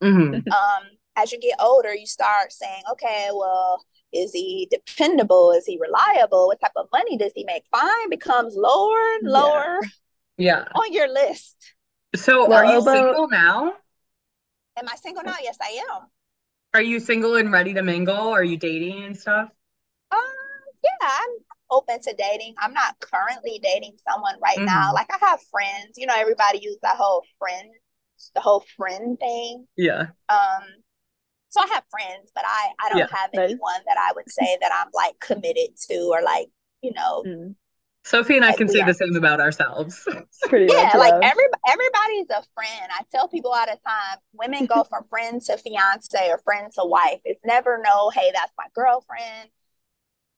Mhm. 0.04 0.44
Um, 0.54 0.84
as 1.16 1.32
you 1.32 1.40
get 1.40 1.60
older, 1.60 1.96
you 1.96 2.06
start 2.06 2.52
saying, 2.52 2.84
okay, 2.92 3.30
well, 3.34 3.84
is 4.14 4.32
he 4.34 4.68
dependable? 4.70 5.52
Is 5.52 5.66
he 5.66 5.80
reliable? 5.82 6.48
What 6.48 6.60
type 6.60 6.74
of 6.76 6.88
money 6.92 7.18
does 7.18 7.32
he 7.36 7.44
make? 7.44 7.64
Fine 7.72 8.10
becomes 8.10 8.56
lower 8.56 9.16
and 9.16 9.24
Yeah. 9.24 9.32
lower 9.40 9.80
Yeah. 10.38 10.66
on 10.76 10.94
your 10.94 11.08
list. 11.12 11.74
So 12.16 12.48
Well, 12.48 12.60
are 12.60 12.66
you 12.66 12.78
Obo- 12.80 12.94
single 12.94 13.28
now? 13.28 13.74
Am 14.78 14.88
I 14.88 14.96
single 14.96 15.24
now? 15.24 15.36
Yes, 15.42 15.58
I 15.62 15.82
am. 15.92 16.04
Are 16.74 16.82
you 16.82 17.00
single 17.00 17.36
and 17.36 17.52
ready 17.52 17.74
to 17.74 17.82
mingle? 17.82 18.30
Are 18.30 18.44
you 18.44 18.58
dating 18.58 19.04
and 19.04 19.18
stuff? 19.18 19.50
Um, 20.12 20.20
yeah, 20.84 20.92
I'm 21.02 21.30
open 21.72 22.00
to 22.02 22.14
dating. 22.18 22.54
I'm 22.60 22.74
not 22.74 23.00
currently 23.00 23.60
dating 23.64 23.98
someone 24.08 24.36
right 24.42 24.60
now. 24.60 24.92
Mhm. 24.92 24.94
Like 24.94 25.08
I 25.12 25.18
have 25.26 25.42
friends, 25.52 25.98
you 25.98 26.06
know, 26.06 26.16
everybody 26.16 26.60
uses 26.60 26.80
that 26.84 26.96
whole 26.98 27.26
friend, 27.40 27.70
the 28.36 28.42
whole 28.42 28.64
friend 28.78 29.20
thing. 29.20 29.68
Yeah. 29.76 30.08
Um, 30.30 30.64
so 31.50 31.62
I 31.62 31.68
have 31.74 31.84
friends, 31.90 32.32
but 32.36 32.44
I 32.46 32.74
I 32.80 32.90
don't 32.90 32.98
Yeah. 33.00 33.08
have 33.12 33.32
Nice. 33.34 33.50
anyone 33.52 33.82
that 33.88 33.98
I 33.98 34.12
would 34.14 34.30
say 34.30 34.58
that 34.62 34.72
I'm 34.74 34.90
like 34.94 35.20
committed 35.20 35.76
to 35.90 36.10
or 36.12 36.22
like, 36.22 36.50
you 36.82 36.94
know, 36.94 37.24
Mm. 37.26 37.56
Sophie 38.08 38.36
and 38.38 38.46
I 38.46 38.54
can 38.54 38.68
say 38.70 38.80
are- 38.82 38.86
the 38.86 38.94
same 38.94 39.16
about 39.16 39.40
ourselves. 39.40 40.08
Pretty 40.44 40.72
Yeah, 40.74 40.84
much, 40.84 40.96
like 40.96 41.14
yeah. 41.22 41.30
every 41.30 41.44
everybody's 41.68 42.30
a 42.30 42.42
friend. 42.54 42.92
I 42.98 43.04
tell 43.12 43.28
people 43.28 43.52
all 43.52 43.66
the 43.66 43.78
time, 43.86 44.18
women 44.34 44.66
go 44.66 44.84
from 44.84 45.04
friend 45.10 45.42
to 45.44 45.58
fiance 45.58 46.30
or 46.30 46.38
friend 46.40 46.72
to 46.76 46.86
wife. 46.86 47.20
It's 47.26 47.42
never 47.46 47.80
no, 47.84 48.10
hey, 48.10 48.32
that's 48.34 48.54
my 48.58 48.66
girlfriend. 48.74 49.50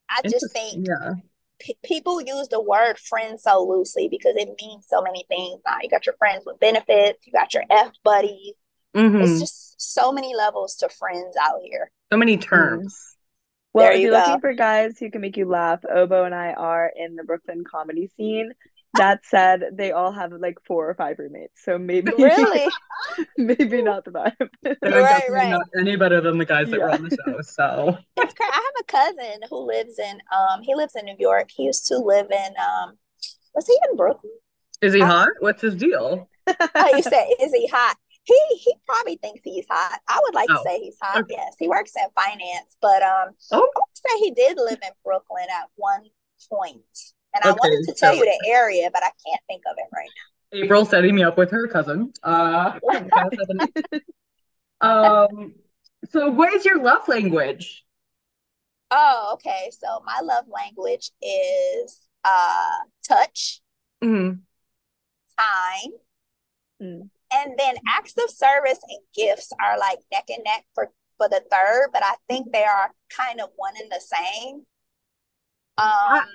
I 0.09 0.21
just 0.23 0.45
Interesting. 0.55 0.85
think 0.85 0.87
Yeah. 0.87 1.13
p- 1.59 1.77
people 1.83 2.19
use 2.21 2.47
the 2.47 2.61
word 2.61 2.97
friend 2.97 3.39
so 3.39 3.63
loosely 3.63 4.07
because 4.09 4.35
it 4.35 4.49
means 4.59 4.87
so 4.87 5.01
many 5.01 5.25
things. 5.27 5.61
Now 5.65 5.77
you 5.81 5.89
got 5.89 6.05
your 6.07 6.15
friends 6.17 6.43
with 6.45 6.59
benefits, 6.59 7.19
you 7.27 7.31
got 7.33 7.53
your 7.53 7.63
F 7.69 7.91
buddies. 8.03 8.55
Mhm. 8.95 9.21
It's 9.21 9.39
just 9.39 9.79
so 9.79 10.11
many 10.11 10.35
levels 10.35 10.75
to 10.77 10.89
friends 10.89 11.35
out 11.39 11.59
here. 11.61 11.91
So 12.11 12.17
many 12.17 12.37
terms. 12.37 13.08
Well, 13.73 13.85
There 13.85 13.93
if 13.93 13.99
you 13.99 14.07
you're 14.07 14.17
looking 14.19 14.39
for 14.41 14.53
guys 14.53 14.97
who 14.99 15.11
can 15.11 15.21
make 15.21 15.37
you 15.37 15.45
laugh, 15.47 15.79
Obo 15.89 16.23
and 16.23 16.33
I 16.33 16.53
are 16.53 16.91
in 16.95 17.15
the 17.15 17.23
Brooklyn 17.23 17.63
comedy 17.69 18.09
scene. 18.17 18.51
That 18.95 19.19
said, 19.23 19.61
they 19.73 19.91
all 19.91 20.11
have 20.11 20.31
like 20.31 20.57
four 20.65 20.89
or 20.89 20.95
five 20.95 21.19
roommates, 21.19 21.63
so 21.63 21.77
maybe 21.77 22.11
Really? 22.17 22.67
maybe 23.37 23.83
not 23.83 24.03
the 24.03 24.09
vibe. 24.11 24.33
They're 24.63 24.75
Right, 24.81 24.91
definitely 25.03 25.35
right. 25.35 25.49
not 25.51 25.67
any 25.79 25.95
better 25.95 26.19
than 26.21 26.39
the 26.39 26.45
guys 26.45 26.71
that 26.71 26.79
were 26.79 26.89
on 26.89 27.03
the 27.03 27.15
show. 27.15 27.39
So 27.41 27.95
It's 28.17 28.33
crazy. 28.33 28.51
I 28.51 28.55
have 28.55 28.73
a 28.81 28.83
cousin 28.85 29.41
who 29.49 29.57
lives 29.67 29.99
in 29.99 30.19
um 30.35 30.63
he 30.63 30.73
lives 30.73 30.95
in 30.95 31.05
New 31.05 31.15
York. 31.19 31.49
He 31.55 31.63
used 31.65 31.85
to 31.87 31.97
live 31.99 32.31
in 32.31 32.53
um 32.57 32.97
was 33.53 33.67
he 33.67 33.77
in 33.91 33.95
Brooklyn? 33.95 34.33
is 34.81 34.93
he 34.95 35.03
I- 35.03 35.05
hot? 35.05 35.29
What's 35.39 35.61
his 35.61 35.75
deal? 35.75 36.27
Oh, 36.47 36.95
you 36.95 37.03
said, 37.03 37.27
is 37.39 37.53
he 37.53 37.67
hot? 37.67 37.95
He 38.29 38.57
he 38.57 38.75
probably 38.85 39.17
thinks 39.17 39.41
he's 39.43 39.65
hot. 39.69 39.99
I 40.07 40.19
would 40.23 40.35
like 40.35 40.49
Oh, 40.51 40.53
to 40.63 40.69
say 40.69 40.79
he's 40.79 40.97
hot. 41.01 41.21
okay. 41.21 41.33
Yes, 41.35 41.55
he 41.57 41.67
works 41.67 41.93
in 41.95 42.07
finance, 42.13 42.77
but 42.79 43.01
um, 43.01 43.29
Oh, 43.51 43.57
I 43.57 43.79
would 43.79 43.95
say 43.95 44.19
he 44.19 44.31
did 44.31 44.57
live 44.57 44.79
in 44.83 44.91
Brooklyn 45.03 45.47
at 45.49 45.67
one 45.75 46.03
point, 46.49 46.83
and 47.33 47.43
I 47.43 47.51
wanted 47.51 47.85
to 47.87 47.93
tell 47.93 48.13
so- 48.13 48.19
you 48.19 48.25
the 48.25 48.49
area, 48.49 48.89
but 48.93 49.03
I 49.03 49.09
can't 49.25 49.41
think 49.47 49.63
of 49.69 49.75
it 49.77 49.87
right 49.93 50.11
now. 50.15 50.63
April 50.63 50.85
setting 50.85 51.15
me 51.15 51.23
up 51.23 51.37
with 51.37 51.49
her 51.51 51.67
cousin. 51.67 52.13
Uh, 52.23 52.79
um, 54.81 55.55
so 56.11 56.29
what 56.29 56.53
is 56.53 56.65
your 56.65 56.81
love 56.83 57.07
language? 57.07 57.83
Oh, 58.91 59.31
okay. 59.33 59.69
So 59.71 60.01
my 60.05 60.19
love 60.23 60.45
language 60.47 61.11
is 61.21 61.99
uh 62.23 62.77
touch, 63.07 63.61
Mhm. 64.03 64.41
time, 65.39 65.91
Mm. 66.81 67.09
And 67.33 67.57
then 67.57 67.75
acts 67.87 68.15
of 68.17 68.29
service 68.29 68.79
and 68.87 68.99
gifts 69.15 69.51
are 69.61 69.77
like 69.77 69.99
neck 70.11 70.25
and 70.29 70.43
neck 70.43 70.65
for 70.73 70.91
for 71.17 71.27
the 71.27 71.43
third, 71.51 71.89
but 71.91 72.03
I 72.03 72.15
think 72.29 72.51
they 72.51 72.63
are 72.63 72.91
kind 73.09 73.41
of 73.41 73.49
one 73.55 73.73
and 73.79 73.91
the 73.91 74.01
same. 74.01 74.65
Um. 75.77 76.25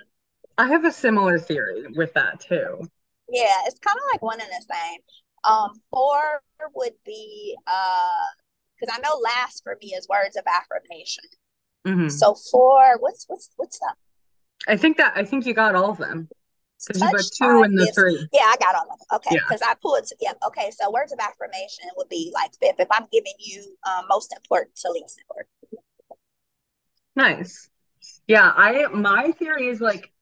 I 0.57 0.69
have 0.69 0.85
a 0.85 0.93
similar 0.93 1.39
theory 1.39 1.87
with 1.97 2.15
that 2.15 2.39
too. 2.39 2.87
Yeah, 3.29 3.57
it's 3.67 3.79
kind 3.81 3.97
of 3.97 4.05
like 4.13 4.23
one 4.23 4.41
and 4.41 4.49
the 4.51 4.65
same. 4.73 5.01
Um, 5.43 5.73
four 5.91 6.43
would 6.75 6.93
be 7.05 7.57
uh, 7.67 8.27
because 8.79 8.97
I 8.97 9.01
know 9.01 9.17
last 9.17 9.63
for 9.63 9.77
me 9.83 9.89
is 9.89 10.07
words 10.09 10.37
of 10.37 10.45
affirmation. 10.47 11.25
Mhm. 11.87 12.11
So 12.11 12.35
four, 12.35 12.97
what's 12.99 13.25
what's 13.27 13.51
what's 13.57 13.81
up? 13.83 13.99
I 14.69 14.77
think 14.77 14.97
that 14.99 15.13
I 15.17 15.25
think 15.25 15.45
you 15.45 15.55
got 15.55 15.75
all 15.75 15.91
of 15.91 15.99
them 15.99 16.29
because 16.87 17.03
you 17.03 17.13
got 17.13 17.25
two 17.59 17.63
in 17.65 17.75
the 17.75 17.85
gifts. 17.85 17.99
three. 17.99 18.29
Yeah, 18.33 18.43
I 18.45 18.57
got 18.59 18.75
all 18.75 18.83
of 18.83 18.99
them. 18.99 19.07
Okay, 19.17 19.31
Yeah. 19.33 19.41
because 19.49 19.63
I 19.63 19.75
pulled. 19.81 20.05
Yeah, 20.21 20.33
okay. 20.47 20.71
So 20.71 20.91
words 20.91 21.13
of 21.13 21.19
affirmation 21.19 21.87
would 21.97 22.09
be 22.09 22.31
like 22.35 22.53
fifth. 22.61 22.81
If 22.81 22.89
I'm 22.91 23.07
giving 23.13 23.35
you 23.39 23.77
um, 23.87 24.07
most 24.09 24.35
important 24.35 24.77
to 24.77 24.91
least 24.91 25.21
important. 25.21 25.49
Nice. 27.17 27.71
Yeah, 28.27 28.53
I 28.55 28.87
my 28.93 29.33
theory 29.33 29.69
is 29.69 29.81
like 29.81 30.13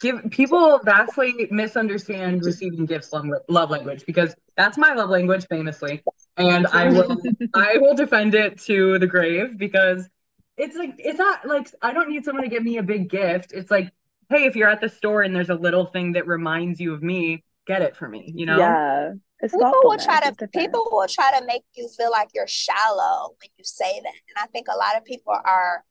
give 0.00 0.30
people 0.30 0.80
vastly 0.84 1.48
misunderstand 1.50 2.44
receiving 2.44 2.84
gifts 2.84 3.12
love, 3.12 3.26
love 3.48 3.70
language 3.70 4.04
because 4.06 4.34
that's 4.56 4.76
my 4.76 4.92
love 4.92 5.08
language 5.08 5.46
famously 5.48 6.02
and 6.36 6.66
I 6.66 6.88
will 6.88 7.16
I 7.54 7.78
will 7.78 7.94
defend 7.94 8.34
it 8.34 8.58
to 8.62 8.98
the 8.98 9.06
grave 9.06 9.56
because 9.56 10.08
it's 10.56 10.76
like 10.76 10.94
it's 10.98 11.18
not 11.18 11.46
like 11.46 11.68
I 11.82 11.92
don't 11.92 12.08
need 12.08 12.24
someone 12.24 12.44
to 12.44 12.50
give 12.50 12.62
me 12.62 12.78
a 12.78 12.82
big 12.82 13.08
gift. 13.10 13.52
It's 13.52 13.70
like, 13.70 13.92
hey, 14.30 14.44
if 14.44 14.56
you're 14.56 14.68
at 14.68 14.80
the 14.80 14.88
store 14.88 15.22
and 15.22 15.34
there's 15.34 15.50
a 15.50 15.54
little 15.54 15.86
thing 15.86 16.12
that 16.12 16.26
reminds 16.26 16.80
you 16.80 16.94
of 16.94 17.02
me, 17.02 17.44
get 17.66 17.82
it 17.82 17.96
for 17.96 18.08
me, 18.08 18.32
you 18.34 18.46
know? 18.46 18.58
Yeah, 18.58 19.12
it's 19.40 19.52
People 19.52 19.72
will 19.82 19.98
try 19.98 20.20
to 20.20 20.28
It's 20.38 20.50
people 20.56 20.86
will 20.90 21.06
try 21.08 21.38
to 21.38 21.44
make 21.46 21.62
you 21.74 21.88
feel 21.88 22.10
like 22.10 22.28
you're 22.34 22.46
shallow 22.46 23.34
when 23.40 23.50
you 23.56 23.64
say 23.64 24.00
that. 24.00 24.12
And 24.28 24.38
I 24.42 24.46
think 24.48 24.68
a 24.68 24.76
lot 24.76 24.96
of 24.96 25.04
people 25.04 25.32
are 25.44 25.84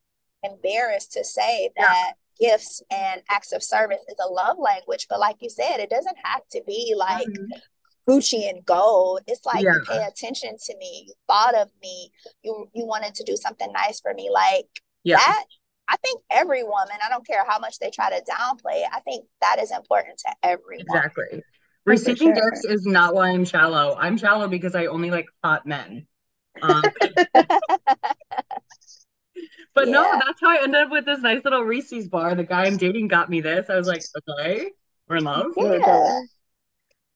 embarrassed 0.43 1.13
to 1.13 1.23
say 1.23 1.69
Yeah. 1.77 1.84
that 1.86 2.13
gifts 2.39 2.81
and 2.89 3.21
acts 3.29 3.51
of 3.51 3.61
service 3.63 4.01
is 4.09 4.17
a 4.23 4.27
love 4.31 4.57
language. 4.59 5.07
But 5.09 5.19
like 5.19 5.38
you 5.39 5.49
said, 5.49 5.77
it 5.79 5.89
doesn't 5.89 6.17
have 6.23 6.41
to 6.51 6.61
be 6.65 6.93
like 6.97 7.27
Mhm. 7.27 7.49
Gucci 8.07 8.49
and 8.49 8.65
gold. 8.65 9.21
It's 9.27 9.45
like 9.45 9.61
you 9.61 9.81
pay 9.88 10.03
attention 10.03 10.57
to 10.57 10.77
me, 10.77 11.05
you 11.07 11.13
thought 11.27 11.55
of 11.55 11.71
me, 11.81 12.11
you 12.41 12.69
you 12.73 12.86
wanted 12.86 13.15
to 13.15 13.23
do 13.23 13.38
something 13.38 13.71
nice 13.71 14.01
for 14.01 14.13
me. 14.13 14.29
Like 14.29 14.67
Yeah. 15.03 15.17
that 15.17 15.45
I 15.88 15.97
think 15.97 16.21
every 16.31 16.63
woman, 16.63 16.97
I 17.03 17.09
don't 17.09 17.25
care 17.25 17.43
how 17.47 17.59
much 17.59 17.79
they 17.79 17.89
try 17.89 18.09
to 18.09 18.23
downplay 18.23 18.84
it, 18.84 18.89
I 18.91 18.99
think 19.01 19.25
that 19.41 19.57
is 19.61 19.71
important 19.71 20.17
to 20.19 20.34
every 20.43 20.77
woman. 20.77 20.88
Exactly. 20.95 21.43
Receiving 21.86 22.34
sure. 22.34 22.51
dicks 22.51 22.63
is 22.65 22.86
not 22.86 23.13
why 23.13 23.29
I'm 23.29 23.43
shallow. 23.43 23.97
I'm 23.99 24.17
shallow 24.17 24.47
because 24.47 24.73
I 24.75 24.86
only 24.86 25.11
like 25.11 25.25
hot 25.43 25.65
men. 25.65 26.07
Um, 26.61 26.81
but 29.73 29.89
no, 29.89 30.03
that's 30.03 30.39
how 30.39 30.51
I 30.51 30.63
ended 30.63 30.81
up 30.81 30.91
with 30.91 31.05
this 31.05 31.19
nice 31.19 31.43
little 31.43 31.63
Reese's 31.63 32.07
bar. 32.07 32.36
The 32.36 32.43
guy 32.43 32.65
I'm 32.65 32.77
dating 32.77 33.09
got 33.09 33.29
me 33.29 33.41
this. 33.41 33.69
I 33.69 33.75
was 33.75 33.88
like, 33.88 34.01
okay, 34.29 34.71
we're 35.09 35.17
in 35.17 35.25
love. 35.25 35.47
Yeah. 35.57 36.21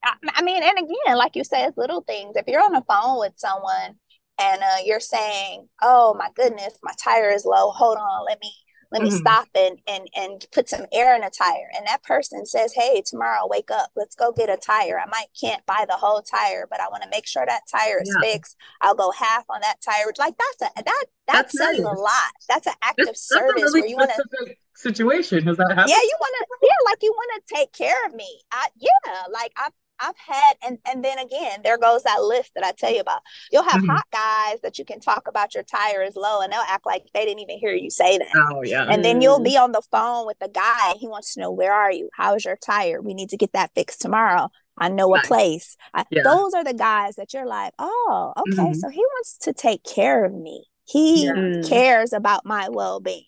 I, 0.03 0.13
I 0.35 0.41
mean, 0.41 0.61
and 0.61 0.77
again, 0.79 1.17
like 1.17 1.35
you 1.35 1.45
said, 1.45 1.73
little 1.77 2.01
things. 2.01 2.35
If 2.35 2.47
you're 2.47 2.63
on 2.63 2.73
the 2.73 2.83
phone 2.87 3.19
with 3.19 3.33
someone 3.37 3.95
and 4.39 4.61
uh, 4.61 4.77
you're 4.85 4.99
saying, 4.99 5.69
"Oh 5.81 6.13
my 6.17 6.29
goodness, 6.35 6.77
my 6.83 6.93
tire 7.01 7.29
is 7.31 7.45
low. 7.45 7.71
Hold 7.71 7.97
on, 7.97 8.25
let 8.25 8.39
me 8.41 8.51
let 8.91 9.01
me 9.03 9.09
Mhm. 9.09 9.17
stop 9.19 9.47
and 9.55 9.79
and 9.87 10.07
and 10.15 10.45
put 10.51 10.69
some 10.69 10.85
air 10.93 11.15
in 11.15 11.23
a 11.23 11.29
tire." 11.29 11.69
And 11.75 11.85
that 11.87 12.03
person 12.03 12.45
says, 12.45 12.73
"Hey, 12.73 13.01
tomorrow, 13.05 13.47
wake 13.47 13.71
up. 13.71 13.91
Let's 13.95 14.15
go 14.15 14.31
get 14.31 14.49
a 14.49 14.57
tire. 14.57 14.99
I 14.99 15.05
might 15.07 15.27
can't 15.39 15.65
buy 15.65 15.85
the 15.87 15.95
whole 15.97 16.21
tire, 16.21 16.67
but 16.69 16.79
I 16.81 16.87
want 16.89 17.03
to 17.03 17.09
make 17.09 17.27
sure 17.27 17.45
that 17.45 17.61
tire 17.71 18.01
is 18.01 18.09
Yeah. 18.09 18.21
fixed. 18.21 18.55
I'll 18.81 18.95
go 18.95 19.11
half 19.11 19.45
on 19.49 19.61
that 19.61 19.81
tire." 19.81 20.11
Like 20.17 20.35
that's 20.37 20.71
a 20.71 20.83
that 20.83 21.05
that 21.27 21.35
That's 21.43 21.57
says 21.57 21.79
a 21.79 21.81
lot. 21.93 22.31
That's 22.47 22.67
an 22.67 22.73
act 22.81 22.99
of 23.07 23.17
service 23.17 23.63
really 23.63 23.81
where 23.81 23.89
you 23.89 23.95
want 23.97 24.11
to 24.11 24.55
situation. 24.75 25.43
Has 25.43 25.57
that 25.57 25.69
happened? 25.69 25.89
yeah 25.89 26.01
you 26.01 26.15
want 26.19 26.35
to 26.39 26.45
yeah 26.61 26.81
like 26.85 26.99
you 27.01 27.11
want 27.11 27.31
to 27.47 27.55
take 27.55 27.73
care 27.73 28.05
of 28.05 28.13
me 28.13 28.41
i 28.51 28.67
yeah 28.77 29.23
like 29.31 29.51
i've 29.57 29.71
i've 29.99 30.17
had 30.17 30.53
and 30.65 30.77
and 30.89 31.03
then 31.03 31.17
again 31.19 31.59
there 31.63 31.77
goes 31.77 32.03
that 32.03 32.21
list 32.21 32.51
that 32.55 32.63
i 32.63 32.71
tell 32.71 32.91
you 32.93 32.99
about 32.99 33.21
you'll 33.51 33.63
have 33.63 33.81
Mhm. 33.81 33.87
hot 33.87 34.05
guys 34.11 34.59
that 34.61 34.77
you 34.79 34.85
can 34.85 34.99
talk 34.99 35.27
about 35.27 35.53
your 35.53 35.63
tire 35.63 36.01
is 36.03 36.15
low 36.15 36.41
and 36.41 36.51
they'll 36.51 36.61
act 36.67 36.85
like 36.85 37.03
they 37.13 37.25
didn't 37.25 37.39
even 37.39 37.57
hear 37.57 37.73
you 37.73 37.89
say 37.89 38.17
that 38.17 38.27
Oh 38.51 38.61
yeah. 38.63 38.85
and 38.89 39.03
then 39.03 39.21
you'll 39.21 39.39
Mm. 39.39 39.43
be 39.45 39.57
on 39.57 39.71
the 39.71 39.81
phone 39.91 40.25
with 40.27 40.39
the 40.39 40.49
guy 40.49 40.93
he 40.99 41.07
wants 41.07 41.33
to 41.33 41.39
know 41.41 41.51
where 41.51 41.73
are 41.73 41.91
you 41.91 42.09
how's 42.13 42.45
your 42.45 42.57
tire 42.57 43.01
we 43.01 43.13
need 43.13 43.29
to 43.29 43.37
get 43.37 43.53
that 43.53 43.71
fixed 43.75 44.01
tomorrow 44.01 44.49
i 44.77 44.89
know 44.89 45.13
a 45.15 45.21
place 45.21 45.75
I, 45.93 46.05
Yeah. 46.09 46.23
those 46.23 46.53
are 46.53 46.63
the 46.63 46.73
guys 46.73 47.15
that 47.15 47.33
you're 47.33 47.45
like 47.47 47.73
oh 47.79 48.33
okay 48.37 48.69
Mhm. 48.71 48.75
so 48.75 48.89
he 48.89 48.99
wants 48.99 49.37
to 49.39 49.53
take 49.53 49.83
care 49.83 50.23
of 50.25 50.33
me 50.33 50.65
he 50.85 51.25
Yeah. 51.25 51.61
Cares 51.67 52.13
about 52.13 52.45
my 52.45 52.69
well-being 52.69 53.25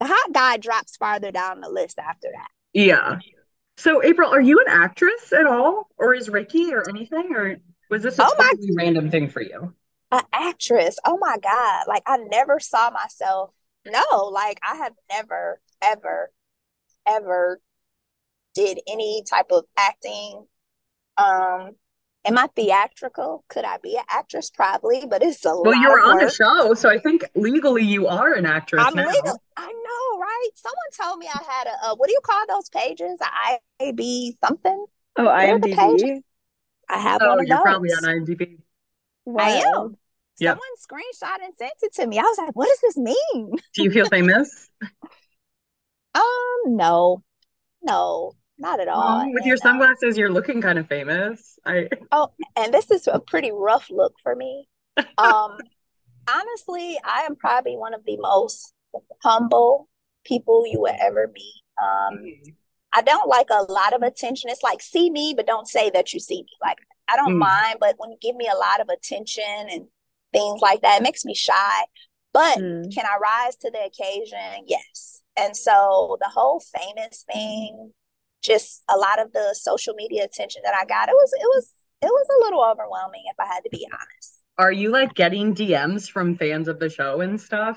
the 0.00 0.06
hot 0.06 0.32
guy 0.32 0.56
drops 0.58 0.96
farther 0.96 1.30
down 1.32 1.60
the 1.60 1.68
list 1.68 1.98
after 1.98 2.28
that 2.32 2.48
Yeah. 2.72 3.18
So 3.76 4.02
April, 4.02 4.30
are 4.30 4.40
you 4.40 4.58
an 4.60 4.66
actress 4.68 5.32
at 5.32 5.46
all? 5.46 5.88
Or 5.98 6.14
is 6.14 6.28
Ricky 6.28 6.72
or 6.72 6.88
anything? 6.88 7.34
Or 7.34 7.56
was 7.90 8.02
this 8.02 8.18
a 8.18 8.24
Oh 8.24 8.34
my- 8.38 8.50
totally 8.50 8.74
random 8.74 9.10
thing 9.10 9.28
for 9.28 9.40
you? 9.42 9.74
an 10.12 10.22
actress. 10.32 10.98
Oh 11.04 11.18
my 11.18 11.36
God. 11.42 11.84
Like 11.88 12.02
I 12.06 12.16
never 12.16 12.60
saw 12.60 12.90
myself. 12.90 13.50
No, 13.84 14.04
like 14.32 14.58
I 14.62 14.76
have 14.76 14.92
never, 15.10 15.60
ever, 15.82 16.30
ever 17.06 17.60
did 18.54 18.80
any 18.88 19.22
type 19.28 19.50
of 19.50 19.64
acting. 19.76 20.46
Um, 21.18 21.72
am 22.26 22.38
I 22.38 22.48
theatrical? 22.54 23.44
Could 23.48 23.64
I 23.64 23.78
be 23.78 23.96
an 23.96 24.04
actress? 24.08 24.50
Probably, 24.50 25.06
but 25.06 25.22
it's 25.22 25.44
a 25.44 25.52
lot. 25.54 25.64
Well, 25.64 25.74
you 25.74 25.88
were 25.90 25.98
of 25.98 26.04
on 26.12 26.18
the 26.18 26.28
show, 26.28 26.74
so 26.74 26.88
I 26.88 26.98
think 26.98 27.24
legally 27.34 27.82
you 27.82 28.06
are 28.06 28.32
an 28.34 28.46
actress 28.46 28.84
I'm 28.84 28.94
now. 28.94 29.04
legal. 29.04 29.42
I 29.56 29.72
know, 29.72 30.18
right? 30.20 30.48
Someone 30.54 30.90
told 31.00 31.18
me 31.18 31.26
I 31.28 31.42
had 31.50 31.66
a, 31.66 31.86
a 31.88 31.94
what 31.96 32.08
do 32.08 32.12
you 32.12 32.20
call 32.24 32.44
those 32.48 32.68
pages? 32.68 33.18
A 33.20 33.24
IAB 33.24 34.36
something. 34.44 34.86
Oh, 35.16 35.26
are 35.26 35.58
IMDb. 35.58 36.22
I 36.88 36.98
have 36.98 37.22
Oh, 37.22 37.26
one 37.26 37.40
of 37.40 37.46
you're 37.46 37.58
probably 37.58 37.90
on 37.90 38.04
IMDb. 38.04 38.58
I 39.38 39.50
Wow. 39.50 39.62
am. 39.76 39.96
Yep. 40.40 40.58
Someone 40.58 40.68
screenshot 40.78 41.44
and 41.44 41.54
sent 41.54 41.72
it 41.82 41.94
to 41.94 42.06
me. 42.06 42.18
I 42.18 42.22
was 42.22 42.38
like, 42.38 42.54
what 42.54 42.68
does 42.68 42.80
this 42.82 42.96
mean? 42.96 43.52
Do 43.74 43.82
you 43.82 43.90
feel 43.90 44.06
famous? 44.08 44.70
Um, 46.14 46.62
no, 46.76 47.22
no, 47.82 48.34
not 48.58 48.80
at 48.80 48.88
all. 48.88 49.20
Um, 49.20 49.32
with 49.32 49.44
your 49.44 49.54
um, 49.54 49.58
sunglasses, 49.58 50.16
you're 50.16 50.30
looking 50.32 50.60
kind 50.60 50.78
of 50.78 50.88
famous. 50.88 51.58
I 51.64 51.88
oh, 52.12 52.30
and 52.56 52.72
this 52.72 52.90
is 52.90 53.06
a 53.06 53.18
pretty 53.20 53.50
rough 53.52 53.88
look 53.90 54.14
for 54.22 54.34
me. 54.34 54.68
Um, 55.18 55.58
honestly, 56.28 56.98
I 57.04 57.22
am 57.22 57.36
probably 57.36 57.76
one 57.76 57.94
of 57.94 58.04
the 58.04 58.16
most 58.18 58.72
humble 59.22 59.88
people 60.24 60.66
you 60.66 60.80
will 60.80 60.94
ever 61.00 61.30
meet. 61.32 61.62
Um, 61.82 62.18
I 62.92 63.02
don't 63.02 63.28
like 63.28 63.48
a 63.50 63.70
lot 63.70 63.92
of 63.92 64.02
attention. 64.02 64.50
It's 64.50 64.62
like 64.62 64.80
see 64.80 65.10
me, 65.10 65.34
but 65.36 65.46
don't 65.46 65.68
say 65.68 65.90
that 65.90 66.14
you 66.14 66.20
see 66.20 66.42
me. 66.42 66.48
Like 66.62 66.78
I 67.08 67.16
don't 67.16 67.34
Mm. 67.34 67.38
mind, 67.38 67.76
but 67.80 67.96
when 67.98 68.10
you 68.10 68.16
give 68.20 68.36
me 68.36 68.48
a 68.48 68.56
lot 68.56 68.80
of 68.80 68.88
attention 68.88 69.44
and 69.70 69.88
things 70.32 70.60
like 70.60 70.80
that, 70.82 71.00
it 71.00 71.02
makes 71.02 71.24
me 71.24 71.34
shy. 71.34 71.84
But 72.32 72.58
Mm. 72.58 72.94
can 72.94 73.04
I 73.06 73.16
rise 73.18 73.56
to 73.56 73.70
the 73.70 73.84
occasion? 73.84 74.64
Yes. 74.66 75.22
And 75.36 75.56
so 75.56 76.16
the 76.20 76.28
whole 76.28 76.60
famous 76.60 77.22
thing, 77.30 77.92
just 78.46 78.82
a 78.88 78.96
lot 78.96 79.20
of 79.20 79.32
the 79.32 79.54
social 79.54 79.94
media 79.94 80.24
attention 80.24 80.62
that 80.64 80.74
I 80.74 80.84
got, 80.84 81.08
it 81.08 81.14
was 81.14 81.32
it 81.34 81.46
was 81.56 81.70
it 82.02 82.06
was 82.06 82.26
a 82.38 82.44
little 82.44 82.64
overwhelming 82.64 83.24
if 83.26 83.36
I 83.40 83.46
had 83.46 83.60
to 83.60 83.70
be 83.70 83.86
honest. 83.92 84.40
Are 84.58 84.72
you 84.72 84.90
like 84.90 85.14
getting 85.14 85.54
DMs 85.54 86.10
from 86.10 86.36
fans 86.36 86.68
of 86.68 86.78
the 86.78 86.88
show 86.88 87.20
and 87.20 87.40
stuff? 87.40 87.76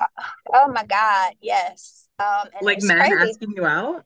Oh 0.54 0.72
my 0.74 0.86
God, 0.86 1.34
yes. 1.42 2.08
Um, 2.20 2.48
and 2.54 2.62
Like 2.66 2.82
men 2.82 2.98
crazy. 3.00 3.16
asking 3.32 3.54
you 3.56 3.66
out? 3.66 4.06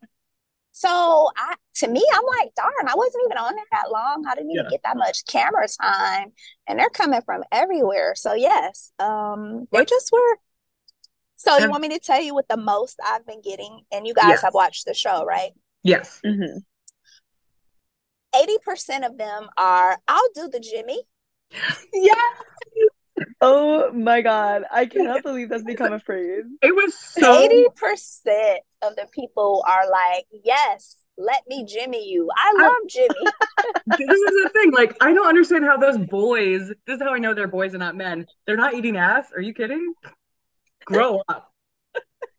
So 0.72 1.30
I 1.38 1.56
to 1.76 1.88
me, 1.88 2.04
I'm 2.14 2.24
like, 2.40 2.54
darn, 2.56 2.88
I 2.88 2.96
wasn't 2.96 3.24
even 3.26 3.38
on 3.38 3.56
there 3.56 3.66
that 3.72 3.92
long. 3.92 4.26
I 4.28 4.36
didn't 4.36 4.52
even 4.52 4.66
Yeah. 4.66 4.70
get 4.72 4.84
that 4.84 4.98
much 4.98 5.26
camera 5.26 5.68
time. 5.82 6.34
And 6.68 6.80
they're 6.80 6.90
coming 6.90 7.22
from 7.22 7.44
everywhere. 7.52 8.16
So 8.16 8.34
yes, 8.34 8.92
um, 9.00 9.68
they 9.72 9.86
just 9.86 10.12
were. 10.12 10.38
So 11.36 11.58
you 11.58 11.70
want 11.70 11.82
me 11.82 11.90
to 11.90 12.00
tell 12.00 12.22
you 12.22 12.34
what 12.34 12.48
the 12.48 12.58
most 12.58 13.00
I've 13.06 13.26
been 13.26 13.42
getting? 13.42 13.82
And 13.92 14.08
you 14.08 14.14
guys 14.14 14.42
have 14.42 14.54
watched 14.54 14.86
the 14.86 14.94
show, 14.94 15.26
right? 15.26 15.52
Yes. 15.84 16.22
Mhm. 16.26 16.64
80% 18.34 19.06
of 19.06 19.18
them 19.18 19.48
are, 19.58 19.98
I'll 20.08 20.30
do 20.34 20.48
the 20.50 20.60
Jimmy. 20.60 21.04
Yeah. 21.94 22.14
Oh 23.42 23.92
my 23.92 24.22
God. 24.22 24.64
I 24.72 24.86
cannot 24.88 25.22
believe 25.22 25.50
that's 25.50 25.64
become 25.64 25.94
a 25.94 26.00
phrase. 26.00 26.46
It 26.64 26.76
was 26.76 26.96
so 26.98 27.48
80% 27.48 28.58
of 28.82 28.96
the 28.96 29.08
people 29.12 29.64
are 29.68 29.88
like, 29.90 30.26
yes, 30.44 30.98
let 31.18 31.44
me 31.48 31.64
Jimmy 31.66 32.10
you. 32.10 32.30
I 32.36 32.54
I- 32.58 32.64
love 32.64 32.90
Jimmy. 32.90 33.14
this 33.86 34.10
is 34.10 34.44
the 34.44 34.50
thing. 34.54 34.72
Like, 34.72 34.96
I 35.02 35.14
don't 35.14 35.28
understand 35.28 35.66
how 35.66 35.78
those 35.78 35.98
boys, 36.00 36.70
this 36.88 36.96
is 36.96 37.02
how 37.02 37.14
I 37.14 37.20
know 37.20 37.34
they're 37.36 37.48
boys 37.48 37.74
and 37.74 37.82
not 37.82 37.96
men. 37.96 38.26
They're 38.48 38.58
not 38.58 38.74
eating 38.74 38.98
ass. 38.98 39.28
Are 39.36 39.42
you 39.42 39.54
kidding? 39.54 39.94
Grow 40.86 41.22
up. 41.30 41.52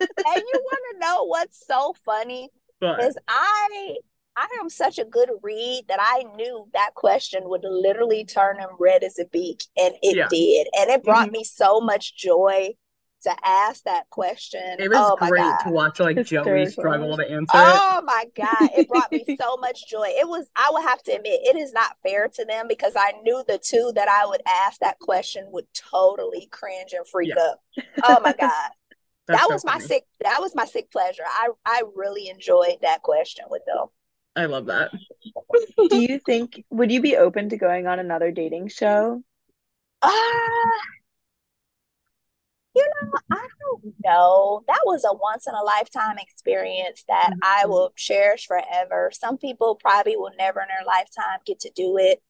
and 0.00 0.08
you 0.10 0.62
want 0.64 0.82
to 0.92 0.98
know 0.98 1.24
what's 1.26 1.64
so 1.66 1.94
funny? 2.04 2.50
But 2.80 3.00
is 3.04 3.16
I 3.28 3.96
I 4.36 4.48
am 4.60 4.68
such 4.68 4.98
a 4.98 5.04
good 5.04 5.30
read 5.42 5.84
that 5.88 6.00
I 6.00 6.24
knew 6.36 6.68
that 6.72 6.94
question 6.94 7.42
would 7.48 7.62
literally 7.64 8.24
turn 8.24 8.58
him 8.58 8.70
red 8.80 9.04
as 9.04 9.18
a 9.18 9.26
beak, 9.26 9.64
and 9.76 9.94
it 10.02 10.16
Yeah. 10.16 10.26
did, 10.28 10.68
and 10.76 10.90
it 10.90 11.04
brought 11.04 11.28
Mhm. 11.28 11.32
me 11.32 11.44
so 11.44 11.80
much 11.80 12.16
joy 12.16 12.74
to 13.22 13.34
ask 13.44 13.84
that 13.84 14.10
question. 14.10 14.76
it 14.80 14.90
was 14.90 14.98
oh 14.98 15.16
my 15.20 15.28
great 15.28 15.40
god! 15.40 15.58
to 15.66 15.70
watch 15.70 16.00
like 16.00 16.16
Joey 16.16 16.60
Hysterical. 16.64 16.70
struggle 16.72 17.16
to 17.16 17.22
answer 17.30 17.56
it. 17.58 17.64
Oh 17.64 18.02
my 18.04 18.24
god! 18.34 18.70
It 18.74 18.88
brought 18.88 19.12
me 19.12 19.24
so 19.40 19.56
much 19.58 19.88
joy. 19.88 20.08
It 20.08 20.28
was 20.28 20.50
I 20.56 20.68
would 20.72 20.82
have 20.82 21.02
to 21.04 21.12
admit 21.12 21.40
it 21.44 21.56
is 21.56 21.72
not 21.72 21.96
fair 22.02 22.28
to 22.28 22.44
them 22.44 22.66
because 22.68 22.94
I 22.96 23.12
knew 23.22 23.42
the 23.46 23.58
two 23.58 23.92
that 23.94 24.08
I 24.08 24.26
would 24.26 24.42
ask 24.46 24.80
that 24.80 24.98
question 24.98 25.46
would 25.52 25.66
totally 25.74 26.48
cringe 26.50 26.92
and 26.92 27.06
freak 27.06 27.30
Yeah. 27.36 27.42
up. 27.42 27.62
Oh 28.02 28.20
my 28.20 28.34
god! 28.34 28.70
That's 29.26 29.40
that 29.40 29.46
so 29.46 29.54
was 29.54 29.64
my 29.64 29.72
funny. 29.72 29.84
sick. 29.86 30.04
That 30.20 30.40
was 30.40 30.54
my 30.54 30.64
sick 30.64 30.90
pleasure. 30.90 31.24
I 31.26 31.48
I 31.64 31.82
really 31.94 32.28
enjoyed 32.28 32.78
that 32.82 33.02
question 33.02 33.44
with 33.50 33.62
them. 33.66 33.88
I 34.36 34.46
love 34.46 34.66
that. 34.66 34.90
Do 35.88 35.96
you 35.96 36.18
think, 36.18 36.64
would 36.70 36.90
you 36.92 37.00
be 37.00 37.16
open 37.16 37.48
to 37.50 37.56
going 37.56 37.86
on 37.86 37.98
another 37.98 38.30
dating 38.30 38.68
show? 38.68 39.22
Ah, 40.02 40.84
you 42.74 42.82
know, 42.82 43.18
I 43.30 43.46
don't 43.60 43.94
know. 44.04 44.64
That 44.66 44.80
was 44.84 45.04
a 45.04 45.14
once 45.14 45.46
in 45.46 45.54
a 45.54 45.62
lifetime 45.62 46.18
experience 46.18 47.04
that 47.08 47.34
I 47.42 47.66
Mhm. 47.66 47.68
will 47.68 47.92
cherish 47.96 48.46
forever. 48.46 49.10
Some 49.12 49.38
people 49.38 49.76
probably 49.76 50.16
will 50.16 50.32
never 50.36 50.60
in 50.60 50.68
their 50.68 50.84
lifetime 50.86 51.38
get 51.46 51.60
to 51.60 51.70
do 51.70 51.96
it. 51.98 52.20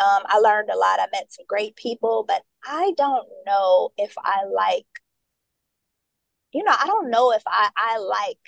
Um, 0.00 0.24
I 0.26 0.38
learned 0.38 0.70
a 0.70 0.78
lot. 0.78 1.00
I 1.00 1.08
met 1.12 1.32
some 1.32 1.46
great 1.48 1.76
people, 1.76 2.24
but 2.28 2.42
I 2.66 2.94
don't 2.96 3.28
know 3.46 3.90
if 3.98 4.14
I 4.18 4.44
like, 4.46 4.86
you 6.58 6.64
know, 6.64 6.74
I 6.76 6.86
don't 6.86 7.08
know 7.10 7.30
if 7.32 7.42
I, 7.46 7.68
I 7.76 7.98
like 7.98 8.38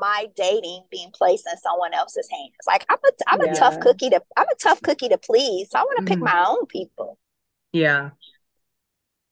my 0.00 0.26
dating 0.36 0.84
being 0.92 1.10
placed 1.12 1.44
in 1.50 1.58
someone 1.58 1.92
else's 1.92 2.28
hands. 2.30 2.52
Like 2.66 2.86
I'm 2.88 2.98
a 3.04 3.10
I'm 3.26 3.40
a 3.40 3.54
tough 3.54 3.80
cookie 3.80 4.10
to 4.10 4.22
I'm 4.36 4.46
a 4.48 4.54
tough 4.54 4.80
cookie 4.80 5.08
to 5.08 5.18
please. 5.18 5.70
So 5.70 5.78
I 5.78 5.82
want 5.82 5.98
to 5.98 6.04
pick 6.04 6.20
Mhm. 6.20 6.24
my 6.32 6.44
own 6.46 6.66
people. 6.66 7.18
Yeah. 7.72 8.10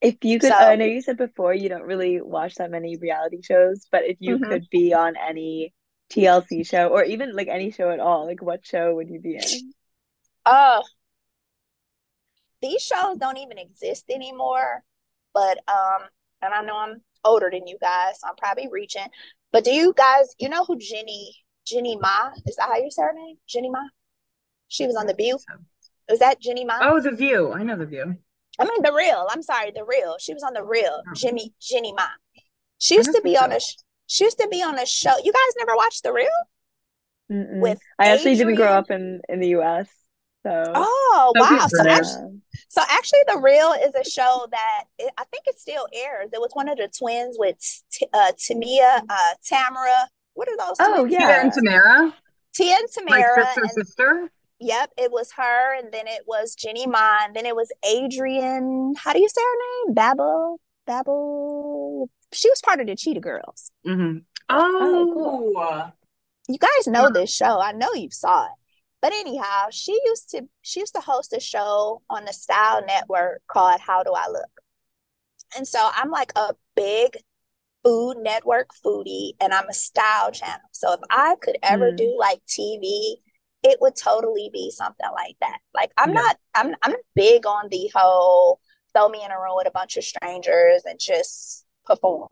If 0.01 0.17
you 0.25 0.39
could, 0.41 0.51
So- 0.51 0.57
I 0.57 0.75
know 0.77 0.85
you 0.87 1.03
said 1.03 1.17
before 1.19 1.55
you 1.55 1.69
don't 1.69 1.83
really 1.85 2.21
watch 2.21 2.57
that 2.57 2.71
many 2.71 2.97
reality 2.97 3.43
shows, 3.43 3.87
but 3.93 4.05
if 4.05 4.17
you 4.19 4.39
Mhm. 4.39 4.49
could 4.49 4.67
be 4.71 4.93
on 4.93 5.15
any 5.17 5.73
TLC 6.11 6.65
show 6.67 6.89
or 6.89 7.05
even 7.05 7.37
like 7.37 7.49
any 7.49 7.71
show 7.71 7.91
at 7.91 8.01
all, 8.01 8.27
like 8.27 8.43
what 8.43 8.67
show 8.67 8.95
would 8.97 9.09
you 9.09 9.21
be 9.21 9.37
in? 9.37 9.73
Oh, 10.47 10.83
these 12.63 12.83
shows 12.83 13.19
don't 13.19 13.37
even 13.39 13.59
exist 13.59 14.07
anymore. 14.11 14.83
But 15.35 15.59
um, 15.69 16.09
and 16.43 16.55
I 16.55 16.63
know 16.63 16.77
I'm 16.77 17.03
older 17.25 17.49
than 17.51 17.67
you 17.67 17.77
guys, 17.81 18.21
so 18.21 18.29
I'm 18.29 18.37
probably 18.37 18.69
reaching. 18.71 19.07
But 19.53 19.65
do 19.65 19.71
you 19.71 19.93
guys, 19.97 20.35
you 20.39 20.49
know 20.49 20.65
who 20.65 20.79
Jenny 20.79 21.35
Jenny 21.67 21.97
Ma 21.97 22.31
is? 22.47 22.57
That 22.57 22.69
how 22.69 22.77
you 22.77 22.91
say 22.91 23.03
her 23.03 23.13
name? 23.13 23.37
Jenny 23.49 23.71
Ma? 23.71 23.81
She 24.69 24.87
was 24.87 24.97
on 24.97 25.07
The 25.07 25.15
View. 25.15 25.39
Was 26.09 26.21
that 26.21 26.41
Jenny 26.41 26.65
Ma? 26.65 26.79
Oh, 26.81 27.01
The 27.01 27.11
View. 27.13 27.53
I 27.53 27.63
know 27.63 27.77
The 27.77 27.87
View. 27.87 28.17
I 28.59 28.65
mean 28.65 28.83
The 28.83 28.93
Real. 28.93 29.27
I'm 29.31 29.43
sorry, 29.43 29.73
The 29.75 29.85
Real. 29.85 30.17
She 30.19 30.33
was 30.33 30.43
on 30.43 30.55
The 30.55 30.65
Real. 30.65 31.03
Oh. 31.07 31.13
Jimmy 31.15 31.53
Jenny 31.61 31.93
Ma. 31.93 32.07
She 32.79 32.95
used 32.95 33.13
to 33.13 33.21
be 33.23 33.37
on 33.37 33.51
so. 33.51 33.57
a 33.57 33.61
she 34.07 34.25
used 34.25 34.39
to 34.39 34.49
be 34.49 34.63
on 34.63 34.79
a 34.79 34.87
show. 34.87 35.13
You 35.23 35.33
guys 35.33 35.55
never 35.59 35.75
watched 35.77 36.03
The 36.03 36.13
Real 36.13 36.29
Mm-mm. 37.31 37.61
with 37.61 37.81
I 37.99 38.09
actually 38.09 38.37
didn't 38.37 38.55
grow 38.55 38.73
up 38.73 38.91
in 38.91 39.21
in 39.29 39.41
the 39.41 39.49
US, 39.59 39.89
so 40.47 40.73
Oh 40.77 41.33
So 41.37 41.41
wow! 41.43 41.67
So 41.69 41.83
actually, 41.89 42.41
so 42.69 42.83
actually, 42.91 43.19
The 43.27 43.39
Real 43.39 43.73
is 43.73 43.95
a 43.95 44.09
show 44.09 44.47
that 44.51 44.85
it, 44.99 45.13
I 45.19 45.25
think 45.25 45.45
it 45.47 45.59
still 45.59 45.87
airs. 45.93 46.31
It 46.33 46.41
was 46.41 46.51
one 46.53 46.69
of 46.69 46.77
the 46.79 46.89
twins 46.97 47.37
with 47.39 47.57
T- 47.91 48.07
uh, 48.13 48.33
Tamia, 48.39 49.03
uh, 49.09 49.35
Tamera. 49.45 50.07
What 50.35 50.49
are 50.49 50.57
those 50.57 50.77
Oh 50.81 51.07
twins? 51.07 51.11
Tia 51.11 51.21
yeah. 51.21 51.43
and 51.43 51.53
Tamera, 51.53 52.13
Tia 52.55 52.77
and 52.77 52.89
like 53.11 53.25
Tamera, 53.25 53.45
sister 53.47 53.61
and 53.63 53.71
sister. 53.71 54.31
Yep, 54.61 54.91
it 54.97 55.11
was 55.13 55.33
her, 55.33 55.79
and 55.79 55.93
then 55.93 56.07
it 56.07 56.23
was 56.27 56.55
Jenny 56.55 56.87
Ma, 56.87 57.19
and 57.25 57.35
then 57.35 57.45
it 57.47 57.57
was 57.57 57.71
Adrienne. 57.85 58.95
How 58.97 59.13
do 59.13 59.21
you 59.21 59.29
say 59.29 59.43
her 59.43 59.87
name? 59.87 59.95
Babel, 59.95 60.61
Babel. 60.87 62.09
She 62.33 62.49
was 62.51 62.61
part 62.63 62.81
of 62.81 62.87
the 62.87 62.97
Cheetah 62.97 63.21
Girls. 63.21 63.71
hmm 63.85 64.19
Oh, 64.49 65.11
cool. 65.13 65.53
Oh, 65.57 65.93
You 66.49 66.59
guys 66.59 66.87
know 66.87 67.11
this 67.11 67.35
show. 67.35 67.61
I 67.61 67.73
know 67.73 67.93
you 67.95 68.11
saw 68.11 68.45
it. 68.47 68.53
But 69.07 69.13
anyhow, 69.13 69.67
she 69.71 69.97
used 70.05 70.31
to 70.31 70.49
she 70.63 70.81
used 70.81 70.97
to 70.97 71.01
host 71.01 71.33
a 71.33 71.39
show 71.39 72.03
on 72.11 72.25
the 72.25 72.33
Style 72.33 72.85
Network 72.85 73.41
called 73.47 73.81
How 73.81 74.03
Do 74.03 74.13
I 74.13 74.27
Look? 74.27 74.51
And 75.57 75.69
so 75.69 75.79
I'm 75.95 76.11
like 76.11 76.33
a 76.35 76.55
big 76.75 77.19
Food 77.85 78.17
Network 78.19 78.71
foodie, 78.85 79.35
and 79.41 79.55
I'm 79.55 79.69
a 79.69 79.73
style 79.73 80.33
channel. 80.33 80.67
So 80.73 80.93
if 80.93 80.99
I 81.09 81.37
could 81.41 81.57
ever 81.63 81.93
Mm. 81.93 81.97
do 81.99 82.17
like 82.19 82.45
TV, 82.47 83.19
it 83.63 83.81
would 83.81 83.95
totally 83.95 84.51
be 84.53 84.73
something 84.73 85.09
like 85.15 85.37
that. 85.41 85.59
Like 85.73 85.93
I'm 85.97 86.13
Yeah. 86.13 86.15
not 86.23 86.37
I'm 86.57 86.75
I'm 86.83 86.97
big 87.15 87.47
on 87.47 87.69
the 87.69 87.89
whole 87.95 88.59
throw 88.93 89.09
me 89.09 89.25
in 89.25 89.31
a 89.31 89.39
room 89.39 89.55
with 89.55 89.69
a 89.69 89.71
bunch 89.71 89.97
of 89.97 90.03
strangers 90.03 90.83
and 90.85 90.99
just 90.99 91.65
perform. 91.85 92.27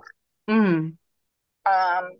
Mm. 0.50 0.96
Um, 1.66 2.10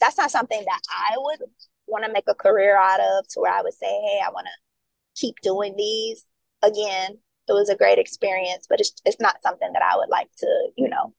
that's 0.00 0.18
not 0.18 0.32
something 0.32 0.64
that 0.64 0.80
I 0.90 1.14
would 1.16 1.42
want 1.86 2.04
to 2.04 2.12
make 2.12 2.24
a 2.28 2.34
career 2.34 2.76
out 2.78 3.00
of 3.00 3.28
to 3.30 3.40
where 3.40 3.52
I 3.52 3.62
would 3.62 3.74
say, 3.74 3.86
hey, 3.86 4.20
I 4.26 4.30
want 4.30 4.46
to 4.46 5.20
keep 5.20 5.36
doing 5.42 5.74
these. 5.76 6.24
Again, 6.62 7.18
it 7.48 7.52
was 7.52 7.68
a 7.68 7.76
great 7.76 7.98
experience, 7.98 8.66
but 8.68 8.80
it's 8.80 8.92
it's 9.04 9.20
not 9.20 9.42
something 9.42 9.72
that 9.72 9.82
I 9.82 9.96
would 9.96 10.08
like 10.08 10.28
to, 10.38 10.68
you 10.76 10.88
know, 10.88 11.14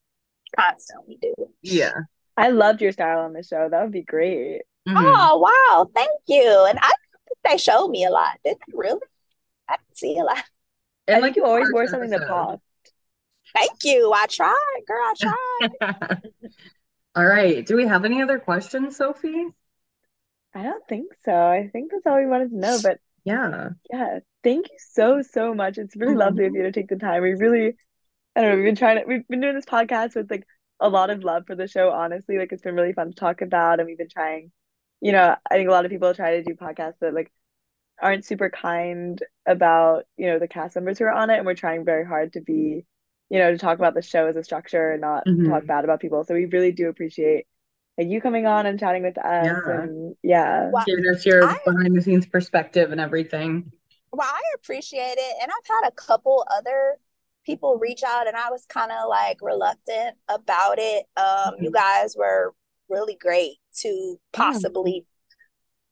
constantly 0.59 1.17
do. 1.21 1.33
Yeah. 1.61 1.93
I 2.35 2.49
loved 2.49 2.81
your 2.81 2.91
style 2.91 3.19
on 3.19 3.33
the 3.33 3.43
show. 3.43 3.67
That 3.69 3.81
would 3.83 3.91
be 3.91 4.03
great. 4.03 4.61
Mhm. 4.87 4.95
Oh, 4.97 5.37
wow, 5.39 5.89
thank 5.95 6.11
you. 6.27 6.65
And 6.69 6.77
I 6.81 6.87
think 6.89 7.37
they 7.43 7.57
showed 7.57 7.89
me 7.89 8.05
a 8.05 8.09
lot. 8.09 8.37
Did 8.45 8.57
they 8.57 8.73
really? 8.73 9.01
I 9.67 9.77
didn't 9.77 9.97
see 9.97 10.17
a 10.19 10.23
lot. 10.23 10.43
I 11.07 11.13
And 11.13 11.23
think 11.23 11.35
you 11.35 11.45
always 11.45 11.71
wore 11.71 11.87
something 11.87 12.09
that 12.11 12.21
episode. 12.21 12.33
popped. 12.33 12.63
Thank 13.55 13.83
you. 13.83 14.11
I 14.13 14.25
tried, 14.27 14.81
girl. 14.87 15.03
I 15.03 15.13
tried. 15.19 16.21
All 17.15 17.25
right. 17.25 17.65
Do 17.65 17.75
we 17.75 17.87
have 17.87 18.05
any 18.05 18.21
other 18.21 18.39
questions, 18.39 18.97
Sophie? 18.97 19.47
I 20.57 20.63
don't 20.63 20.87
think 20.87 21.13
so. 21.23 21.31
I 21.33 21.69
think 21.71 21.91
that's 21.91 22.07
all 22.07 22.17
we 22.17 22.25
wanted 22.25 22.49
to 22.49 22.57
know. 22.57 22.79
But 22.79 22.99
Yeah. 23.23 23.69
yeah, 23.91 24.19
thank 24.43 24.69
you 24.69 24.77
so, 24.79 25.21
so 25.21 25.53
much. 25.53 25.77
It's 25.77 25.95
really 25.95 26.15
Mhm. 26.15 26.17
lovely 26.17 26.45
of 26.45 26.55
you 26.55 26.63
to 26.63 26.71
take 26.71 26.89
the 26.89 26.97
time. 26.97 27.23
We 27.23 27.33
really, 27.33 27.77
I 28.35 28.41
don't 28.41 28.51
know, 28.51 28.55
we've 28.57 28.65
been 28.65 28.75
trying 28.75 28.99
to, 28.99 29.05
we've 29.07 29.27
been 29.27 29.41
doing 29.41 29.55
this 29.55 29.65
podcast 29.65 30.15
with 30.15 30.31
like 30.31 30.45
a 30.79 30.89
lot 30.89 31.09
of 31.11 31.23
love 31.23 31.45
for 31.47 31.55
the 31.55 31.67
show, 31.67 31.91
honestly. 31.91 32.37
Like 32.39 32.51
it's 32.53 32.63
been 32.63 32.75
really 32.75 32.93
fun 32.93 33.09
to 33.09 33.15
talk 33.15 33.41
about, 33.41 33.79
and 33.79 33.87
we've 33.87 33.97
been 33.97 34.09
trying, 34.09 34.51
you 35.01 35.11
know, 35.13 35.35
I 35.49 35.55
think 35.55 35.69
a 35.69 35.71
lot 35.73 35.85
of 35.85 35.91
people 35.91 36.13
try 36.13 36.37
to 36.37 36.43
do 36.43 36.55
podcasts 36.55 36.99
that 37.01 37.13
like 37.13 37.31
aren't 38.01 38.25
super 38.25 38.49
kind 38.49 39.21
about, 39.47 40.05
you 40.17 40.27
know, 40.27 40.39
the 40.39 40.47
cast 40.47 40.75
members 40.75 40.99
who 40.99 41.05
are 41.05 41.13
on 41.13 41.29
it, 41.31 41.37
and 41.37 41.45
we're 41.45 41.55
trying 41.55 41.85
very 41.85 42.05
hard 42.05 42.33
to 42.33 42.41
be, 42.41 42.85
you 43.29 43.39
know, 43.39 43.51
to 43.51 43.57
talk 43.57 43.79
about 43.79 43.95
the 43.95 44.01
show 44.01 44.27
as 44.27 44.35
a 44.37 44.43
structure 44.43 44.91
and 44.93 45.01
not 45.01 45.27
Mhm. 45.27 45.45
talk 45.45 45.65
bad 45.67 45.83
about 45.85 46.01
people. 46.01 46.23
So 46.23 46.33
we 46.35 46.45
really 46.45 46.71
do 46.73 46.89
appreciate 46.89 47.47
like 47.97 48.07
you 48.07 48.21
coming 48.21 48.45
on 48.45 48.65
and 48.65 48.79
chatting 48.79 49.03
with 49.03 49.17
us, 49.17 49.45
Yeah. 49.45 49.81
and 49.81 50.15
yeah. 50.23 50.69
Wow. 50.69 50.83
Giving 50.85 51.05
us 51.07 51.25
your 51.25 51.45
I- 51.45 51.57
behind 51.65 51.95
the 51.95 52.01
scenes 52.01 52.25
perspective 52.27 52.91
and 52.91 53.01
everything. 53.01 53.71
Well, 54.11 54.27
I 54.27 54.41
appreciate 54.55 55.17
it. 55.17 55.35
And 55.41 55.51
I've 55.51 55.67
had 55.67 55.87
a 55.89 55.91
couple 55.91 56.45
other 56.51 56.97
people 57.45 57.77
reach 57.77 58.03
out, 58.03 58.27
and 58.27 58.35
I 58.37 58.49
was 58.49 58.65
kind 58.67 58.91
of 58.91 59.07
like 59.09 59.37
reluctant 59.41 60.17
about 60.27 60.79
it. 60.79 61.05
Um, 61.17 61.55
you 61.61 61.69
Mhm. 61.69 61.73
guys 61.73 62.15
were 62.17 62.53
really 62.89 63.15
great 63.15 63.57
to 63.81 64.19
possibly 64.31 65.05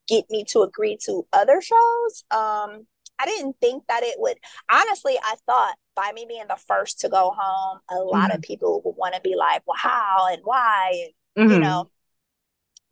get 0.07 0.29
me 0.29 0.43
to 0.45 0.61
agree 0.61 0.97
to 1.05 1.25
other 1.33 1.61
shows. 1.61 2.23
Um, 2.31 2.87
I 3.17 3.25
didn't 3.25 3.55
think 3.59 3.87
that 3.87 4.03
it 4.03 4.19
would, 4.19 4.37
honestly, 4.69 5.17
I 5.21 5.35
thought 5.45 5.75
by 5.95 6.11
me 6.13 6.25
being 6.27 6.47
the 6.47 6.57
first 6.57 6.99
to 7.01 7.09
go 7.09 7.31
home, 7.35 7.79
a 7.89 7.95
lot 7.95 8.33
of 8.33 8.41
people 8.41 8.81
would 8.83 8.95
want 8.97 9.15
to 9.15 9.21
be 9.21 9.35
like, 9.35 9.63
wow, 9.65 10.27
and 10.29 10.41
why, 10.43 11.09
and 11.35 11.49
you 11.51 11.57
Mhm. 11.57 11.61
know. 11.61 11.91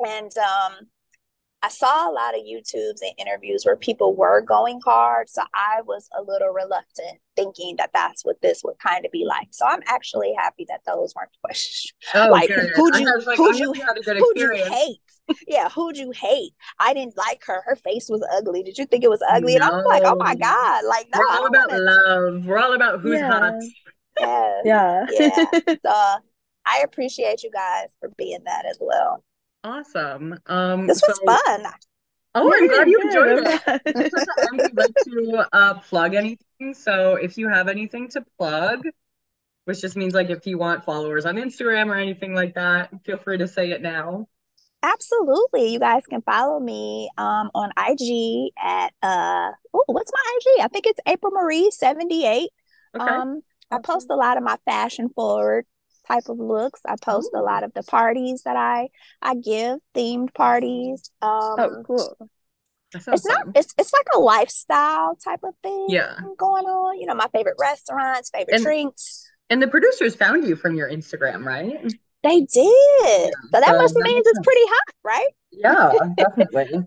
And 0.05 0.31
um, 0.37 0.73
I 1.61 1.69
saw 1.69 2.09
a 2.09 2.11
lot 2.11 2.35
of 2.35 2.41
YouTubes 2.41 2.99
and 3.01 3.13
interviews 3.17 3.63
where 3.65 3.77
people 3.77 4.15
were 4.15 4.41
going 4.41 4.81
hard, 4.83 5.29
so 5.29 5.43
I 5.53 5.81
was 5.85 6.09
a 6.17 6.21
little 6.21 6.49
reluctant, 6.49 7.19
thinking 7.37 7.75
that 7.77 7.91
that's 7.93 8.25
what 8.25 8.41
this 8.41 8.61
would 8.65 8.77
kind 8.79 9.05
of 9.05 9.11
be 9.11 9.23
like. 9.25 9.47
So 9.51 9.65
I'm 9.65 9.79
actually 9.87 10.33
happy 10.37 10.65
that 10.69 10.81
those 10.85 11.13
weren't 11.15 11.29
questions. 11.43 11.93
Oh, 12.15 12.27
Like, 12.29 12.49
good. 12.49 12.69
who'd 12.75 12.95
you- 12.99 13.05
like, 13.25 13.37
who'd 13.37 13.57
you- 13.57 13.67
hope 13.67 13.77
you 13.77 13.85
had 13.85 13.97
a 13.97 14.01
good 14.01 14.17
Who'd 14.17 14.37
you 14.37 14.53
hate? 14.65 14.97
Yeah, 15.47 15.69
who'd 15.69 15.95
you 15.95 16.11
hate? 16.11 16.51
I 16.79 16.93
didn't 16.93 17.15
like 17.15 17.41
her. 17.45 17.61
Her 17.65 17.77
face 17.77 18.09
was 18.09 18.27
ugly. 18.35 18.61
Did 18.61 18.77
you 18.77 18.85
think 18.85 19.05
it 19.05 19.09
was 19.09 19.23
ugly? 19.29 19.55
And 19.55 19.63
I'm 19.63 19.85
like, 19.85 20.03
oh 20.05 20.15
my 20.17 20.35
God, 20.35 20.83
like 20.85 21.07
no, 21.13 21.19
We're 21.19 21.27
all 21.37 21.45
about 21.47 21.71
wanna- 21.71 21.81
love. 21.81 22.45
We're 22.45 22.57
all 22.59 22.73
about 22.73 22.99
who's 22.99 23.19
Yeah. 23.19 23.31
hot. 23.31 23.53
Yeah, 24.19 24.61
Yeah. 24.65 25.05
yeah. 25.11 25.75
So 25.85 26.21
I 26.65 26.81
appreciate 26.83 27.41
you 27.43 27.51
guys 27.51 27.87
for 28.01 28.09
being 28.17 28.39
that 28.45 28.65
as 28.65 28.77
well. 28.81 29.23
Awesome. 29.63 30.37
Um, 30.47 30.87
This 30.87 31.01
was 31.07 31.17
so- 31.17 31.25
fun. 31.25 31.71
Oh, 32.35 32.51
I'm 32.51 32.67
glad 32.67 32.87
you 32.89 32.99
enjoyed 32.99 33.45
it. 33.47 33.61
I'm 33.67 33.79
Just 34.01 34.11
glad. 34.15 34.27
at 34.27 34.35
the 34.35 34.47
end, 34.51 34.61
we'd 34.61 34.77
like 34.77 34.95
to 35.03 35.47
uh, 35.53 35.73
plug 35.81 36.15
anything. 36.15 36.73
So 36.73 37.13
if 37.15 37.37
you 37.37 37.47
have 37.47 37.67
anything 37.67 38.09
to 38.09 38.25
plug, 38.39 38.87
which 39.65 39.81
just 39.81 39.95
means 39.95 40.15
like 40.15 40.31
if 40.31 40.47
you 40.47 40.57
want 40.57 40.83
followers 40.83 41.27
on 41.27 41.35
Instagram 41.35 41.89
or 41.89 41.95
anything 41.95 42.33
like 42.33 42.55
that, 42.55 42.89
feel 43.05 43.17
free 43.17 43.37
to 43.37 43.47
say 43.47 43.69
it 43.69 43.83
now. 43.83 44.27
Absolutely. 44.81 45.73
You 45.73 45.79
guys 45.79 46.03
can 46.09 46.21
follow 46.23 46.59
me 46.59 47.07
um, 47.19 47.51
on 47.53 47.69
IG 47.77 48.51
at 48.61 48.91
uh 49.03 49.51
oh, 49.73 49.83
what's 49.87 50.11
my 50.11 50.37
IG? 50.57 50.65
I 50.65 50.67
think 50.69 50.87
it's 50.87 50.99
April 51.05 51.31
Marie 51.31 51.69
78. 51.71 52.49
Okay. 52.99 53.05
Um, 53.13 53.41
I 53.71 53.77
post 53.79 54.07
a 54.09 54.15
lot 54.15 54.37
of 54.37 54.43
my 54.43 54.57
fashion 54.65 55.09
forward 55.15 55.65
type 56.07 56.29
of 56.29 56.37
looks. 56.39 56.81
I 56.85 56.95
post 57.01 57.29
a 57.35 57.41
lot 57.41 57.63
of 57.63 57.73
the 57.73 57.83
parties 57.83 58.43
that 58.43 58.55
I 58.55 58.89
I 59.21 59.35
give, 59.35 59.79
themed 59.95 60.33
parties. 60.33 61.11
Um, 61.21 61.55
Oh, 61.59 61.83
cool. 61.85 62.29
It's 62.95 63.25
not 63.25 63.47
it's 63.55 63.73
it's 63.77 63.91
like 63.93 64.05
a 64.15 64.19
lifestyle 64.19 65.15
type 65.15 65.39
of 65.43 65.53
thing 65.63 65.87
Yeah. 65.89 66.15
going 66.37 66.65
on. 66.65 66.99
You 66.99 67.07
know, 67.07 67.15
my 67.15 67.27
favorite 67.33 67.55
restaurants, 67.59 68.29
favorite 68.33 68.55
And- 68.55 68.63
drinks. 68.63 69.29
And 69.49 69.61
the 69.61 69.67
producers 69.67 70.15
found 70.15 70.47
you 70.47 70.55
from 70.55 70.75
your 70.75 70.89
Instagram, 70.89 71.43
right? 71.45 71.91
They 72.23 72.39
did. 72.41 73.33
So 73.51 73.59
that 73.59 73.75
must 73.77 73.95
means 73.95 74.25
it's 74.25 74.39
pretty 74.41 74.61
hot, 74.63 74.93
right? 75.03 75.27
Yeah, 75.51 75.91
definitely. 76.17 76.85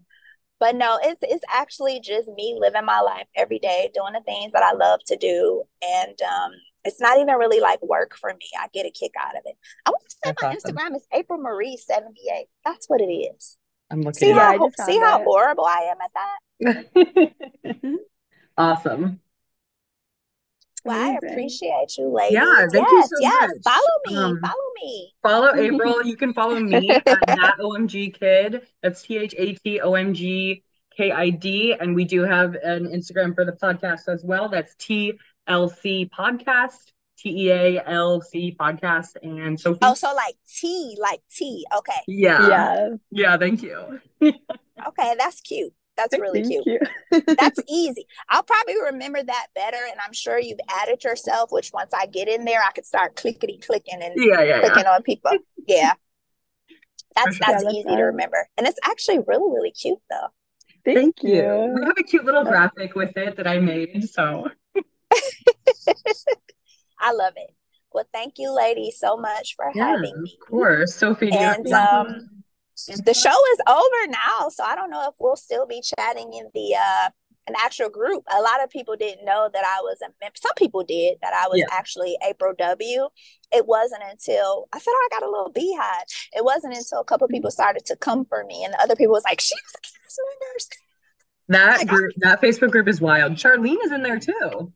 But 0.59 0.75
no, 0.77 0.99
it's 1.03 1.21
it's 1.23 1.45
actually 1.53 2.01
just 2.01 2.29
me 2.29 2.57
living 2.59 2.85
my 2.87 3.01
life 3.01 3.27
every 3.37 3.59
day, 3.59 3.91
doing 3.95 4.15
the 4.15 4.23
things 4.23 4.53
that 4.53 4.63
I 4.63 4.73
love 4.73 5.01
to 5.09 5.17
do. 5.17 5.65
And 5.83 6.17
um 6.23 6.53
it's 6.87 7.01
not 7.01 7.19
even 7.19 7.35
really 7.35 7.61
like 7.61 7.83
work 7.83 8.17
for 8.17 8.31
me. 8.31 8.47
I 8.61 8.69
get 8.73 8.87
a 8.87 8.91
kick 8.91 9.13
out 9.21 9.37
of 9.37 9.43
it. 9.45 9.57
I 9.85 9.91
want 9.91 10.03
to 10.09 10.11
say 10.11 10.19
That's 10.25 10.43
my 10.43 10.49
awesome. 10.49 10.77
Instagram 10.77 10.97
is 10.97 11.07
April 11.13 11.39
Marie 11.41 11.77
78. 11.77 12.47
That's 12.65 12.89
what 12.89 13.01
it 13.01 13.05
is. 13.13 13.57
I'm 13.91 14.01
looking 14.01 14.15
See 14.15 14.31
at 14.33 14.37
Yeah, 14.37 14.59
how 14.59 14.71
see 14.87 14.99
how 14.99 15.21
it. 15.21 15.25
horrible 15.25 15.65
I 15.65 15.91
am 15.93 15.99
at 16.01 16.11
that? 17.05 17.95
Awesome. 18.59 19.21
Well, 20.85 20.99
I 20.99 21.19
appreciate 21.23 21.99
you, 21.99 22.09
ladies. 22.09 22.35
Yeah, 22.35 22.67
thank 22.73 22.89
you 22.89 22.97
yes, 22.99 23.09
so 23.11 23.17
yes. 23.21 23.51
much. 23.51 23.75
Follow 23.75 23.99
me. 24.07 24.17
Um, 24.17 24.41
follow 24.41 24.55
me. 24.83 25.15
Follow 25.23 25.55
April. 25.61 26.05
You 26.05 26.17
can 26.17 26.33
follow 26.33 26.61
me 26.61 26.91
at 26.91 27.05
that 27.05 27.57
OMG 27.61 28.19
kid. 28.19 28.63
That's 28.83 29.03
T 29.03 29.19
H 29.19 29.35
A 29.37 29.55
T 29.55 29.81
O 29.81 29.95
M 29.95 30.15
G 30.15 30.63
K 30.97 31.11
I 31.11 31.31
D. 31.31 31.75
And 31.79 31.95
we 31.95 32.05
do 32.05 32.23
have 32.23 32.55
an 32.55 32.87
Instagram 32.87 33.35
for 33.35 33.45
the 33.45 33.53
podcast 33.53 34.09
as 34.09 34.23
well. 34.25 34.49
That's 34.49 34.75
TeaLC 35.49 36.11
Podcast, 36.11 36.93
T 37.19 37.47
E 37.47 37.51
A 37.51 37.83
L 37.87 38.21
C 38.21 38.55
Podcast. 38.59 39.17
And 39.23 39.59
Sophie. 39.59 39.79
Oh, 39.83 39.95
so 39.95 40.15
like 40.15 40.37
T, 40.49 40.97
like 41.01 41.21
T. 41.31 41.65
Okay. 41.79 41.93
yeah. 42.07 42.49
Yeah. 42.49 42.89
Yeah, 43.11 43.37
thank 43.37 43.63
you. 43.63 44.01
Okay, 44.89 45.15
that's 45.19 45.41
cute. 45.41 45.73
That's 45.97 46.13
really 46.19 46.43
Thank 46.43 46.65
cute. 46.65 46.83
you. 47.11 47.23
That's 47.39 47.59
easy. 47.67 48.07
I'll 48.29 48.43
probably 48.43 48.75
remember 48.83 49.23
that 49.23 49.47
better, 49.55 49.79
and 49.91 49.99
I'm 50.05 50.13
sure 50.13 50.39
you've 50.39 50.61
added 50.69 51.03
yourself. 51.03 51.51
Which 51.51 51.73
once 51.73 51.95
I 51.95 52.05
get 52.05 52.29
in 52.29 52.45
there, 52.45 52.61
I 52.63 52.71
could 52.73 52.85
start 52.85 53.17
clickety 53.17 53.59
clicking 53.59 54.03
and 54.03 54.13
Yeah, 54.17 54.43
yeah, 54.43 54.45
yeah. 54.45 54.61
clicking 54.61 54.85
on 54.85 55.03
people. 55.03 55.31
Yeah, 55.67 55.95
that's 57.15 57.37
sure. 57.37 57.45
that's 57.47 57.63
Yeah, 57.63 57.71
that's 57.71 57.75
easy 57.75 57.97
to 57.97 58.03
remember, 58.03 58.47
and 58.59 58.67
it's 58.67 58.79
actually 58.85 59.21
really 59.27 59.51
really 59.51 59.71
cute 59.71 59.99
though. 60.11 60.29
Thank, 60.85 60.99
Thank 60.99 61.23
you. 61.23 61.35
you. 61.37 61.75
We 61.81 61.87
have 61.87 61.97
a 61.99 62.03
cute 62.03 62.27
little 62.27 62.45
graphic 62.45 62.95
with 62.95 63.17
it 63.17 63.37
that 63.39 63.47
I 63.47 63.59
made. 63.59 64.09
So, 64.11 64.49
I 67.01 67.13
love 67.13 67.35
it. 67.37 67.51
Well, 67.93 68.07
thank 68.13 68.35
you, 68.37 68.55
ladies, 68.55 68.99
so 68.99 69.17
much 69.17 69.55
for 69.57 69.71
yeah, 69.75 69.87
having 69.93 70.23
me. 70.23 70.37
of 70.41 70.49
course. 70.49 70.95
Sophie, 70.95 71.31
do 71.31 71.39
you 71.39 71.45
have 71.45 71.59
And 71.59 71.73
um, 71.73 72.07
the 73.05 73.15
show 73.15 73.31
is 73.31 73.59
over 73.67 74.11
now, 74.11 74.49
so 74.51 74.65
I 74.65 74.75
don't 74.75 74.91
know 74.91 75.09
if 75.09 75.15
we'll 75.19 75.37
still 75.37 75.67
be 75.67 75.83
chatting 75.99 76.33
in 76.35 76.51
the 76.55 76.77
uh 76.77 77.11
an 77.49 77.55
actual 77.59 77.89
group. 77.89 78.25
A 78.37 78.43
lot 78.43 78.63
of 78.63 78.71
people 78.71 78.97
didn't 78.97 79.25
know 79.25 79.49
that 79.53 79.65
I 79.65 79.81
was 79.81 79.99
a 80.03 80.09
member. 80.21 80.35
Some 80.35 80.53
people 80.57 80.83
did 80.83 81.17
that 81.23 81.33
I 81.33 81.47
was 81.47 81.61
Yeah. 81.61 81.67
actually 81.71 82.17
April 82.29 82.53
W. 82.59 83.09
It 83.53 83.67
wasn't 83.69 84.03
until 84.11 84.67
I 84.73 84.79
said, 84.81 84.91
"Oh, 84.91 85.09
I 85.11 85.15
got 85.21 85.27
a 85.27 85.31
little 85.31 85.53
beehive." 85.53 86.05
It 86.35 86.45
wasn't 86.45 86.75
until 86.77 87.01
a 87.01 87.05
couple 87.05 87.29
people 87.29 87.51
started 87.53 87.87
to 87.87 87.97
come 87.97 88.25
for 88.25 88.45
me, 88.45 88.65
and 88.65 88.75
the 88.75 88.81
other 88.83 88.97
people 88.97 89.13
was 89.13 89.25
like, 89.25 89.41
"She 89.41 89.55
was 89.55 89.73
a 89.77 89.81
cast 89.81 90.21
member." 90.29 90.77
That 91.49 91.79
Like, 91.79 91.89
group, 91.89 92.13
that 92.19 92.41
Facebook 92.43 92.73
group 92.73 92.89
is 92.89 93.01
wild. 93.01 93.35
Charlene 93.35 93.83
is 93.85 93.93
in 93.93 94.03
there 94.03 94.19
too. 94.19 94.73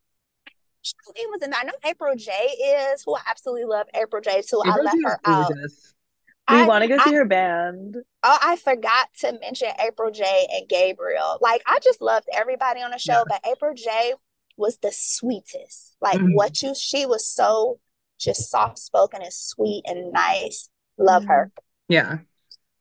Charlene 0.85 1.31
was 1.31 1.43
in 1.43 1.51
that. 1.51 1.61
I 1.63 1.65
know 1.67 1.73
April 1.85 2.15
J 2.17 2.31
is 2.33 3.03
who 3.05 3.15
I 3.17 3.21
absolutely 3.29 3.65
love. 3.65 3.87
April 3.95 4.21
J 4.23 4.43
too. 4.43 4.63
I 4.65 4.77
left 4.81 4.97
her 5.05 5.19
out. 5.25 5.53
We 6.51 6.65
want 6.65 6.83
to 6.83 6.89
go 6.89 6.97
I 7.01 7.05
see 7.05 7.15
her 7.15 7.25
band. 7.25 7.97
Oh, 8.25 8.39
I 8.43 8.57
forgot 8.57 9.09
to 9.21 9.39
mention 9.41 9.69
April 9.79 10.11
J 10.11 10.25
and 10.53 10.69
Gabriel. 10.69 11.39
Like, 11.41 11.63
I 11.67 11.79
just 11.81 12.01
loved 12.03 12.27
everybody 12.35 12.81
on 12.81 12.91
the 12.91 12.99
show, 12.99 13.13
Yeah. 13.13 13.23
but 13.29 13.47
April 13.49 13.73
J 13.75 14.15
was 14.57 14.79
the 14.79 14.91
sweetest. 14.93 15.97
Like, 16.01 16.19
Mhm. 16.19 16.35
what 16.35 16.61
you, 16.63 16.75
she 16.75 17.07
was 17.07 17.27
so 17.27 17.79
just 18.19 18.51
soft 18.51 18.79
spoken 18.79 19.23
and 19.23 19.33
sweet 19.33 19.85
and 19.87 20.13
nice. 20.13 20.69
Love 20.99 21.25
her. 21.27 21.53
Yeah, 21.89 22.19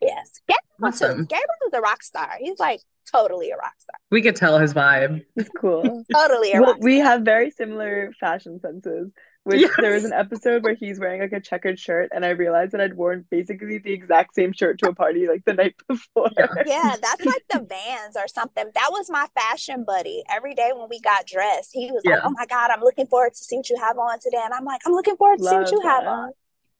Yes. 0.02 0.41
Gabriel, 0.47 0.60
too. 0.80 0.86
awesome. 0.88 1.26
Gabriel 1.26 1.68
is 1.68 1.74
a 1.74 1.82
rock 1.82 2.02
star. 2.04 2.38
He's 2.39 2.60
like 2.60 2.82
totally 3.12 3.51
a 3.51 3.57
rock 3.57 3.74
star. 3.80 3.95
We 4.12 4.22
could 4.22 4.36
tell 4.36 4.57
his 4.60 4.74
vibe. 4.74 5.26
It's 5.36 5.49
cool. 5.60 6.03
Totally 6.12 6.51
a 6.53 6.62
Well, 6.62 6.72
rock 6.72 6.78
we 6.82 6.99
have 6.99 7.22
very 7.22 7.51
similar 7.51 8.12
fashion 8.20 8.60
senses, 8.60 9.12
which 9.43 9.70
there 9.78 9.93
was 9.93 10.03
an 10.03 10.14
episode 10.14 10.64
where 10.64 10.76
he's 10.76 10.99
wearing 10.99 11.22
like 11.22 11.32
a 11.32 11.39
checkered 11.39 11.80
shirt, 11.80 12.10
and 12.14 12.26
I 12.26 12.30
realized 12.30 12.74
that 12.74 12.82
I'd 12.82 12.95
worn 12.95 13.26
basically 13.30 13.78
the 13.78 13.93
exact 13.93 14.36
same 14.36 14.53
shirt 14.53 14.80
to 14.80 14.89
a 14.89 14.95
party 14.95 15.28
like 15.28 15.43
the 15.45 15.53
night 15.53 15.76
before. 15.88 16.30
Yeah. 16.38 16.47
Yeah, 16.66 16.95
that's 17.01 17.26
like 17.26 17.43
the 17.49 17.60
Vans 17.70 18.16
or 18.16 18.28
something. 18.28 18.66
That 18.74 18.89
was 18.91 19.10
my 19.10 19.28
fashion 19.36 19.84
buddy. 19.86 20.24
Every 20.30 20.53
day 20.55 20.72
when 20.76 20.88
we 20.89 20.99
got 20.99 21.26
dressed, 21.26 21.72
he 21.74 21.91
was 21.91 22.03
like, 22.05 22.20
"Oh 22.24 22.32
my 22.32 22.45
God, 22.45 22.72
I'm 22.72 22.82
looking 22.82 23.07
forward 23.07 23.34
to 23.34 23.43
see 23.43 23.57
what 23.57 23.70
you 23.70 23.78
have 23.78 23.97
on 23.97 24.20
today," 24.20 24.41
and 24.43 24.53
I'm 24.53 24.66
like, 24.66 24.82
"I'm 24.86 24.93
looking 24.93 25.18
forward 25.18 25.38
to 25.39 25.43
see 25.43 25.55
what 25.55 25.64
Love 25.64 25.72
you 25.72 25.82
have 25.82 26.05
on." 26.05 26.32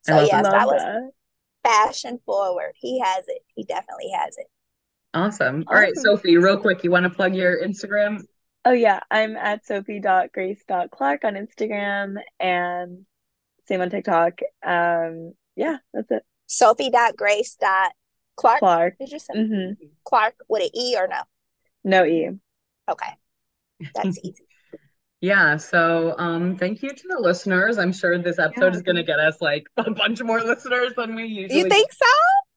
So 0.04 0.16
love 0.16 0.28
yes, 0.28 0.44
that 0.44 0.68
was 0.68 1.12
fashion 1.64 2.20
forward. 2.26 2.74
He 2.76 3.00
has 3.00 3.26
it. 3.28 3.42
He 3.56 3.64
definitely 3.64 4.12
has 4.18 4.38
it. 4.38 4.48
Awesome. 5.14 5.64
All 5.68 5.76
right, 5.76 5.92
Awesome. 5.94 6.18
Sophie, 6.18 6.38
real 6.38 6.58
quick, 6.58 6.84
you 6.84 6.92
want 6.92 7.04
to 7.04 7.10
plug 7.10 7.36
your 7.36 7.62
Instagram? 7.62 8.22
Oh 8.66 8.74
yeah, 8.74 9.00
I'm 9.10 9.36
at 9.36 9.66
sophie.grace.clark 9.66 11.24
on 11.24 11.34
Instagram 11.36 12.18
and 12.40 13.06
same 13.68 13.82
on 13.82 13.90
TikTok. 13.90 14.40
Um, 14.66 15.34
yeah, 15.56 15.78
that's 15.94 16.12
it. 16.12 16.24
Sophie.grace.clark. 16.48 18.60
Clark. 18.60 18.98
Did 19.00 19.12
you 19.12 19.20
say 19.20 19.34
hmm 19.36 19.72
Clark 20.04 20.36
with 20.48 20.64
an 20.64 20.70
E 20.76 20.96
or 20.98 21.08
no? 21.08 21.22
No 21.84 22.06
E. 22.06 22.30
Okay, 22.90 23.12
that's 23.96 24.18
easy. 24.24 24.44
Yeah, 25.22 25.58
so 25.58 26.16
um 26.18 26.56
thank 26.58 26.82
you 26.82 26.90
to 26.90 27.04
the 27.10 27.20
listeners. 27.20 27.78
I'm 27.78 27.92
sure 27.92 28.18
this 28.18 28.40
episode 28.40 28.74
Yeah. 28.74 28.78
is 28.78 28.82
gonna 28.84 29.04
get 29.04 29.20
us 29.20 29.42
like 29.42 29.68
a 29.78 29.92
bunch 29.92 30.22
more 30.22 30.42
listeners 30.42 30.94
than 30.96 31.16
we 31.16 31.26
usually. 31.26 31.60
You 31.60 31.70
think 31.70 31.92
so? 31.92 32.06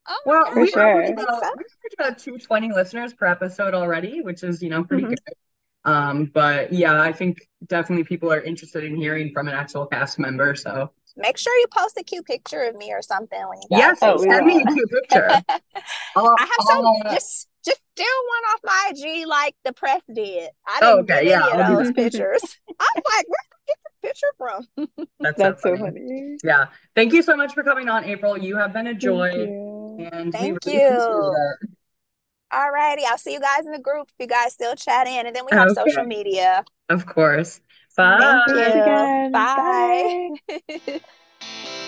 Oh 0.09 0.25
Well, 0.25 0.53
we 0.57 0.67
sure. 0.67 0.83
average 0.83 1.11
about 1.11 1.43
so? 1.43 1.51
we 1.57 1.65
about 1.99 2.19
220 2.19 2.73
listeners 2.73 3.13
per 3.15 3.27
episode 3.27 3.75
already, 3.75 4.21
which 4.23 4.43
is, 4.43 4.63
you 4.63 4.71
know, 4.71 4.85
pretty 4.85 5.05
Mhm. 5.05 5.09
good. 5.09 5.19
Um, 5.85 6.27
but 6.27 6.73
yeah, 6.73 7.01
I 7.03 7.13
think 7.13 7.39
definitely 7.67 8.05
people 8.05 8.33
are 8.33 8.41
interested 8.41 8.85
in 8.85 8.97
hearing 8.97 9.33
from 9.33 9.49
an 9.49 9.55
actual 9.55 9.87
cast 9.87 10.19
member. 10.19 10.55
So 10.55 10.93
Make 11.17 11.37
sure 11.37 11.55
you 11.57 11.67
post 11.77 11.99
a 11.99 12.03
cute 12.05 12.25
picture 12.27 12.63
of 12.63 12.75
me 12.77 12.93
or 12.93 13.03
something 13.03 13.39
when 13.49 13.61
you 13.61 13.69
guys 13.71 13.99
yes, 13.99 13.99
Oh, 14.03 14.19
send 14.19 14.47
me 14.47 14.63
a 14.63 14.67
cute 14.67 14.91
picture. 14.91 15.29
I 15.49 15.57
I'll, 16.17 16.39
have 16.41 16.63
some 16.63 16.79
I'll, 16.85 17.03
uh, 17.07 17.15
just 17.15 17.49
just 17.65 17.81
steal 17.95 18.07
one 18.07 18.45
off 18.55 18.61
my 18.65 18.91
IG 18.91 19.27
like 19.27 19.55
the 19.65 19.73
press 19.73 20.03
did. 20.13 20.51
I 20.67 20.81
Oh, 20.81 20.99
didn't 20.99 21.03
okay, 21.03 21.27
get 21.27 21.27
any 21.27 21.51
I'll 21.53 21.65
do 21.65 21.77
of 21.77 21.79
those 21.79 21.91
pictures. 21.93 22.59
I'm 22.81 23.03
like, 23.17 23.27
where 23.29 23.39
did 23.51 23.57
I 23.57 23.61
get 23.69 23.79
the 23.85 24.09
picture 24.09 24.35
from? 24.39 24.69
that's 25.23 25.41
so 25.43 25.55
That's 25.55 25.63
so 25.63 25.77
funny. 25.79 25.93
funny. 25.93 26.39
Yeah. 26.43 26.67
Thank 26.95 27.13
you 27.13 27.23
so 27.23 27.37
much 27.37 27.55
for 27.55 27.63
coming 27.63 27.89
on, 27.89 28.05
April. 28.05 28.37
You 28.37 28.57
have 28.57 28.73
been 28.73 28.87
a 28.89 28.95
Thank 29.01 29.01
joy 29.01 29.31
you. 29.35 29.82
Um, 29.99 30.07
and 30.13 30.33
Thank 30.33 30.65
really 30.65 30.79
you. 30.79 31.37
it. 31.37 31.69
Alrighty, 32.53 33.05
I'll 33.07 33.19
see 33.19 33.33
you 33.33 33.41
guys 33.41 33.65
in 33.65 33.73
the 33.73 33.79
group 33.79 34.09
if 34.11 34.15
you 34.19 34.27
guys 34.27 34.53
still 34.53 34.75
chat 34.75 35.07
in, 35.07 35.27
and 35.27 35.35
then 35.35 35.45
we 35.47 35.53
have 35.53 35.71
social 35.71 36.05
media. 36.05 36.65
Of 36.89 37.07
course. 37.07 37.61
Thank 37.97 38.21
Bye. 38.21 38.43
Thanks 38.47 38.75
you. 38.75 38.83
again. 38.83 39.33
Bye. 39.33 40.31
Bye. 40.69 41.01